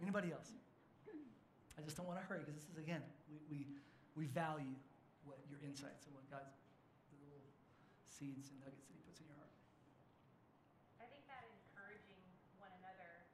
Anybody 0.02 0.32
else? 0.32 0.52
I 1.78 1.82
just 1.82 1.96
don't 1.96 2.06
want 2.06 2.20
to 2.20 2.26
hurry 2.26 2.40
because 2.40 2.54
this 2.54 2.68
is, 2.70 2.78
again, 2.78 3.02
we, 3.30 3.38
we, 3.50 3.66
we 4.16 4.26
value 4.26 4.74
what 5.28 5.44
your 5.52 5.60
insights 5.60 6.08
and 6.08 6.16
what 6.16 6.24
God's 6.32 6.56
the 7.12 7.20
little 7.20 7.44
seeds 8.08 8.48
and 8.48 8.56
nuggets 8.64 8.88
that 8.88 8.96
He 8.96 9.04
puts 9.04 9.20
in 9.20 9.28
your 9.28 9.36
heart. 9.36 9.52
I 10.96 11.04
think 11.12 11.28
that 11.28 11.44
encouraging 11.44 12.24
one 12.56 12.72
another, 12.80 13.28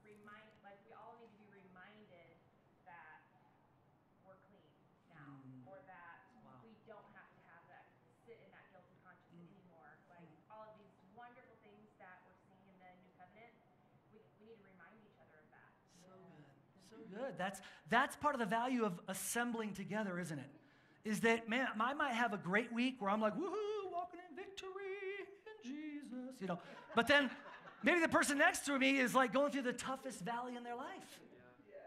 remind 0.00 0.48
like 0.64 0.80
we 0.88 0.96
all 0.96 1.20
need 1.20 1.28
to 1.28 1.38
be 1.44 1.52
reminded 1.52 2.32
that 2.88 3.20
we're 4.24 4.40
clean 4.48 4.72
now, 5.12 5.44
mm. 5.44 5.68
or 5.68 5.76
that 5.84 6.24
wow. 6.40 6.56
we 6.64 6.72
don't 6.88 7.04
have 7.12 7.28
to 7.36 7.40
have 7.52 7.62
that 7.68 7.84
sit 8.24 8.40
in 8.40 8.48
that 8.56 8.64
guilty 8.72 8.96
conscience 9.04 9.36
mm. 9.36 9.52
anymore. 9.60 9.92
Like 10.08 10.24
mm. 10.24 10.48
all 10.48 10.64
of 10.64 10.74
these 10.80 10.96
wonderful 11.12 11.60
things 11.60 11.92
that 12.00 12.24
we're 12.24 12.40
seeing 12.48 12.64
in 12.64 12.80
the 12.80 12.90
new 12.96 13.12
covenant, 13.20 13.52
we, 14.08 14.24
we 14.40 14.56
need 14.56 14.58
to 14.64 14.66
remind 14.72 14.96
each 15.04 15.20
other 15.20 15.36
of 15.36 15.48
that. 15.52 15.70
So 16.00 16.08
yeah. 16.08 16.48
good. 16.88 17.04
So 17.12 17.20
good. 17.20 17.32
That's, 17.36 17.60
that's 17.92 18.16
part 18.16 18.32
of 18.32 18.40
the 18.40 18.48
value 18.48 18.88
of 18.88 18.96
assembling 19.06 19.76
together, 19.76 20.16
isn't 20.16 20.40
it? 20.40 20.50
Is 21.06 21.20
that, 21.20 21.48
man, 21.48 21.68
I 21.78 21.94
might 21.94 22.14
have 22.14 22.32
a 22.32 22.36
great 22.36 22.72
week 22.72 22.96
where 22.98 23.12
I'm 23.12 23.20
like, 23.20 23.34
woohoo, 23.36 23.92
walking 23.92 24.18
in 24.28 24.34
victory 24.34 24.68
in 25.46 25.70
Jesus, 25.70 26.40
you 26.40 26.48
know. 26.48 26.58
But 26.96 27.06
then 27.06 27.30
maybe 27.84 28.00
the 28.00 28.08
person 28.08 28.38
next 28.38 28.66
to 28.66 28.76
me 28.76 28.98
is 28.98 29.14
like 29.14 29.32
going 29.32 29.52
through 29.52 29.62
the 29.62 29.72
toughest 29.72 30.20
valley 30.22 30.56
in 30.56 30.64
their 30.64 30.74
life. 30.74 31.20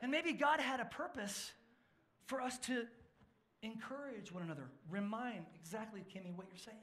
And 0.01 0.09
maybe 0.09 0.31
God 0.31 0.61
had 0.61 0.79
a 0.79 0.85
purpose 0.85 1.51
for 2.27 2.39
us 2.39 2.57
to 2.59 2.85
encourage 3.61 4.31
one 4.31 4.43
another, 4.43 4.69
remind 4.89 5.45
exactly, 5.53 5.99
Kimmy, 6.01 6.33
what 6.33 6.47
you're 6.49 6.57
saying. 6.57 6.77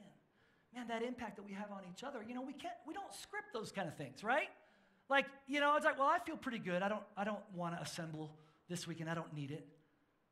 Man, 0.75 0.87
that 0.89 1.01
impact 1.01 1.37
that 1.37 1.43
we 1.43 1.53
have 1.53 1.71
on 1.71 1.81
each 1.91 2.03
other, 2.03 2.19
you 2.27 2.35
know, 2.35 2.43
we 2.43 2.53
can't, 2.53 2.75
we 2.85 2.93
don't 2.93 3.11
script 3.15 3.47
those 3.51 3.71
kind 3.71 3.87
of 3.87 3.95
things, 3.95 4.23
right? 4.23 4.49
Like, 5.09 5.25
you 5.47 5.59
know, 5.59 5.75
it's 5.75 5.85
like, 5.85 5.97
well, 5.97 6.07
I 6.07 6.19
feel 6.19 6.37
pretty 6.37 6.59
good. 6.59 6.83
I 6.83 6.89
don't, 6.89 7.03
I 7.15 7.23
don't 7.23 7.39
want 7.55 7.75
to 7.75 7.81
assemble 7.81 8.29
this 8.69 8.85
weekend. 8.85 9.09
I 9.09 9.15
don't 9.15 9.33
need 9.33 9.49
it. 9.49 9.65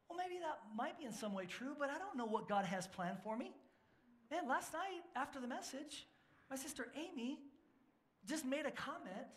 Well, 0.09 0.17
maybe 0.17 0.39
that 0.39 0.59
might 0.75 0.97
be 0.97 1.05
in 1.05 1.11
some 1.11 1.33
way 1.33 1.45
true, 1.45 1.75
but 1.77 1.89
I 1.89 1.97
don't 1.97 2.17
know 2.17 2.25
what 2.25 2.47
God 2.47 2.65
has 2.65 2.87
planned 2.87 3.17
for 3.23 3.37
me. 3.37 3.51
Man, 4.31 4.47
last 4.47 4.73
night 4.73 5.03
after 5.15 5.39
the 5.39 5.47
message, 5.47 6.07
my 6.49 6.55
sister 6.55 6.87
Amy 6.95 7.39
just 8.27 8.45
made 8.45 8.65
a 8.65 8.71
comment 8.71 9.27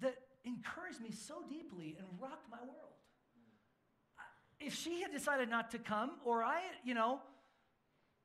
that 0.00 0.16
encouraged 0.44 1.00
me 1.00 1.10
so 1.12 1.42
deeply 1.48 1.96
and 1.98 2.06
rocked 2.20 2.50
my 2.50 2.58
world. 2.58 2.94
If 4.60 4.74
she 4.74 5.00
had 5.02 5.12
decided 5.12 5.48
not 5.48 5.70
to 5.72 5.78
come, 5.78 6.12
or 6.24 6.42
I, 6.42 6.60
you 6.84 6.94
know, 6.94 7.20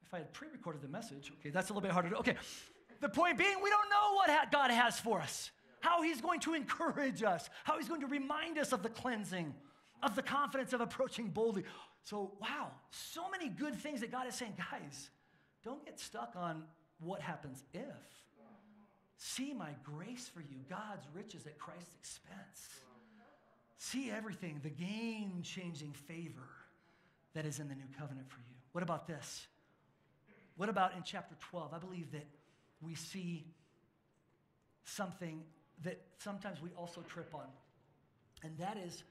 if 0.05 0.13
I 0.13 0.17
had 0.17 0.33
pre 0.33 0.47
recorded 0.49 0.81
the 0.81 0.87
message, 0.87 1.31
okay, 1.39 1.49
that's 1.49 1.69
a 1.69 1.73
little 1.73 1.81
bit 1.81 1.91
harder 1.91 2.09
to, 2.09 2.17
okay. 2.17 2.35
The 2.99 3.09
point 3.09 3.37
being, 3.37 3.55
we 3.61 3.69
don't 3.69 3.89
know 3.89 4.15
what 4.15 4.51
God 4.51 4.71
has 4.71 4.99
for 4.99 5.19
us 5.19 5.51
how 5.79 6.01
he's 6.01 6.21
going 6.21 6.39
to 6.41 6.53
encourage 6.53 7.23
us, 7.23 7.49
how 7.63 7.77
he's 7.77 7.87
going 7.87 8.01
to 8.01 8.07
remind 8.07 8.57
us 8.57 8.73
of 8.73 8.83
the 8.83 8.89
cleansing, 8.89 9.53
of 10.03 10.15
the 10.15 10.21
confidence 10.21 10.73
of 10.73 10.81
approaching 10.81 11.29
boldly. 11.29 11.63
So, 12.03 12.31
wow, 12.39 12.71
so 12.89 13.29
many 13.29 13.49
good 13.49 13.75
things 13.75 14.01
that 14.01 14.11
God 14.11 14.27
is 14.27 14.35
saying, 14.35 14.53
guys, 14.57 15.09
don't 15.63 15.83
get 15.85 15.99
stuck 15.99 16.33
on 16.35 16.63
what 16.99 17.21
happens 17.21 17.63
if. 17.73 17.83
See 19.17 19.53
my 19.53 19.71
grace 19.83 20.29
for 20.33 20.41
you, 20.41 20.57
God's 20.69 21.05
riches 21.13 21.47
at 21.47 21.57
Christ's 21.57 21.95
expense. 21.99 22.81
See 23.79 24.11
everything, 24.11 24.59
the 24.63 24.69
game 24.69 25.41
changing 25.43 25.93
favor 25.93 26.47
that 27.33 27.45
is 27.45 27.59
in 27.59 27.67
the 27.67 27.75
new 27.75 27.87
covenant 27.99 28.29
for 28.29 28.39
you. 28.39 28.55
What 28.71 28.83
about 28.83 29.07
this? 29.07 29.47
What 30.55 30.69
about 30.69 30.95
in 30.95 31.03
chapter 31.03 31.35
12? 31.49 31.73
I 31.73 31.77
believe 31.79 32.11
that 32.11 32.25
we 32.81 32.95
see 32.95 33.45
something 34.83 35.43
that 35.83 36.01
sometimes 36.19 36.61
we 36.61 36.69
also 36.77 37.01
trip 37.01 37.33
on. 37.33 37.47
And 38.43 38.57
that 38.57 38.77
is, 38.77 39.03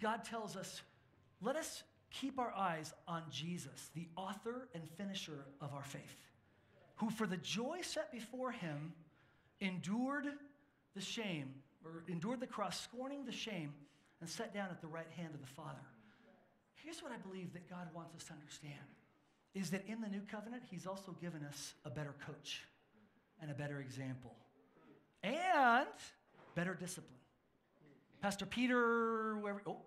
God 0.00 0.24
tells 0.24 0.56
us, 0.56 0.82
let 1.42 1.56
us 1.56 1.82
keep 2.10 2.38
our 2.38 2.52
eyes 2.52 2.92
on 3.06 3.22
Jesus, 3.30 3.90
the 3.94 4.08
author 4.16 4.68
and 4.74 4.82
finisher 4.96 5.44
of 5.60 5.72
our 5.72 5.82
faith, 5.82 6.16
who 6.96 7.10
for 7.10 7.26
the 7.26 7.36
joy 7.36 7.78
set 7.82 8.12
before 8.12 8.50
him 8.50 8.92
endured 9.60 10.26
the 10.94 11.00
shame, 11.00 11.54
or 11.84 12.04
endured 12.08 12.40
the 12.40 12.46
cross, 12.46 12.80
scorning 12.80 13.24
the 13.24 13.32
shame, 13.32 13.72
and 14.20 14.28
sat 14.28 14.52
down 14.52 14.68
at 14.70 14.80
the 14.80 14.86
right 14.86 15.10
hand 15.16 15.34
of 15.34 15.40
the 15.40 15.46
Father. 15.46 15.78
Here's 16.74 17.02
what 17.02 17.12
I 17.12 17.16
believe 17.16 17.52
that 17.52 17.68
God 17.68 17.88
wants 17.94 18.14
us 18.14 18.24
to 18.24 18.32
understand 18.32 18.74
is 19.54 19.70
that 19.70 19.84
in 19.88 20.00
the 20.00 20.08
new 20.08 20.22
covenant, 20.30 20.62
He's 20.70 20.86
also 20.86 21.12
given 21.20 21.42
us 21.44 21.74
a 21.84 21.90
better 21.90 22.14
coach 22.24 22.62
and 23.42 23.50
a 23.50 23.54
better 23.54 23.80
example 23.80 24.34
and 25.22 25.86
better 26.54 26.74
discipline. 26.74 27.18
Pastor 28.20 28.46
Peter, 28.46 29.36
whoever, 29.40 29.62
oh, 29.66 29.78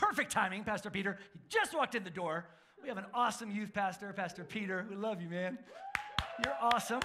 perfect 0.00 0.32
timing, 0.32 0.64
Pastor 0.64 0.88
Peter. 0.88 1.18
He 1.34 1.40
just 1.50 1.74
walked 1.74 1.94
in 1.94 2.04
the 2.04 2.10
door. 2.10 2.46
We 2.82 2.88
have 2.88 2.96
an 2.96 3.04
awesome 3.12 3.50
youth 3.50 3.74
pastor, 3.74 4.10
Pastor 4.14 4.44
Peter. 4.44 4.86
We 4.88 4.96
love 4.96 5.20
you, 5.20 5.28
man. 5.28 5.58
You're 6.42 6.56
awesome. 6.58 7.00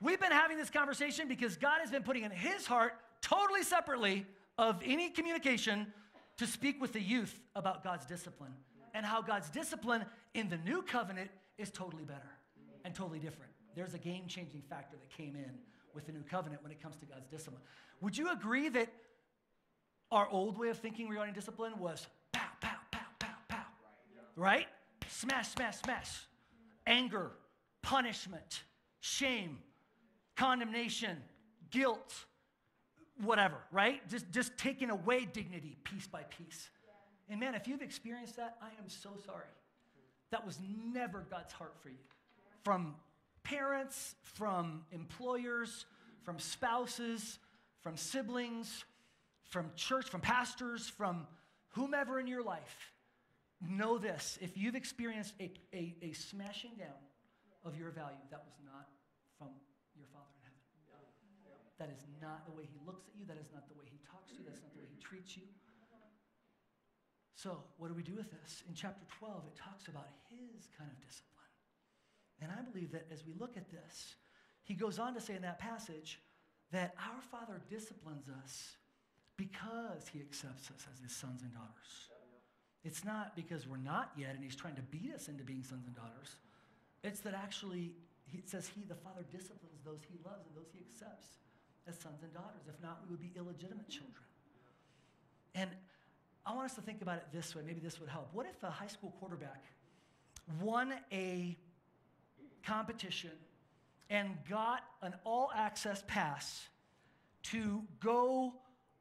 We've 0.00 0.18
been 0.18 0.32
having 0.32 0.56
this 0.56 0.70
conversation 0.70 1.28
because 1.28 1.58
God 1.58 1.80
has 1.80 1.90
been 1.90 2.02
putting 2.02 2.24
in 2.24 2.30
his 2.30 2.66
heart, 2.66 2.94
totally 3.20 3.62
separately 3.62 4.24
of 4.56 4.80
any 4.82 5.10
communication, 5.10 5.92
to 6.38 6.46
speak 6.46 6.80
with 6.80 6.94
the 6.94 7.02
youth 7.02 7.38
about 7.54 7.84
God's 7.84 8.06
discipline 8.06 8.54
and 8.94 9.04
how 9.04 9.20
God's 9.20 9.50
discipline 9.50 10.06
in 10.32 10.48
the 10.48 10.56
new 10.58 10.80
covenant 10.82 11.30
is 11.58 11.70
totally 11.70 12.04
better 12.04 12.30
and 12.84 12.94
totally 12.94 13.18
different. 13.18 13.52
There's 13.74 13.92
a 13.92 13.98
game 13.98 14.26
changing 14.26 14.62
factor 14.70 14.96
that 14.96 15.10
came 15.10 15.36
in 15.36 15.50
with 15.94 16.06
the 16.06 16.12
new 16.12 16.22
covenant 16.22 16.62
when 16.62 16.72
it 16.72 16.80
comes 16.80 16.96
to 16.98 17.06
God's 17.06 17.26
discipline. 17.26 17.62
Would 18.00 18.16
you 18.16 18.30
agree 18.30 18.68
that 18.70 18.88
our 20.10 20.28
old 20.28 20.58
way 20.58 20.68
of 20.68 20.78
thinking 20.78 21.08
regarding 21.08 21.34
discipline 21.34 21.78
was 21.78 22.06
pow, 22.32 22.48
pow, 22.60 22.76
pow, 22.90 22.98
pow, 23.18 23.28
pow? 23.48 23.64
Right? 24.36 24.66
Smash, 25.08 25.48
smash, 25.48 25.76
smash. 25.78 26.26
Anger, 26.86 27.32
punishment, 27.82 28.62
shame, 29.00 29.58
condemnation, 30.36 31.18
guilt, 31.70 32.14
whatever, 33.22 33.56
right? 33.72 34.08
Just, 34.08 34.30
just 34.30 34.56
taking 34.56 34.90
away 34.90 35.26
dignity 35.26 35.76
piece 35.84 36.06
by 36.06 36.22
piece. 36.22 36.70
And 37.28 37.40
man, 37.40 37.54
if 37.54 37.68
you've 37.68 37.82
experienced 37.82 38.36
that, 38.36 38.56
I 38.62 38.68
am 38.80 38.88
so 38.88 39.10
sorry. 39.26 39.44
That 40.30 40.44
was 40.46 40.58
never 40.92 41.26
God's 41.30 41.52
heart 41.52 41.74
for 41.82 41.88
you. 41.88 41.96
From 42.64 42.94
parents, 43.42 44.14
from 44.22 44.82
employers, 44.92 45.86
from 46.22 46.38
spouses, 46.38 47.38
from 47.82 47.96
siblings, 47.96 48.84
from 49.48 49.70
church, 49.76 50.08
from 50.08 50.20
pastors, 50.20 50.88
from 50.88 51.26
whomever 51.72 52.20
in 52.20 52.26
your 52.26 52.42
life. 52.42 52.92
Know 53.60 53.98
this 53.98 54.38
if 54.40 54.56
you've 54.56 54.76
experienced 54.76 55.34
a, 55.40 55.50
a, 55.74 55.96
a 56.02 56.12
smashing 56.12 56.72
down 56.78 57.02
of 57.64 57.76
your 57.76 57.90
value, 57.90 58.22
that 58.30 58.44
was 58.46 58.54
not 58.64 58.86
from 59.36 59.48
your 59.96 60.06
Father 60.14 60.30
in 60.38 60.46
heaven. 60.46 60.62
That 61.78 61.90
is 61.90 62.06
not 62.22 62.46
the 62.46 62.52
way 62.52 62.64
He 62.70 62.78
looks 62.86 63.06
at 63.08 63.14
you. 63.18 63.26
That 63.26 63.38
is 63.38 63.50
not 63.52 63.66
the 63.68 63.74
way 63.74 63.86
He 63.90 63.98
talks 64.06 64.30
to 64.30 64.38
you. 64.38 64.46
That's 64.46 64.62
not 64.62 64.70
the 64.74 64.78
way 64.78 64.86
He 64.90 64.98
treats 65.02 65.36
you. 65.36 65.42
So, 67.34 67.62
what 67.78 67.86
do 67.86 67.94
we 67.94 68.02
do 68.02 68.14
with 68.14 68.30
this? 68.30 68.64
In 68.68 68.74
chapter 68.74 69.06
12, 69.18 69.46
it 69.46 69.54
talks 69.54 69.86
about 69.86 70.06
His 70.26 70.66
kind 70.76 70.90
of 70.90 70.98
discipline. 70.98 71.54
And 72.42 72.50
I 72.50 72.62
believe 72.62 72.90
that 72.92 73.06
as 73.12 73.26
we 73.26 73.34
look 73.38 73.56
at 73.56 73.70
this, 73.70 74.14
He 74.62 74.74
goes 74.74 74.98
on 74.98 75.14
to 75.14 75.20
say 75.20 75.34
in 75.34 75.42
that 75.42 75.58
passage 75.58 76.18
that 76.70 76.94
our 76.98 77.22
Father 77.22 77.62
disciplines 77.70 78.26
us 78.42 78.77
because 79.38 80.06
He 80.12 80.20
accepts 80.20 80.70
us 80.70 80.86
as 80.92 81.00
His 81.00 81.16
sons 81.16 81.40
and 81.40 81.54
daughters. 81.54 82.10
It's 82.84 83.04
not 83.04 83.34
because 83.34 83.66
we're 83.66 83.78
not 83.78 84.12
yet 84.18 84.34
and 84.34 84.44
He's 84.44 84.54
trying 84.54 84.76
to 84.76 84.82
beat 84.82 85.14
us 85.14 85.28
into 85.28 85.42
being 85.42 85.62
sons 85.62 85.86
and 85.86 85.96
daughters. 85.96 86.36
It's 87.02 87.20
that 87.20 87.32
actually 87.32 87.92
it 88.34 88.48
says 88.48 88.68
he, 88.74 88.82
the 88.82 88.94
Father, 88.94 89.24
disciplines 89.32 89.80
those 89.84 90.00
he 90.08 90.18
loves 90.24 90.46
and 90.46 90.56
those 90.56 90.70
he 90.72 90.80
accepts 90.80 91.38
as 91.86 91.98
sons 91.98 92.22
and 92.22 92.32
daughters. 92.32 92.62
If 92.68 92.80
not, 92.82 93.00
we 93.02 93.10
would 93.10 93.20
be 93.20 93.32
illegitimate 93.36 93.88
children. 93.88 94.24
And 95.54 95.70
I 96.44 96.54
want 96.54 96.66
us 96.66 96.74
to 96.74 96.82
think 96.82 97.02
about 97.02 97.18
it 97.18 97.26
this 97.32 97.54
way. 97.54 97.62
Maybe 97.66 97.80
this 97.80 98.00
would 98.00 98.08
help. 98.08 98.28
What 98.32 98.46
if 98.46 98.62
a 98.62 98.70
high 98.70 98.86
school 98.86 99.14
quarterback 99.18 99.64
won 100.60 100.94
a 101.12 101.56
competition 102.64 103.32
and 104.10 104.36
got 104.48 104.82
an 105.02 105.14
all 105.24 105.50
access 105.54 106.02
pass 106.06 106.68
to 107.44 107.82
go 108.00 108.52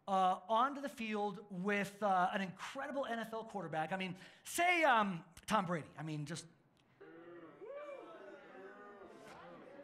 uh, 0.08 0.36
onto 0.49 0.82
the 0.82 0.89
field 0.89 1.39
with 1.49 1.93
uh, 2.01 2.30
an 2.34 2.41
incredible 2.41 3.05
NFL 3.12 3.49
quarterback? 3.49 3.91
I 3.93 3.97
mean, 3.97 4.16
say 4.43 4.84
um, 4.84 5.22
Tom 5.47 5.66
Brady. 5.66 5.88
I 5.99 6.03
mean, 6.03 6.26
just 6.26 6.45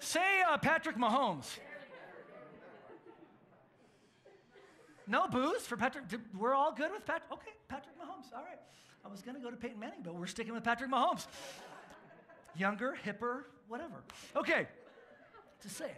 Say 0.03 0.41
uh, 0.45 0.57
Patrick 0.57 0.97
Mahomes. 0.97 1.47
No 5.07 5.27
boos 5.29 5.61
for 5.61 5.77
Patrick. 5.77 6.03
We're 6.37 6.53
all 6.53 6.73
good 6.73 6.91
with 6.91 7.05
Patrick. 7.05 7.31
Okay, 7.31 7.51
Patrick 7.69 7.95
Mahomes. 7.97 8.35
All 8.35 8.43
right. 8.43 8.59
I 9.05 9.07
was 9.07 9.21
going 9.21 9.35
to 9.35 9.41
go 9.41 9.49
to 9.49 9.55
Peyton 9.55 9.79
Manning, 9.79 10.01
but 10.03 10.13
we're 10.13 10.27
sticking 10.27 10.53
with 10.53 10.65
Patrick 10.65 10.91
Mahomes. 10.91 11.25
Younger, 12.57 12.95
hipper, 13.05 13.43
whatever. 13.69 14.03
Okay, 14.35 14.67
just 15.61 15.77
saying. 15.77 15.95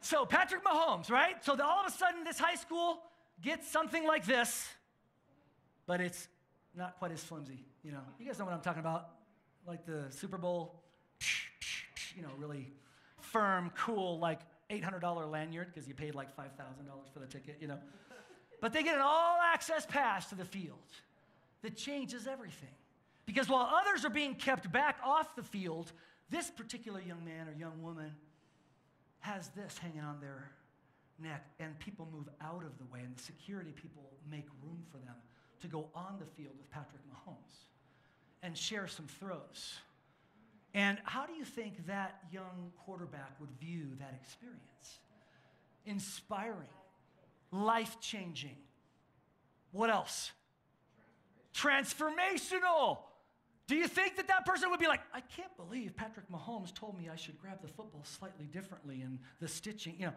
So, 0.00 0.24
Patrick 0.24 0.62
Mahomes, 0.64 1.10
right? 1.10 1.44
So, 1.44 1.60
all 1.60 1.84
of 1.84 1.92
a 1.92 1.96
sudden, 1.96 2.22
this 2.22 2.38
high 2.38 2.54
school 2.54 3.00
gets 3.42 3.68
something 3.68 4.06
like 4.06 4.24
this, 4.24 4.68
but 5.86 6.00
it's 6.00 6.28
not 6.74 6.98
quite 6.98 7.12
as 7.12 7.22
flimsy. 7.22 7.64
You 7.82 7.92
know, 7.92 8.00
you 8.18 8.26
guys 8.26 8.38
know 8.38 8.44
what 8.44 8.54
I'm 8.54 8.60
talking 8.60 8.80
about. 8.80 9.08
Like 9.66 9.84
the 9.84 10.04
Super 10.10 10.38
Bowl, 10.38 10.82
you 12.16 12.22
know, 12.22 12.30
really 12.38 12.72
firm, 13.20 13.70
cool, 13.76 14.18
like 14.18 14.40
$800 14.70 15.30
lanyard 15.30 15.68
because 15.72 15.86
you 15.88 15.94
paid 15.94 16.14
like 16.14 16.36
$5,000 16.36 16.44
for 17.12 17.18
the 17.18 17.26
ticket, 17.26 17.58
you 17.60 17.68
know. 17.68 17.78
But 18.60 18.72
they 18.72 18.82
get 18.82 18.94
an 18.94 19.02
all 19.02 19.38
access 19.42 19.84
pass 19.86 20.28
to 20.28 20.34
the 20.34 20.44
field 20.44 20.78
that 21.62 21.76
changes 21.76 22.26
everything. 22.26 22.68
Because 23.26 23.48
while 23.48 23.72
others 23.80 24.04
are 24.04 24.10
being 24.10 24.34
kept 24.34 24.70
back 24.72 24.98
off 25.04 25.34
the 25.36 25.42
field, 25.42 25.92
this 26.30 26.50
particular 26.50 27.00
young 27.00 27.24
man 27.24 27.48
or 27.48 27.52
young 27.52 27.82
woman 27.82 28.12
has 29.20 29.48
this 29.48 29.78
hanging 29.78 30.00
on 30.00 30.20
their 30.20 30.50
neck, 31.22 31.46
and 31.60 31.78
people 31.78 32.08
move 32.12 32.28
out 32.40 32.64
of 32.64 32.76
the 32.78 32.84
way, 32.92 33.00
and 33.00 33.16
the 33.16 33.22
security 33.22 33.72
people 33.72 34.02
make 34.30 34.46
room 34.62 34.82
for 34.90 34.98
them 34.98 35.14
to 35.60 35.68
go 35.68 35.88
on 35.94 36.18
the 36.18 36.26
field 36.26 36.54
with 36.58 36.70
Patrick 36.70 37.02
Mahomes 37.08 37.66
and 38.42 38.56
share 38.56 38.86
some 38.88 39.06
throws. 39.06 39.74
And 40.74 40.98
how 41.04 41.26
do 41.26 41.34
you 41.34 41.44
think 41.44 41.86
that 41.86 42.20
young 42.32 42.72
quarterback 42.84 43.38
would 43.40 43.50
view 43.60 43.88
that 43.98 44.18
experience? 44.20 44.98
Inspiring, 45.84 46.68
life 47.50 47.98
changing. 48.00 48.56
What 49.70 49.90
else? 49.90 50.32
Transformational. 51.54 52.98
Do 53.66 53.76
you 53.76 53.86
think 53.86 54.16
that 54.16 54.28
that 54.28 54.44
person 54.44 54.70
would 54.70 54.80
be 54.80 54.86
like, 54.86 55.00
I 55.14 55.20
can't 55.20 55.54
believe 55.56 55.94
Patrick 55.94 56.28
Mahomes 56.30 56.74
told 56.74 56.98
me 56.98 57.08
I 57.12 57.16
should 57.16 57.38
grab 57.40 57.60
the 57.62 57.68
football 57.68 58.02
slightly 58.04 58.46
differently 58.46 59.02
and 59.02 59.18
the 59.40 59.48
stitching, 59.48 59.94
you 59.98 60.06
know? 60.06 60.12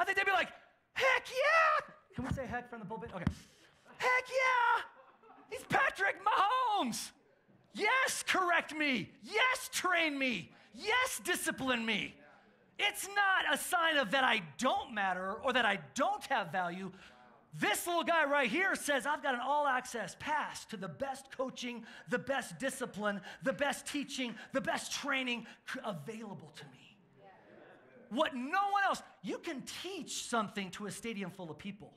I 0.00 0.04
think 0.04 0.16
they'd 0.16 0.24
be 0.24 0.32
like, 0.32 0.48
heck 0.94 1.28
yeah! 1.28 1.92
Can 2.16 2.24
we 2.24 2.32
say 2.32 2.46
heck 2.46 2.70
from 2.70 2.80
the 2.80 2.86
pulpit? 2.86 3.10
Okay. 3.14 3.24
Heck 3.98 4.24
yeah! 4.28 4.82
He's 5.50 5.62
Patrick 5.64 6.16
Mahomes! 6.24 7.10
Yes, 7.74 8.24
correct 8.26 8.74
me. 8.74 9.10
Yes, 9.22 9.68
train 9.72 10.18
me. 10.18 10.50
Yes, 10.74 11.20
discipline 11.22 11.84
me. 11.84 12.14
It's 12.78 13.06
not 13.08 13.54
a 13.54 13.58
sign 13.58 13.98
of 13.98 14.10
that 14.12 14.24
I 14.24 14.42
don't 14.56 14.94
matter 14.94 15.34
or 15.44 15.52
that 15.52 15.66
I 15.66 15.78
don't 15.94 16.24
have 16.26 16.50
value. 16.50 16.90
This 17.58 17.86
little 17.86 18.04
guy 18.04 18.24
right 18.24 18.48
here 18.48 18.74
says, 18.74 19.06
I've 19.06 19.22
got 19.22 19.34
an 19.34 19.40
all 19.44 19.66
access 19.66 20.16
pass 20.18 20.64
to 20.66 20.78
the 20.78 20.88
best 20.88 21.26
coaching, 21.36 21.84
the 22.08 22.18
best 22.18 22.58
discipline, 22.58 23.20
the 23.42 23.52
best 23.52 23.86
teaching, 23.86 24.34
the 24.52 24.60
best 24.62 24.92
training 24.92 25.46
available 25.84 26.52
to 26.56 26.64
me. 26.72 26.79
What 28.10 28.34
no 28.34 28.42
one 28.72 28.82
else, 28.84 29.02
you 29.22 29.38
can 29.38 29.62
teach 29.82 30.24
something 30.24 30.70
to 30.72 30.86
a 30.86 30.90
stadium 30.90 31.30
full 31.30 31.50
of 31.50 31.58
people. 31.58 31.92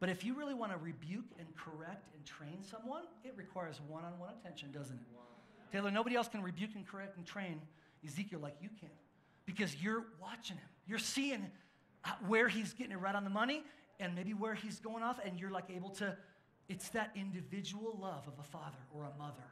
But 0.00 0.08
if 0.08 0.24
you 0.24 0.34
really 0.34 0.54
want 0.54 0.72
to 0.72 0.78
rebuke 0.78 1.24
and 1.38 1.46
correct 1.56 2.08
and 2.14 2.24
train 2.26 2.58
someone, 2.62 3.04
it 3.24 3.34
requires 3.36 3.80
one 3.88 4.04
on 4.04 4.18
one 4.18 4.30
attention, 4.38 4.72
doesn't 4.72 4.96
it? 4.96 5.06
Taylor, 5.72 5.90
nobody 5.90 6.16
else 6.16 6.28
can 6.28 6.42
rebuke 6.42 6.70
and 6.74 6.86
correct 6.86 7.16
and 7.16 7.24
train 7.24 7.60
Ezekiel 8.04 8.40
like 8.40 8.56
you 8.60 8.68
can 8.80 8.90
because 9.46 9.82
you're 9.82 10.04
watching 10.20 10.56
him. 10.56 10.68
You're 10.86 10.98
seeing 10.98 11.46
uh, 12.04 12.10
where 12.26 12.48
he's 12.48 12.72
getting 12.72 12.92
it 12.92 13.00
right 13.00 13.14
on 13.14 13.24
the 13.24 13.30
money 13.30 13.62
and 14.00 14.14
maybe 14.14 14.34
where 14.34 14.54
he's 14.54 14.80
going 14.80 15.02
off, 15.02 15.20
and 15.24 15.38
you're 15.38 15.50
like 15.50 15.70
able 15.70 15.90
to. 15.90 16.16
It's 16.68 16.88
that 16.90 17.10
individual 17.14 17.96
love 18.00 18.26
of 18.26 18.34
a 18.38 18.42
father 18.42 18.78
or 18.92 19.04
a 19.04 19.18
mother 19.18 19.44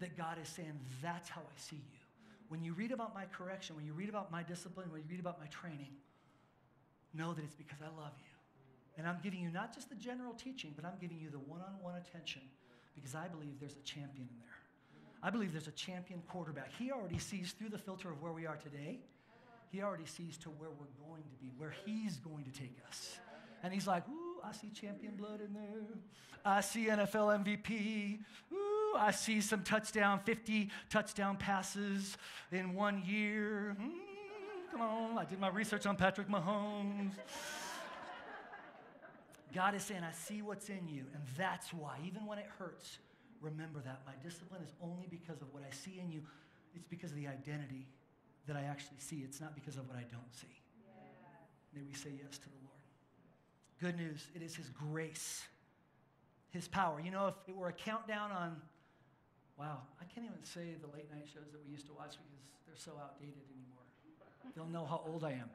that 0.00 0.16
God 0.16 0.38
is 0.40 0.48
saying, 0.48 0.78
That's 1.02 1.28
how 1.28 1.40
I 1.40 1.58
see 1.58 1.76
you. 1.76 2.05
When 2.48 2.62
you 2.62 2.74
read 2.74 2.92
about 2.92 3.14
my 3.14 3.24
correction, 3.26 3.76
when 3.76 3.84
you 3.84 3.92
read 3.92 4.08
about 4.08 4.30
my 4.30 4.42
discipline, 4.42 4.90
when 4.90 5.02
you 5.02 5.06
read 5.10 5.20
about 5.20 5.40
my 5.40 5.46
training, 5.46 5.94
know 7.14 7.32
that 7.32 7.44
it's 7.44 7.54
because 7.54 7.78
I 7.82 7.86
love 8.00 8.12
you. 8.18 8.36
And 8.98 9.06
I'm 9.06 9.18
giving 9.22 9.40
you 9.40 9.50
not 9.50 9.74
just 9.74 9.88
the 9.88 9.94
general 9.94 10.32
teaching, 10.32 10.72
but 10.74 10.84
I'm 10.84 10.96
giving 11.00 11.18
you 11.18 11.30
the 11.30 11.38
one 11.38 11.60
on 11.60 11.74
one 11.82 11.96
attention 11.96 12.42
because 12.94 13.14
I 13.14 13.28
believe 13.28 13.60
there's 13.60 13.76
a 13.76 13.84
champion 13.84 14.28
in 14.30 14.38
there. 14.38 14.56
I 15.22 15.30
believe 15.30 15.52
there's 15.52 15.68
a 15.68 15.72
champion 15.72 16.22
quarterback. 16.28 16.70
He 16.78 16.92
already 16.92 17.18
sees 17.18 17.52
through 17.52 17.70
the 17.70 17.78
filter 17.78 18.10
of 18.10 18.22
where 18.22 18.32
we 18.32 18.46
are 18.46 18.56
today. 18.56 19.00
He 19.70 19.82
already 19.82 20.06
sees 20.06 20.36
to 20.38 20.50
where 20.50 20.70
we're 20.70 21.08
going 21.08 21.24
to 21.24 21.36
be, 21.42 21.50
where 21.58 21.74
he's 21.84 22.16
going 22.18 22.44
to 22.44 22.52
take 22.52 22.78
us. 22.88 23.18
And 23.62 23.72
he's 23.74 23.86
like, 23.86 24.08
ooh, 24.08 24.40
I 24.44 24.52
see 24.52 24.70
champion 24.70 25.16
blood 25.16 25.40
in 25.40 25.52
there. 25.52 25.82
I 26.44 26.60
see 26.60 26.86
NFL 26.86 27.44
MVP. 27.44 28.20
Ooh, 28.52 28.75
I 28.96 29.10
see 29.10 29.40
some 29.40 29.62
touchdown, 29.62 30.20
50 30.24 30.70
touchdown 30.90 31.36
passes 31.36 32.16
in 32.52 32.74
one 32.74 33.02
year. 33.06 33.76
Mm, 33.80 33.90
come 34.70 34.80
on, 34.80 35.18
I 35.18 35.24
did 35.24 35.40
my 35.40 35.48
research 35.48 35.86
on 35.86 35.96
Patrick 35.96 36.28
Mahomes. 36.28 37.12
God 39.54 39.74
is 39.74 39.82
saying, 39.82 40.02
I 40.02 40.12
see 40.12 40.42
what's 40.42 40.68
in 40.68 40.86
you, 40.88 41.04
and 41.14 41.22
that's 41.36 41.72
why, 41.72 41.96
even 42.06 42.26
when 42.26 42.38
it 42.38 42.46
hurts, 42.58 42.98
remember 43.40 43.80
that. 43.80 44.00
My 44.06 44.12
discipline 44.22 44.60
is 44.62 44.72
only 44.82 45.06
because 45.10 45.40
of 45.40 45.52
what 45.52 45.62
I 45.62 45.74
see 45.74 45.98
in 46.02 46.10
you. 46.10 46.20
It's 46.74 46.86
because 46.86 47.10
of 47.10 47.16
the 47.16 47.26
identity 47.26 47.86
that 48.46 48.56
I 48.56 48.62
actually 48.62 48.98
see. 48.98 49.22
It's 49.24 49.40
not 49.40 49.54
because 49.54 49.76
of 49.76 49.88
what 49.88 49.96
I 49.96 50.04
don't 50.12 50.32
see. 50.32 50.46
Yeah. 50.84 51.80
May 51.80 51.86
we 51.86 51.94
say 51.94 52.10
yes 52.22 52.38
to 52.38 52.44
the 52.44 52.56
Lord. 52.62 52.76
Good 53.80 53.96
news 53.96 54.26
it 54.34 54.42
is 54.42 54.54
His 54.54 54.68
grace, 54.68 55.42
His 56.50 56.68
power. 56.68 57.00
You 57.00 57.10
know, 57.10 57.28
if 57.28 57.34
it 57.48 57.56
were 57.56 57.68
a 57.68 57.72
countdown 57.72 58.30
on, 58.30 58.56
wow, 59.58 59.78
I 60.00 60.04
can't 60.04 60.26
even 60.26 60.42
say 60.44 60.76
the 60.80 60.88
late 60.94 61.10
night 61.10 61.26
shows 61.32 61.50
that 61.52 61.60
we 61.64 61.72
used 61.72 61.86
to 61.86 61.92
watch 61.92 62.12
because 62.12 62.44
they're 62.66 62.76
so 62.76 62.92
outdated 63.00 63.42
anymore. 63.50 63.84
They'll 64.54 64.66
know 64.66 64.86
how 64.86 65.02
old 65.06 65.24
I 65.24 65.32
am. 65.32 65.50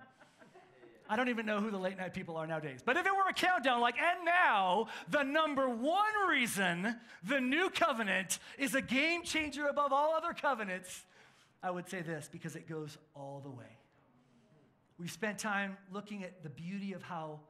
I 1.09 1.17
don't 1.17 1.27
even 1.27 1.45
know 1.45 1.59
who 1.59 1.71
the 1.71 1.77
late 1.77 1.97
night 1.97 2.13
people 2.13 2.37
are 2.37 2.47
nowadays. 2.47 2.79
But 2.85 2.95
if 2.95 3.05
it 3.05 3.11
were 3.11 3.29
a 3.29 3.33
countdown, 3.33 3.81
like, 3.81 3.95
and 3.97 4.23
now, 4.23 4.87
the 5.09 5.23
number 5.23 5.67
one 5.67 6.29
reason 6.29 6.95
the 7.23 7.41
new 7.41 7.69
covenant 7.69 8.39
is 8.57 8.75
a 8.75 8.81
game 8.81 9.23
changer 9.23 9.67
above 9.67 9.91
all 9.91 10.13
other 10.13 10.33
covenants, 10.33 11.03
I 11.61 11.69
would 11.69 11.89
say 11.89 12.01
this 12.01 12.29
because 12.31 12.55
it 12.55 12.67
goes 12.67 12.97
all 13.13 13.41
the 13.43 13.49
way. 13.49 13.77
We 14.97 15.09
spent 15.09 15.37
time 15.37 15.75
looking 15.91 16.23
at 16.23 16.43
the 16.43 16.49
beauty 16.49 16.93
of 16.93 17.03
how 17.03 17.41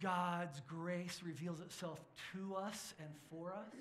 God's 0.00 0.60
grace 0.68 1.20
reveals 1.24 1.60
itself 1.60 1.98
to 2.34 2.54
us 2.54 2.94
and 3.00 3.08
for 3.30 3.52
us. 3.52 3.74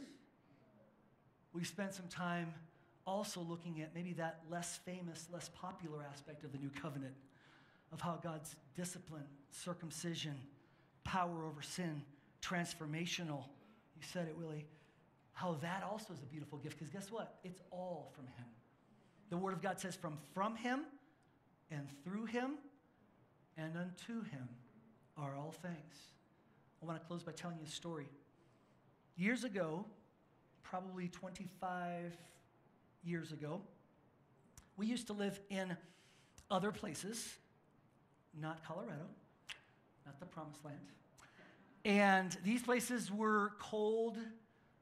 We 1.53 1.63
spent 1.63 1.93
some 1.93 2.07
time 2.07 2.53
also 3.05 3.39
looking 3.41 3.81
at 3.81 3.95
maybe 3.95 4.13
that 4.13 4.41
less 4.51 4.79
famous, 4.85 5.27
less 5.31 5.49
popular 5.49 6.03
aspect 6.11 6.43
of 6.43 6.51
the 6.51 6.57
new 6.57 6.69
covenant 6.69 7.13
of 7.93 8.01
how 8.01 8.19
God's 8.21 8.55
discipline, 8.75 9.23
circumcision, 9.49 10.35
power 11.03 11.45
over 11.45 11.61
sin, 11.61 12.01
transformational, 12.41 13.43
you 13.95 14.01
said 14.01 14.27
it, 14.27 14.37
Willie, 14.37 14.65
how 15.31 15.53
that 15.61 15.83
also 15.89 16.13
is 16.13 16.21
a 16.21 16.25
beautiful 16.25 16.57
gift. 16.57 16.77
Because 16.77 16.91
guess 16.91 17.11
what? 17.11 17.39
It's 17.43 17.61
all 17.71 18.11
from 18.15 18.25
Him. 18.25 18.45
The 19.29 19.37
Word 19.37 19.53
of 19.53 19.61
God 19.61 19.79
says, 19.79 19.95
from, 19.95 20.17
from 20.33 20.55
Him 20.55 20.81
and 21.71 21.87
through 22.03 22.25
Him 22.25 22.55
and 23.57 23.77
unto 23.77 24.23
Him 24.29 24.49
are 25.17 25.35
all 25.35 25.51
things. 25.51 25.95
I 26.81 26.85
want 26.85 27.01
to 27.01 27.07
close 27.07 27.23
by 27.23 27.31
telling 27.31 27.57
you 27.57 27.65
a 27.65 27.69
story. 27.69 28.07
Years 29.15 29.43
ago, 29.43 29.85
probably 30.69 31.07
25 31.07 32.15
years 33.03 33.31
ago, 33.31 33.61
we 34.75 34.85
used 34.85 35.07
to 35.07 35.13
live 35.13 35.39
in 35.49 35.75
other 36.49 36.71
places 36.71 37.37
not 38.39 38.63
Colorado, 38.63 39.05
not 40.05 40.19
the 40.19 40.25
promised 40.25 40.63
land. 40.63 40.77
And 41.85 42.37
these 42.43 42.61
places 42.61 43.11
were 43.11 43.53
cold, 43.59 44.17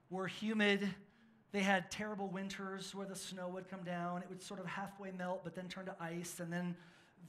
were 0.10 0.28
humid. 0.28 0.90
They 1.52 1.62
had 1.62 1.90
terrible 1.92 2.28
winters 2.28 2.94
where 2.94 3.06
the 3.06 3.16
snow 3.16 3.48
would 3.50 3.70
come 3.70 3.84
down. 3.84 4.22
It 4.24 4.30
would 4.30 4.42
sort 4.42 4.60
of 4.60 4.66
halfway 4.66 5.12
melt, 5.12 5.42
but 5.44 5.56
then 5.56 5.68
turn 5.68 5.86
to 5.86 5.96
ice, 6.02 6.40
and 6.40 6.52
then 6.52 6.76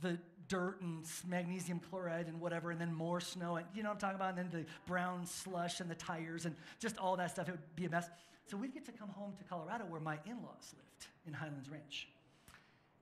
the 0.00 0.18
dirt 0.48 0.80
and 0.80 1.04
magnesium 1.28 1.80
chloride 1.80 2.26
and 2.26 2.40
whatever, 2.40 2.70
and 2.70 2.80
then 2.80 2.92
more 2.92 3.20
snow. 3.20 3.56
And 3.56 3.66
you 3.74 3.82
know 3.82 3.90
what 3.90 3.94
I'm 3.94 4.00
talking 4.00 4.16
about? 4.16 4.38
And 4.38 4.38
then 4.38 4.62
the 4.62 4.66
brown 4.86 5.26
slush 5.26 5.80
and 5.80 5.90
the 5.90 5.94
tires 5.94 6.44
and 6.46 6.54
just 6.78 6.98
all 6.98 7.16
that 7.16 7.32
stuff. 7.32 7.48
It 7.48 7.52
would 7.52 7.76
be 7.76 7.86
a 7.86 7.90
mess. 7.90 8.08
So 8.48 8.56
we'd 8.56 8.72
get 8.72 8.86
to 8.86 8.92
come 8.92 9.08
home 9.08 9.32
to 9.38 9.44
Colorado 9.44 9.84
where 9.88 10.00
my 10.00 10.18
in 10.24 10.36
laws 10.42 10.74
lived 10.76 11.06
in 11.26 11.32
Highlands 11.32 11.68
Ranch. 11.68 12.08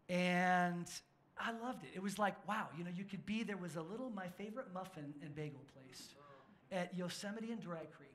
And 0.09 0.87
I 1.39 1.53
loved 1.63 1.85
it. 1.85 1.91
It 1.95 2.03
was 2.03 2.19
like, 2.19 2.35
wow, 2.49 2.69
you 2.77 2.85
know, 2.85 2.91
you 2.95 3.05
could 3.05 3.27
be, 3.27 3.43
there 3.43 3.57
was 3.57 3.77
a 3.77 3.83
little, 3.83 4.11
my 4.11 4.29
favorite 4.39 4.73
muffin 4.73 5.13
and 5.23 5.35
bagel 5.35 5.61
place 5.75 6.09
at 6.73 6.95
Yosemite 6.97 7.53
and 7.53 7.61
Dry 7.61 7.85
Creek. 7.97 8.11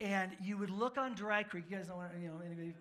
And 0.00 0.32
you 0.42 0.56
would 0.58 0.70
look 0.70 0.98
on 0.98 1.14
Dry 1.14 1.42
Creek, 1.42 1.64
you 1.68 1.76
guys 1.76 1.86
don't 1.86 1.96
want 1.96 2.12
to, 2.12 2.18
you 2.18 2.28
know, 2.28 2.40
anybody, 2.44 2.74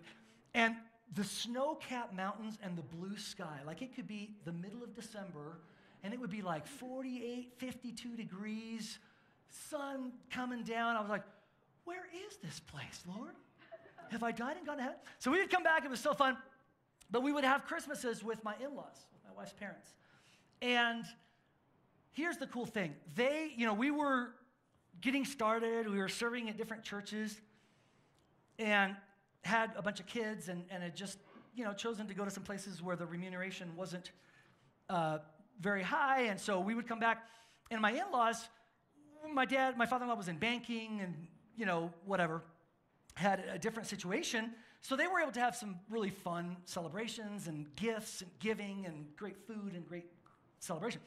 and 0.54 0.76
the 1.16 1.24
snow 1.24 1.76
capped 1.76 2.14
mountains 2.14 2.58
and 2.64 2.78
the 2.78 2.82
blue 2.84 3.18
sky. 3.18 3.60
Like 3.66 3.82
it 3.82 3.96
could 3.96 4.08
be 4.08 4.36
the 4.46 4.54
middle 4.54 4.84
of 4.84 4.94
December 4.96 5.58
and 6.04 6.14
it 6.14 6.20
would 6.20 6.30
be 6.30 6.42
like 6.42 6.66
48, 6.66 7.54
52 7.58 8.16
degrees, 8.16 9.00
sun 9.70 10.14
coming 10.32 10.64
down. 10.64 10.96
I 10.96 11.02
was 11.02 11.10
like, 11.10 11.24
where 11.86 12.06
is 12.28 12.38
this 12.38 12.60
place, 12.60 13.04
Lord? 13.08 13.34
Have 14.12 14.24
I 14.24 14.32
died 14.32 14.58
and 14.58 14.66
gone 14.66 14.78
to 14.78 14.84
heaven? 14.84 14.98
So 15.20 15.32
we 15.32 15.40
would 15.40 15.50
come 15.50 15.64
back, 15.64 15.86
it 15.86 15.90
was 15.90 16.00
so 16.00 16.14
fun. 16.14 16.38
But 17.12 17.24
we 17.24 17.32
would 17.32 17.44
have 17.44 17.66
Christmases 17.66 18.24
with 18.24 18.44
my 18.44 18.56
in 18.64 18.76
laws 18.76 19.06
my 19.30 19.36
wife's 19.36 19.54
parents. 19.54 19.94
And 20.62 21.06
here's 22.12 22.38
the 22.38 22.48
cool 22.48 22.66
thing 22.66 22.96
they, 23.16 23.52
you 23.56 23.66
know, 23.66 23.74
we 23.74 23.92
were 23.92 24.30
getting 25.02 25.26
started, 25.26 25.90
we 25.90 25.98
were 25.98 26.10
serving 26.10 26.50
at 26.50 26.58
different 26.58 26.84
churches, 26.84 27.40
and 28.58 28.96
had 29.44 29.72
a 29.78 29.82
bunch 29.82 30.00
of 30.00 30.06
kids, 30.06 30.50
and, 30.50 30.64
and 30.70 30.84
had 30.84 30.96
just, 30.96 31.20
you 31.56 31.64
know, 31.64 31.74
chosen 31.74 32.08
to 32.08 32.14
go 32.14 32.26
to 32.26 32.32
some 32.32 32.44
places 32.44 32.82
where 32.82 32.96
the 32.96 33.06
remuneration 33.06 33.74
wasn't 33.78 34.12
uh, 34.90 35.20
very 35.62 35.84
high. 35.84 36.24
And 36.24 36.40
so 36.40 36.60
we 36.60 36.76
would 36.76 36.88
come 36.88 37.00
back, 37.00 37.24
and 37.72 37.82
my 37.82 37.92
in 37.92 38.12
laws, 38.12 38.50
my 39.34 39.46
dad, 39.46 39.78
my 39.78 39.86
father 39.86 40.04
in 40.04 40.10
law 40.10 40.16
was 40.16 40.28
in 40.28 40.38
banking 40.38 41.00
and, 41.02 41.28
you 41.56 41.66
know, 41.66 41.92
whatever, 42.06 42.42
had 43.16 43.44
a 43.52 43.58
different 43.58 43.88
situation. 43.88 44.52
So 44.82 44.96
they 44.96 45.08
were 45.08 45.20
able 45.20 45.34
to 45.34 45.40
have 45.40 45.56
some 45.56 45.78
really 45.90 46.10
fun 46.10 46.58
celebrations 46.66 47.48
and 47.48 47.68
gifts 47.76 48.22
and 48.22 48.30
giving 48.40 48.86
and 48.86 49.06
great 49.18 49.38
food 49.46 49.74
and 49.76 49.86
great 49.88 50.06
celebration. 50.60 51.02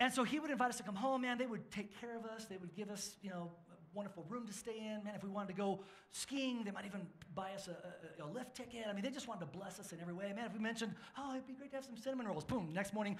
And 0.00 0.12
so 0.12 0.24
he 0.24 0.40
would 0.40 0.50
invite 0.50 0.70
us 0.70 0.76
to 0.78 0.82
come 0.82 0.96
home, 0.96 1.22
man. 1.22 1.38
They 1.38 1.46
would 1.46 1.70
take 1.70 1.98
care 2.00 2.16
of 2.16 2.24
us. 2.24 2.46
They 2.46 2.56
would 2.56 2.74
give 2.74 2.90
us, 2.90 3.16
you 3.22 3.30
know, 3.30 3.52
a 3.70 3.96
wonderful 3.96 4.24
room 4.28 4.46
to 4.48 4.52
stay 4.52 4.76
in. 4.78 5.04
Man, 5.04 5.14
if 5.14 5.22
we 5.22 5.30
wanted 5.30 5.48
to 5.48 5.54
go 5.54 5.80
skiing, 6.10 6.64
they 6.64 6.72
might 6.72 6.84
even 6.84 7.06
buy 7.34 7.52
us 7.52 7.68
a, 7.68 8.22
a, 8.22 8.26
a 8.26 8.28
lift 8.28 8.56
ticket. 8.56 8.86
I 8.88 8.92
mean, 8.92 9.02
they 9.02 9.10
just 9.10 9.28
wanted 9.28 9.40
to 9.40 9.56
bless 9.56 9.78
us 9.78 9.92
in 9.92 10.00
every 10.00 10.14
way. 10.14 10.32
Man, 10.34 10.46
if 10.46 10.52
we 10.52 10.58
mentioned, 10.58 10.94
oh, 11.16 11.30
it'd 11.32 11.46
be 11.46 11.54
great 11.54 11.70
to 11.70 11.76
have 11.76 11.84
some 11.84 11.96
cinnamon 11.96 12.26
rolls, 12.26 12.44
boom, 12.44 12.70
next 12.72 12.92
morning, 12.92 13.16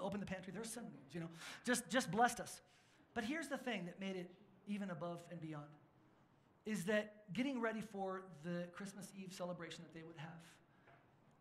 open 0.00 0.20
the 0.20 0.26
pantry, 0.26 0.52
there's 0.54 0.68
cinnamon 0.68 0.92
rolls, 0.94 1.14
you 1.14 1.20
know, 1.20 1.28
just, 1.64 1.88
just 1.88 2.10
blessed 2.10 2.40
us. 2.40 2.60
But 3.14 3.24
here's 3.24 3.48
the 3.48 3.58
thing 3.58 3.86
that 3.86 3.98
made 3.98 4.14
it 4.14 4.30
even 4.66 4.90
above 4.90 5.20
and 5.30 5.40
beyond 5.40 5.64
is 6.66 6.84
that 6.84 7.24
getting 7.32 7.60
ready 7.60 7.80
for 7.80 8.22
the 8.44 8.66
Christmas 8.72 9.08
Eve 9.18 9.32
celebration 9.32 9.82
that 9.82 9.94
they 9.94 10.04
would 10.06 10.16
have, 10.16 10.42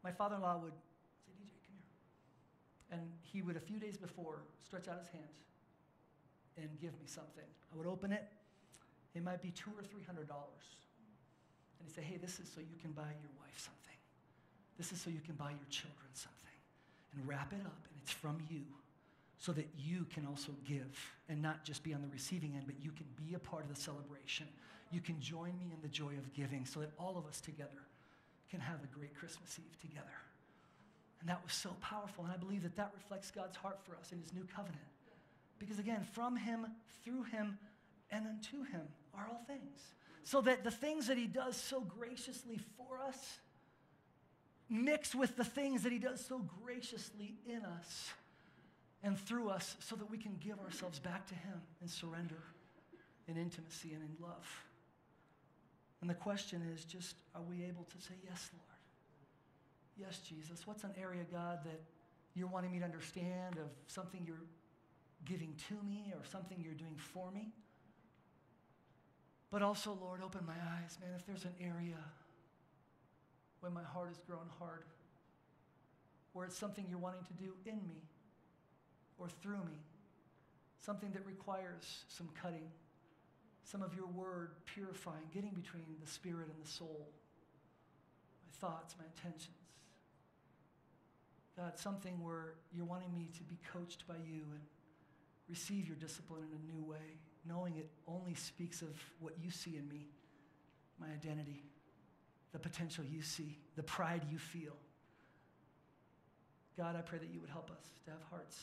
my 0.03 0.11
father 0.11 0.36
in 0.36 0.41
law 0.41 0.57
would 0.57 0.74
say, 1.26 1.34
DJ, 1.36 1.51
come 1.68 1.76
here. 1.82 2.99
And 2.99 3.11
he 3.22 3.41
would, 3.41 3.57
a 3.57 3.59
few 3.59 3.80
days 3.80 3.97
before, 3.97 4.43
stretch 4.63 4.88
out 4.88 4.99
his 4.99 5.09
hand 5.09 5.38
and 6.57 6.70
give 6.80 6.93
me 6.99 7.05
something. 7.05 7.45
I 7.74 7.78
would 7.78 7.88
open 7.88 8.11
it, 8.11 8.24
it 9.15 9.24
might 9.24 9.41
be 9.41 9.51
two 9.51 9.72
or 9.78 9.84
three 9.84 10.03
hundred 10.03 10.28
dollars. 10.28 10.65
And 11.80 11.88
he'd 11.88 11.95
say, 11.95 12.01
hey, 12.01 12.18
this 12.18 12.39
is 12.39 12.49
so 12.53 12.61
you 12.61 12.78
can 12.82 12.91
buy 12.91 13.09
your 13.22 13.34
wife 13.41 13.57
something. 13.57 13.99
This 14.78 14.91
is 14.91 15.01
so 15.01 15.09
you 15.09 15.22
can 15.22 15.36
buy 15.36 15.49
your 15.49 15.70
children 15.70 16.09
something. 16.13 16.57
And 17.13 17.28
wrap 17.28 17.51
it 17.51 17.61
up, 17.65 17.82
and 17.89 17.97
it's 18.01 18.11
from 18.11 18.38
you 18.49 18.76
so 19.39 19.51
that 19.51 19.67
you 19.77 20.05
can 20.13 20.25
also 20.25 20.51
give 20.65 20.97
and 21.29 21.41
not 21.41 21.63
just 21.63 21.83
be 21.83 21.93
on 21.93 22.01
the 22.01 22.07
receiving 22.07 22.55
end, 22.55 22.63
but 22.65 22.75
you 22.81 22.91
can 22.91 23.05
be 23.15 23.35
a 23.35 23.39
part 23.39 23.63
of 23.63 23.69
the 23.69 23.79
celebration 23.79 24.47
you 24.91 25.01
can 25.01 25.19
join 25.19 25.57
me 25.59 25.71
in 25.73 25.81
the 25.81 25.88
joy 25.88 26.11
of 26.11 26.33
giving 26.33 26.65
so 26.65 26.79
that 26.79 26.91
all 26.97 27.17
of 27.17 27.25
us 27.25 27.41
together 27.41 27.85
can 28.49 28.59
have 28.59 28.79
a 28.83 28.97
great 28.97 29.13
Christmas 29.15 29.59
Eve 29.59 29.79
together. 29.81 30.05
And 31.19 31.29
that 31.29 31.43
was 31.43 31.53
so 31.53 31.75
powerful. 31.81 32.23
And 32.23 32.33
I 32.33 32.38
believe 32.38 32.63
that 32.63 32.75
that 32.77 32.91
reflects 32.95 33.31
God's 33.31 33.57
heart 33.57 33.79
for 33.83 33.95
us 33.97 34.11
in 34.11 34.19
his 34.19 34.33
new 34.33 34.45
covenant. 34.55 34.77
Because 35.59 35.79
again, 35.79 36.05
from 36.13 36.38
him, 36.38 36.67
through 37.03 37.23
him, 37.23 37.57
and 38.11 38.25
unto 38.25 38.63
him 38.71 38.81
are 39.13 39.27
all 39.29 39.43
things. 39.47 39.81
So 40.23 40.41
that 40.41 40.63
the 40.63 40.71
things 40.71 41.07
that 41.07 41.17
he 41.17 41.27
does 41.27 41.57
so 41.57 41.81
graciously 41.81 42.59
for 42.77 42.99
us 43.05 43.39
mix 44.69 45.15
with 45.15 45.35
the 45.35 45.43
things 45.43 45.83
that 45.83 45.91
he 45.91 45.99
does 45.99 46.23
so 46.23 46.41
graciously 46.63 47.35
in 47.47 47.63
us 47.63 48.11
and 49.03 49.17
through 49.17 49.49
us 49.49 49.75
so 49.79 49.95
that 49.95 50.09
we 50.09 50.17
can 50.17 50.37
give 50.39 50.59
ourselves 50.59 50.99
back 50.99 51.27
to 51.27 51.35
him 51.35 51.61
in 51.81 51.87
surrender, 51.87 52.41
in 53.27 53.37
intimacy, 53.37 53.93
and 53.93 54.01
in 54.03 54.15
love. 54.19 54.47
And 56.01 56.09
the 56.09 56.15
question 56.15 56.61
is 56.73 56.83
just, 56.85 57.15
are 57.35 57.41
we 57.41 57.63
able 57.63 57.83
to 57.83 57.97
say, 58.01 58.13
Yes, 58.23 58.49
Lord? 58.53 58.63
Yes, 59.97 60.19
Jesus. 60.19 60.65
What's 60.65 60.83
an 60.83 60.91
area, 60.99 61.23
God, 61.31 61.59
that 61.63 61.81
you're 62.35 62.47
wanting 62.47 62.71
me 62.71 62.79
to 62.79 62.85
understand 62.85 63.57
of 63.57 63.69
something 63.87 64.21
you're 64.25 64.45
giving 65.25 65.55
to 65.69 65.75
me 65.87 66.13
or 66.13 66.23
something 66.31 66.61
you're 66.63 66.75
doing 66.75 66.95
for 66.97 67.31
me? 67.31 67.51
But 69.49 69.61
also, 69.61 69.97
Lord, 69.99 70.21
open 70.23 70.45
my 70.45 70.53
eyes, 70.53 70.97
man, 71.01 71.11
if 71.17 71.25
there's 71.25 71.45
an 71.45 71.55
area 71.59 71.97
where 73.61 73.71
my 73.71 73.83
heart 73.83 74.09
has 74.09 74.19
grown 74.27 74.49
hard, 74.59 74.83
where 76.33 76.45
it's 76.45 76.57
something 76.57 76.85
you're 76.87 76.99
wanting 76.99 77.23
to 77.23 77.33
do 77.33 77.53
in 77.65 77.77
me 77.87 78.03
or 79.18 79.28
through 79.41 79.63
me, 79.65 79.80
something 80.80 81.11
that 81.11 81.26
requires 81.26 82.03
some 82.07 82.30
cutting, 82.41 82.70
some 83.63 83.82
of 83.82 83.93
your 83.95 84.07
word 84.07 84.51
purifying, 84.65 85.24
getting 85.34 85.51
between 85.51 85.84
the 86.01 86.09
spirit 86.09 86.47
and 86.47 86.63
the 86.63 86.70
soul, 86.70 87.09
my 88.43 88.68
thoughts, 88.68 88.95
my 88.97 89.05
intentions. 89.05 89.55
God, 91.57 91.78
something 91.78 92.24
where 92.24 92.53
you're 92.72 92.86
wanting 92.86 93.13
me 93.15 93.30
to 93.36 93.43
be 93.43 93.57
coached 93.74 94.07
by 94.07 94.15
you 94.15 94.43
and 94.51 94.61
receive 95.49 95.88
your 95.88 95.97
discipline 95.97 96.43
in 96.43 96.59
a 96.70 96.74
new 96.74 96.84
way, 96.84 97.20
knowing 97.45 97.78
it 97.78 97.89
only 98.07 98.36
speaks 98.36 98.82
of 98.82 98.89
what 99.20 99.34
you 99.41 99.49
see 99.49 99.76
in 99.76 99.89
me, 99.89 100.07
my 100.99 101.07
identity, 101.07 101.63
the 102.51 102.59
potential 102.59 103.03
you 103.03 103.22
see, 103.22 103.57
the 103.76 103.84
pride 103.84 104.22
you 104.30 104.38
feel. 104.38 104.76
God, 106.78 106.95
I 106.95 107.01
pray 107.01 107.18
that 107.18 107.30
you 107.34 107.41
would 107.41 107.49
help 107.49 107.72
us 107.72 107.82
to 108.05 108.11
have 108.11 108.22
hearts 108.30 108.57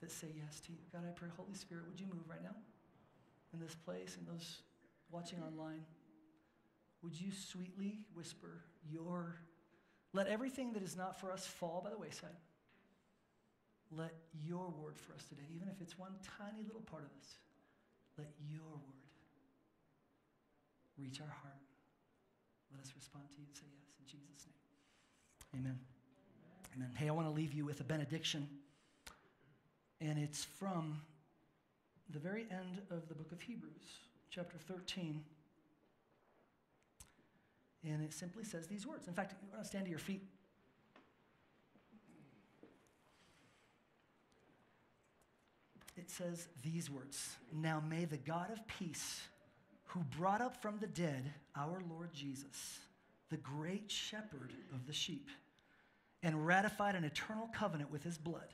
that 0.00 0.10
say 0.10 0.28
yes 0.36 0.60
to 0.60 0.72
you. 0.72 0.78
God, 0.92 1.02
I 1.08 1.12
pray, 1.12 1.28
Holy 1.36 1.54
Spirit, 1.54 1.84
would 1.88 2.00
you 2.00 2.06
move 2.06 2.28
right 2.28 2.42
now 2.42 2.56
in 3.52 3.60
this 3.60 3.74
place 3.74 4.16
and 4.18 4.26
those 4.26 4.62
watching 5.10 5.40
online? 5.40 5.84
Would 7.02 7.20
you 7.20 7.30
sweetly 7.32 7.98
whisper 8.14 8.64
your, 8.90 9.36
let 10.12 10.26
everything 10.26 10.72
that 10.72 10.82
is 10.82 10.96
not 10.96 11.18
for 11.18 11.32
us 11.32 11.46
fall 11.46 11.80
by 11.84 11.90
the 11.90 11.98
wayside. 11.98 12.36
Let 13.90 14.14
your 14.44 14.68
word 14.70 14.98
for 14.98 15.12
us 15.14 15.24
today, 15.28 15.46
even 15.54 15.68
if 15.68 15.80
it's 15.80 15.98
one 15.98 16.12
tiny 16.38 16.62
little 16.66 16.80
part 16.80 17.02
of 17.04 17.10
us, 17.20 17.36
let 18.18 18.28
your 18.48 18.70
word 18.72 19.04
reach 20.98 21.20
our 21.20 21.28
heart. 21.28 21.60
Let 22.72 22.82
us 22.82 22.92
respond 22.96 23.24
to 23.30 23.36
you 23.38 23.46
and 23.46 23.56
say 23.56 23.66
yes 23.70 23.92
in 24.00 24.06
Jesus' 24.06 24.46
name. 25.52 25.60
Amen. 25.62 25.78
Amen. 26.76 26.90
Hey, 26.96 27.08
I 27.08 27.12
want 27.12 27.28
to 27.28 27.32
leave 27.32 27.52
you 27.52 27.64
with 27.64 27.80
a 27.80 27.84
benediction, 27.84 28.48
and 30.04 30.18
it's 30.18 30.44
from 30.44 31.00
the 32.10 32.18
very 32.18 32.46
end 32.50 32.82
of 32.90 33.08
the 33.08 33.14
book 33.14 33.32
of 33.32 33.40
Hebrews, 33.40 34.00
chapter 34.30 34.58
13. 34.58 35.24
And 37.84 38.02
it 38.02 38.12
simply 38.12 38.44
says 38.44 38.66
these 38.66 38.86
words. 38.86 39.08
In 39.08 39.14
fact, 39.14 39.32
you 39.32 39.48
want 39.50 39.62
to 39.62 39.68
stand 39.68 39.84
to 39.84 39.90
your 39.90 39.98
feet. 39.98 40.22
It 45.96 46.10
says 46.10 46.48
these 46.62 46.90
words 46.90 47.36
Now 47.52 47.82
may 47.88 48.04
the 48.04 48.16
God 48.16 48.50
of 48.50 48.66
peace, 48.66 49.22
who 49.84 50.00
brought 50.18 50.40
up 50.40 50.60
from 50.60 50.78
the 50.78 50.86
dead 50.86 51.32
our 51.56 51.82
Lord 51.88 52.12
Jesus, 52.12 52.80
the 53.30 53.36
great 53.38 53.90
shepherd 53.90 54.52
of 54.74 54.86
the 54.86 54.92
sheep, 54.92 55.28
and 56.22 56.46
ratified 56.46 56.94
an 56.94 57.04
eternal 57.04 57.48
covenant 57.54 57.90
with 57.90 58.02
his 58.02 58.18
blood, 58.18 58.48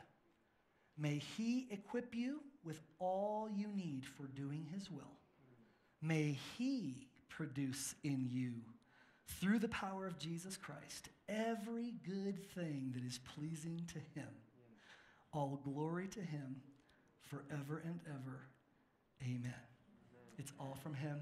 may 1.00 1.18
he 1.36 1.66
equip 1.70 2.14
you 2.14 2.40
with 2.64 2.80
all 2.98 3.48
you 3.50 3.68
need 3.74 4.04
for 4.04 4.26
doing 4.26 4.66
his 4.72 4.90
will. 4.90 5.16
May 6.02 6.38
he 6.56 7.08
produce 7.28 7.94
in 8.04 8.28
you 8.30 8.52
through 9.38 9.58
the 9.58 9.68
power 9.68 10.06
of 10.06 10.18
Jesus 10.18 10.56
Christ 10.56 11.08
every 11.28 11.94
good 12.06 12.44
thing 12.54 12.92
that 12.94 13.04
is 13.04 13.18
pleasing 13.34 13.82
to 13.88 14.20
Him. 14.20 14.28
All 15.32 15.60
glory 15.64 16.08
to 16.08 16.20
Him 16.20 16.56
forever 17.22 17.82
and 17.84 18.00
ever. 18.06 18.40
Amen. 19.22 19.54
It's 20.38 20.52
all 20.58 20.76
from 20.82 20.94
Him, 20.94 21.20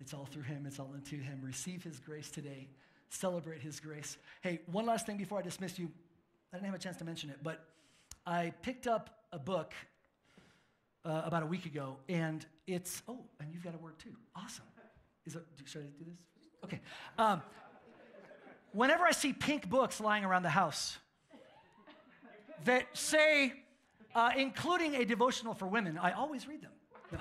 it's 0.00 0.12
all 0.12 0.26
through 0.26 0.42
Him, 0.42 0.64
it's 0.66 0.78
all 0.78 0.92
into 0.94 1.16
Him. 1.16 1.40
Receive 1.42 1.82
His 1.82 1.98
grace 1.98 2.30
today, 2.30 2.68
celebrate 3.08 3.62
His 3.62 3.80
grace. 3.80 4.16
Hey, 4.42 4.60
one 4.66 4.86
last 4.86 5.06
thing 5.06 5.16
before 5.16 5.38
I 5.38 5.42
dismiss 5.42 5.78
you. 5.78 5.90
I 6.52 6.56
didn't 6.56 6.66
have 6.66 6.74
a 6.74 6.82
chance 6.82 6.96
to 6.98 7.04
mention 7.04 7.30
it, 7.30 7.38
but 7.42 7.64
I 8.28 8.52
picked 8.60 8.86
up 8.86 9.08
a 9.32 9.38
book 9.38 9.72
uh, 11.02 11.22
about 11.24 11.42
a 11.42 11.46
week 11.46 11.64
ago, 11.64 11.96
and 12.10 12.44
it's, 12.66 13.02
oh, 13.08 13.20
and 13.40 13.50
you've 13.54 13.64
got 13.64 13.74
a 13.74 13.78
word 13.78 13.98
too. 13.98 14.12
Awesome. 14.36 14.66
Is 15.24 15.34
it, 15.34 15.42
should 15.64 15.80
I 15.80 15.84
do 15.98 16.04
this? 16.04 16.18
Okay. 16.62 16.80
Um, 17.16 17.40
whenever 18.72 19.06
I 19.06 19.12
see 19.12 19.32
pink 19.32 19.70
books 19.70 19.98
lying 19.98 20.26
around 20.26 20.42
the 20.42 20.50
house 20.50 20.98
that 22.66 22.84
say, 22.92 23.54
uh, 24.14 24.32
including 24.36 24.96
a 24.96 25.06
devotional 25.06 25.54
for 25.54 25.66
women, 25.66 25.96
I 25.96 26.12
always 26.12 26.46
read 26.46 26.60
them. 26.60 27.20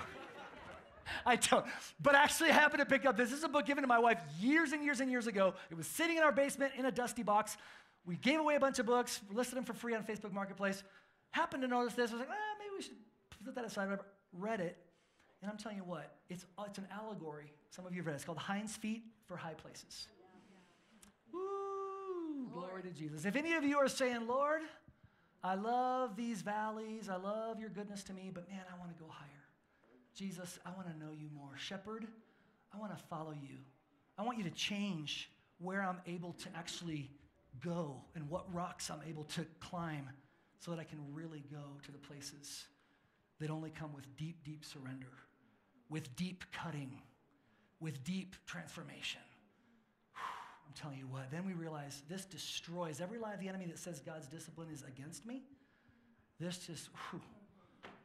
I 1.26 1.38
don't. 1.38 1.66
But 2.02 2.16
actually, 2.16 2.50
I 2.50 2.54
happened 2.54 2.82
to 2.82 2.86
pick 2.86 3.06
up 3.06 3.16
this. 3.16 3.30
This 3.30 3.40
is 3.40 3.46
a 3.46 3.50
book 3.50 3.66
given 3.66 3.82
to 3.82 3.88
my 3.88 4.00
wife 4.00 4.20
years 4.42 4.74
and 4.74 4.84
years 4.84 5.00
and 5.00 5.10
years 5.10 5.26
ago. 5.26 5.54
It 5.72 5.78
was 5.78 5.88
sitting 5.88 6.18
in 6.18 6.24
our 6.24 6.34
basement 6.34 6.74
in 6.78 6.86
a 6.86 6.92
dusty 6.92 7.24
box. 7.24 7.56
We 8.08 8.16
gave 8.16 8.40
away 8.40 8.56
a 8.56 8.60
bunch 8.60 8.80
of 8.80 8.86
books, 8.86 9.20
listed 9.32 9.58
them 9.58 9.66
for 9.66 9.74
free 9.74 9.94
on 9.94 10.04
Facebook 10.04 10.32
Marketplace. 10.32 10.82
Happened 11.32 11.62
to 11.64 11.68
notice 11.68 11.94
this. 11.94 12.12
I 12.12 12.14
was 12.14 12.22
like, 12.22 12.30
ah, 12.32 12.56
maybe 12.58 12.72
we 12.78 12.82
should 12.82 12.96
put 13.46 13.54
that 13.56 13.66
aside. 13.66 13.90
Whatever. 13.90 14.06
Read 14.32 14.62
it. 14.62 14.78
And 15.42 15.52
I'm 15.52 15.58
telling 15.58 15.78
you 15.78 15.84
what, 15.84 16.16
it's, 16.30 16.46
it's 16.66 16.78
an 16.78 16.88
allegory. 16.92 17.52
Some 17.70 17.86
of 17.86 17.94
you 17.94 18.00
have 18.00 18.08
read 18.08 18.14
it. 18.14 18.16
It's 18.16 18.26
called 18.26 18.38
Hinds 18.38 18.76
Feet 18.76 19.04
for 19.28 19.36
High 19.36 19.54
Places. 19.54 20.08
Woo! 21.32 22.48
Glory 22.52 22.82
to 22.84 22.90
Jesus. 22.90 23.26
If 23.26 23.36
any 23.36 23.54
of 23.54 23.64
you 23.64 23.78
are 23.78 23.90
saying, 23.90 24.26
Lord, 24.26 24.62
I 25.44 25.56
love 25.56 26.16
these 26.16 26.42
valleys, 26.42 27.10
I 27.10 27.18
love 27.18 27.60
your 27.60 27.70
goodness 27.70 28.04
to 28.06 28.14
me, 28.14 28.32
but 28.34 28.50
man, 28.50 28.62
I 28.74 28.80
want 28.80 28.98
to 28.98 29.04
go 29.04 29.10
higher. 29.10 29.30
Jesus, 30.16 30.58
I 30.66 30.72
want 30.72 30.88
to 30.88 30.98
know 30.98 31.12
you 31.12 31.28
more. 31.36 31.52
Shepherd, 31.58 32.08
I 32.74 32.80
want 32.80 32.98
to 32.98 33.04
follow 33.06 33.34
you. 33.34 33.58
I 34.18 34.24
want 34.24 34.40
you 34.40 34.44
to 34.46 34.50
change 34.52 35.30
where 35.60 35.84
I'm 35.84 36.02
able 36.08 36.34
to 36.34 36.50
actually 36.56 37.12
go 37.64 38.02
and 38.16 38.30
what 38.30 38.54
rocks 38.54 38.90
I'm 38.90 39.02
able 39.08 39.24
to 39.26 39.46
climb 39.60 40.10
so 40.60 40.72
that 40.72 40.80
I 40.80 40.84
can 40.84 41.00
really 41.14 41.44
go 41.52 41.64
to 41.84 41.92
the 41.92 41.98
places 41.98 42.66
that 43.40 43.50
only 43.50 43.70
come 43.70 43.94
with 43.94 44.06
deep, 44.18 44.44
deep 44.44 44.66
surrender, 44.66 45.12
with 45.90 46.16
deep 46.16 46.44
cutting, 46.52 46.92
with 47.80 48.04
deep 48.04 48.36
transformation. 48.46 49.22
I'm 50.16 50.74
telling 50.74 50.98
you 50.98 51.08
what, 51.08 51.30
then 51.32 51.46
we 51.46 51.54
realize 51.54 52.02
this 52.10 52.26
destroys 52.26 53.02
every 53.02 53.20
lie 53.20 53.34
of 53.34 53.40
the 53.40 53.50
enemy 53.50 53.66
that 53.68 53.80
says 53.80 54.00
God's 54.00 54.28
discipline 54.28 54.70
is 54.74 54.84
against 54.84 55.26
me. 55.26 55.44
This 56.40 56.58
just, 56.58 56.90
whew, 57.10 57.22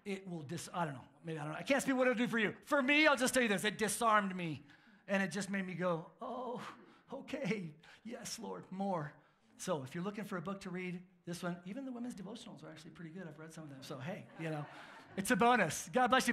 it 0.05 0.29
will 0.29 0.43
dis, 0.43 0.69
I 0.75 0.85
don't 0.85 0.95
know, 0.95 1.01
maybe 1.25 1.39
I 1.39 1.45
don't 1.45 1.53
know. 1.53 1.59
I 1.59 1.63
can't 1.63 1.83
speak 1.83 1.97
what 1.97 2.07
it'll 2.07 2.19
do 2.19 2.29
for 2.29 2.39
you. 2.39 2.55
For 2.65 2.83
me, 2.83 3.07
I'll 3.07 3.17
just 3.17 3.35
tell 3.35 3.43
you 3.43 3.49
this 3.49 3.65
it 3.65 3.79
disarmed 3.79 4.35
me. 4.37 4.63
And 5.09 5.23
it 5.23 5.33
just 5.33 5.51
made 5.51 5.67
me 5.67 5.75
go, 5.75 6.07
oh, 6.21 6.61
okay, 7.13 7.71
yes, 8.05 8.39
Lord, 8.41 8.63
more. 8.71 9.13
So 9.59 9.83
if 9.87 9.95
you're 9.95 10.05
looking 10.05 10.25
for 10.25 10.37
a 10.37 10.43
book 10.43 10.61
to 10.63 10.71
read, 10.71 11.01
this 11.27 11.43
one, 11.43 11.57
even 11.67 11.85
the 11.85 11.93
women's 11.93 12.15
devotionals 12.15 12.65
are 12.65 12.71
actually 12.71 12.91
pretty 12.91 13.11
good. 13.11 13.25
I've 13.29 13.39
read 13.39 13.53
some 13.53 13.65
of 13.65 13.71
them. 13.71 13.79
So 13.83 13.99
hey, 13.99 14.25
you 14.41 14.51
know, 14.51 14.65
it's 15.17 15.31
a 15.31 15.37
bonus. 15.37 15.89
God 15.93 16.09
bless 16.09 16.27
you. 16.27 16.31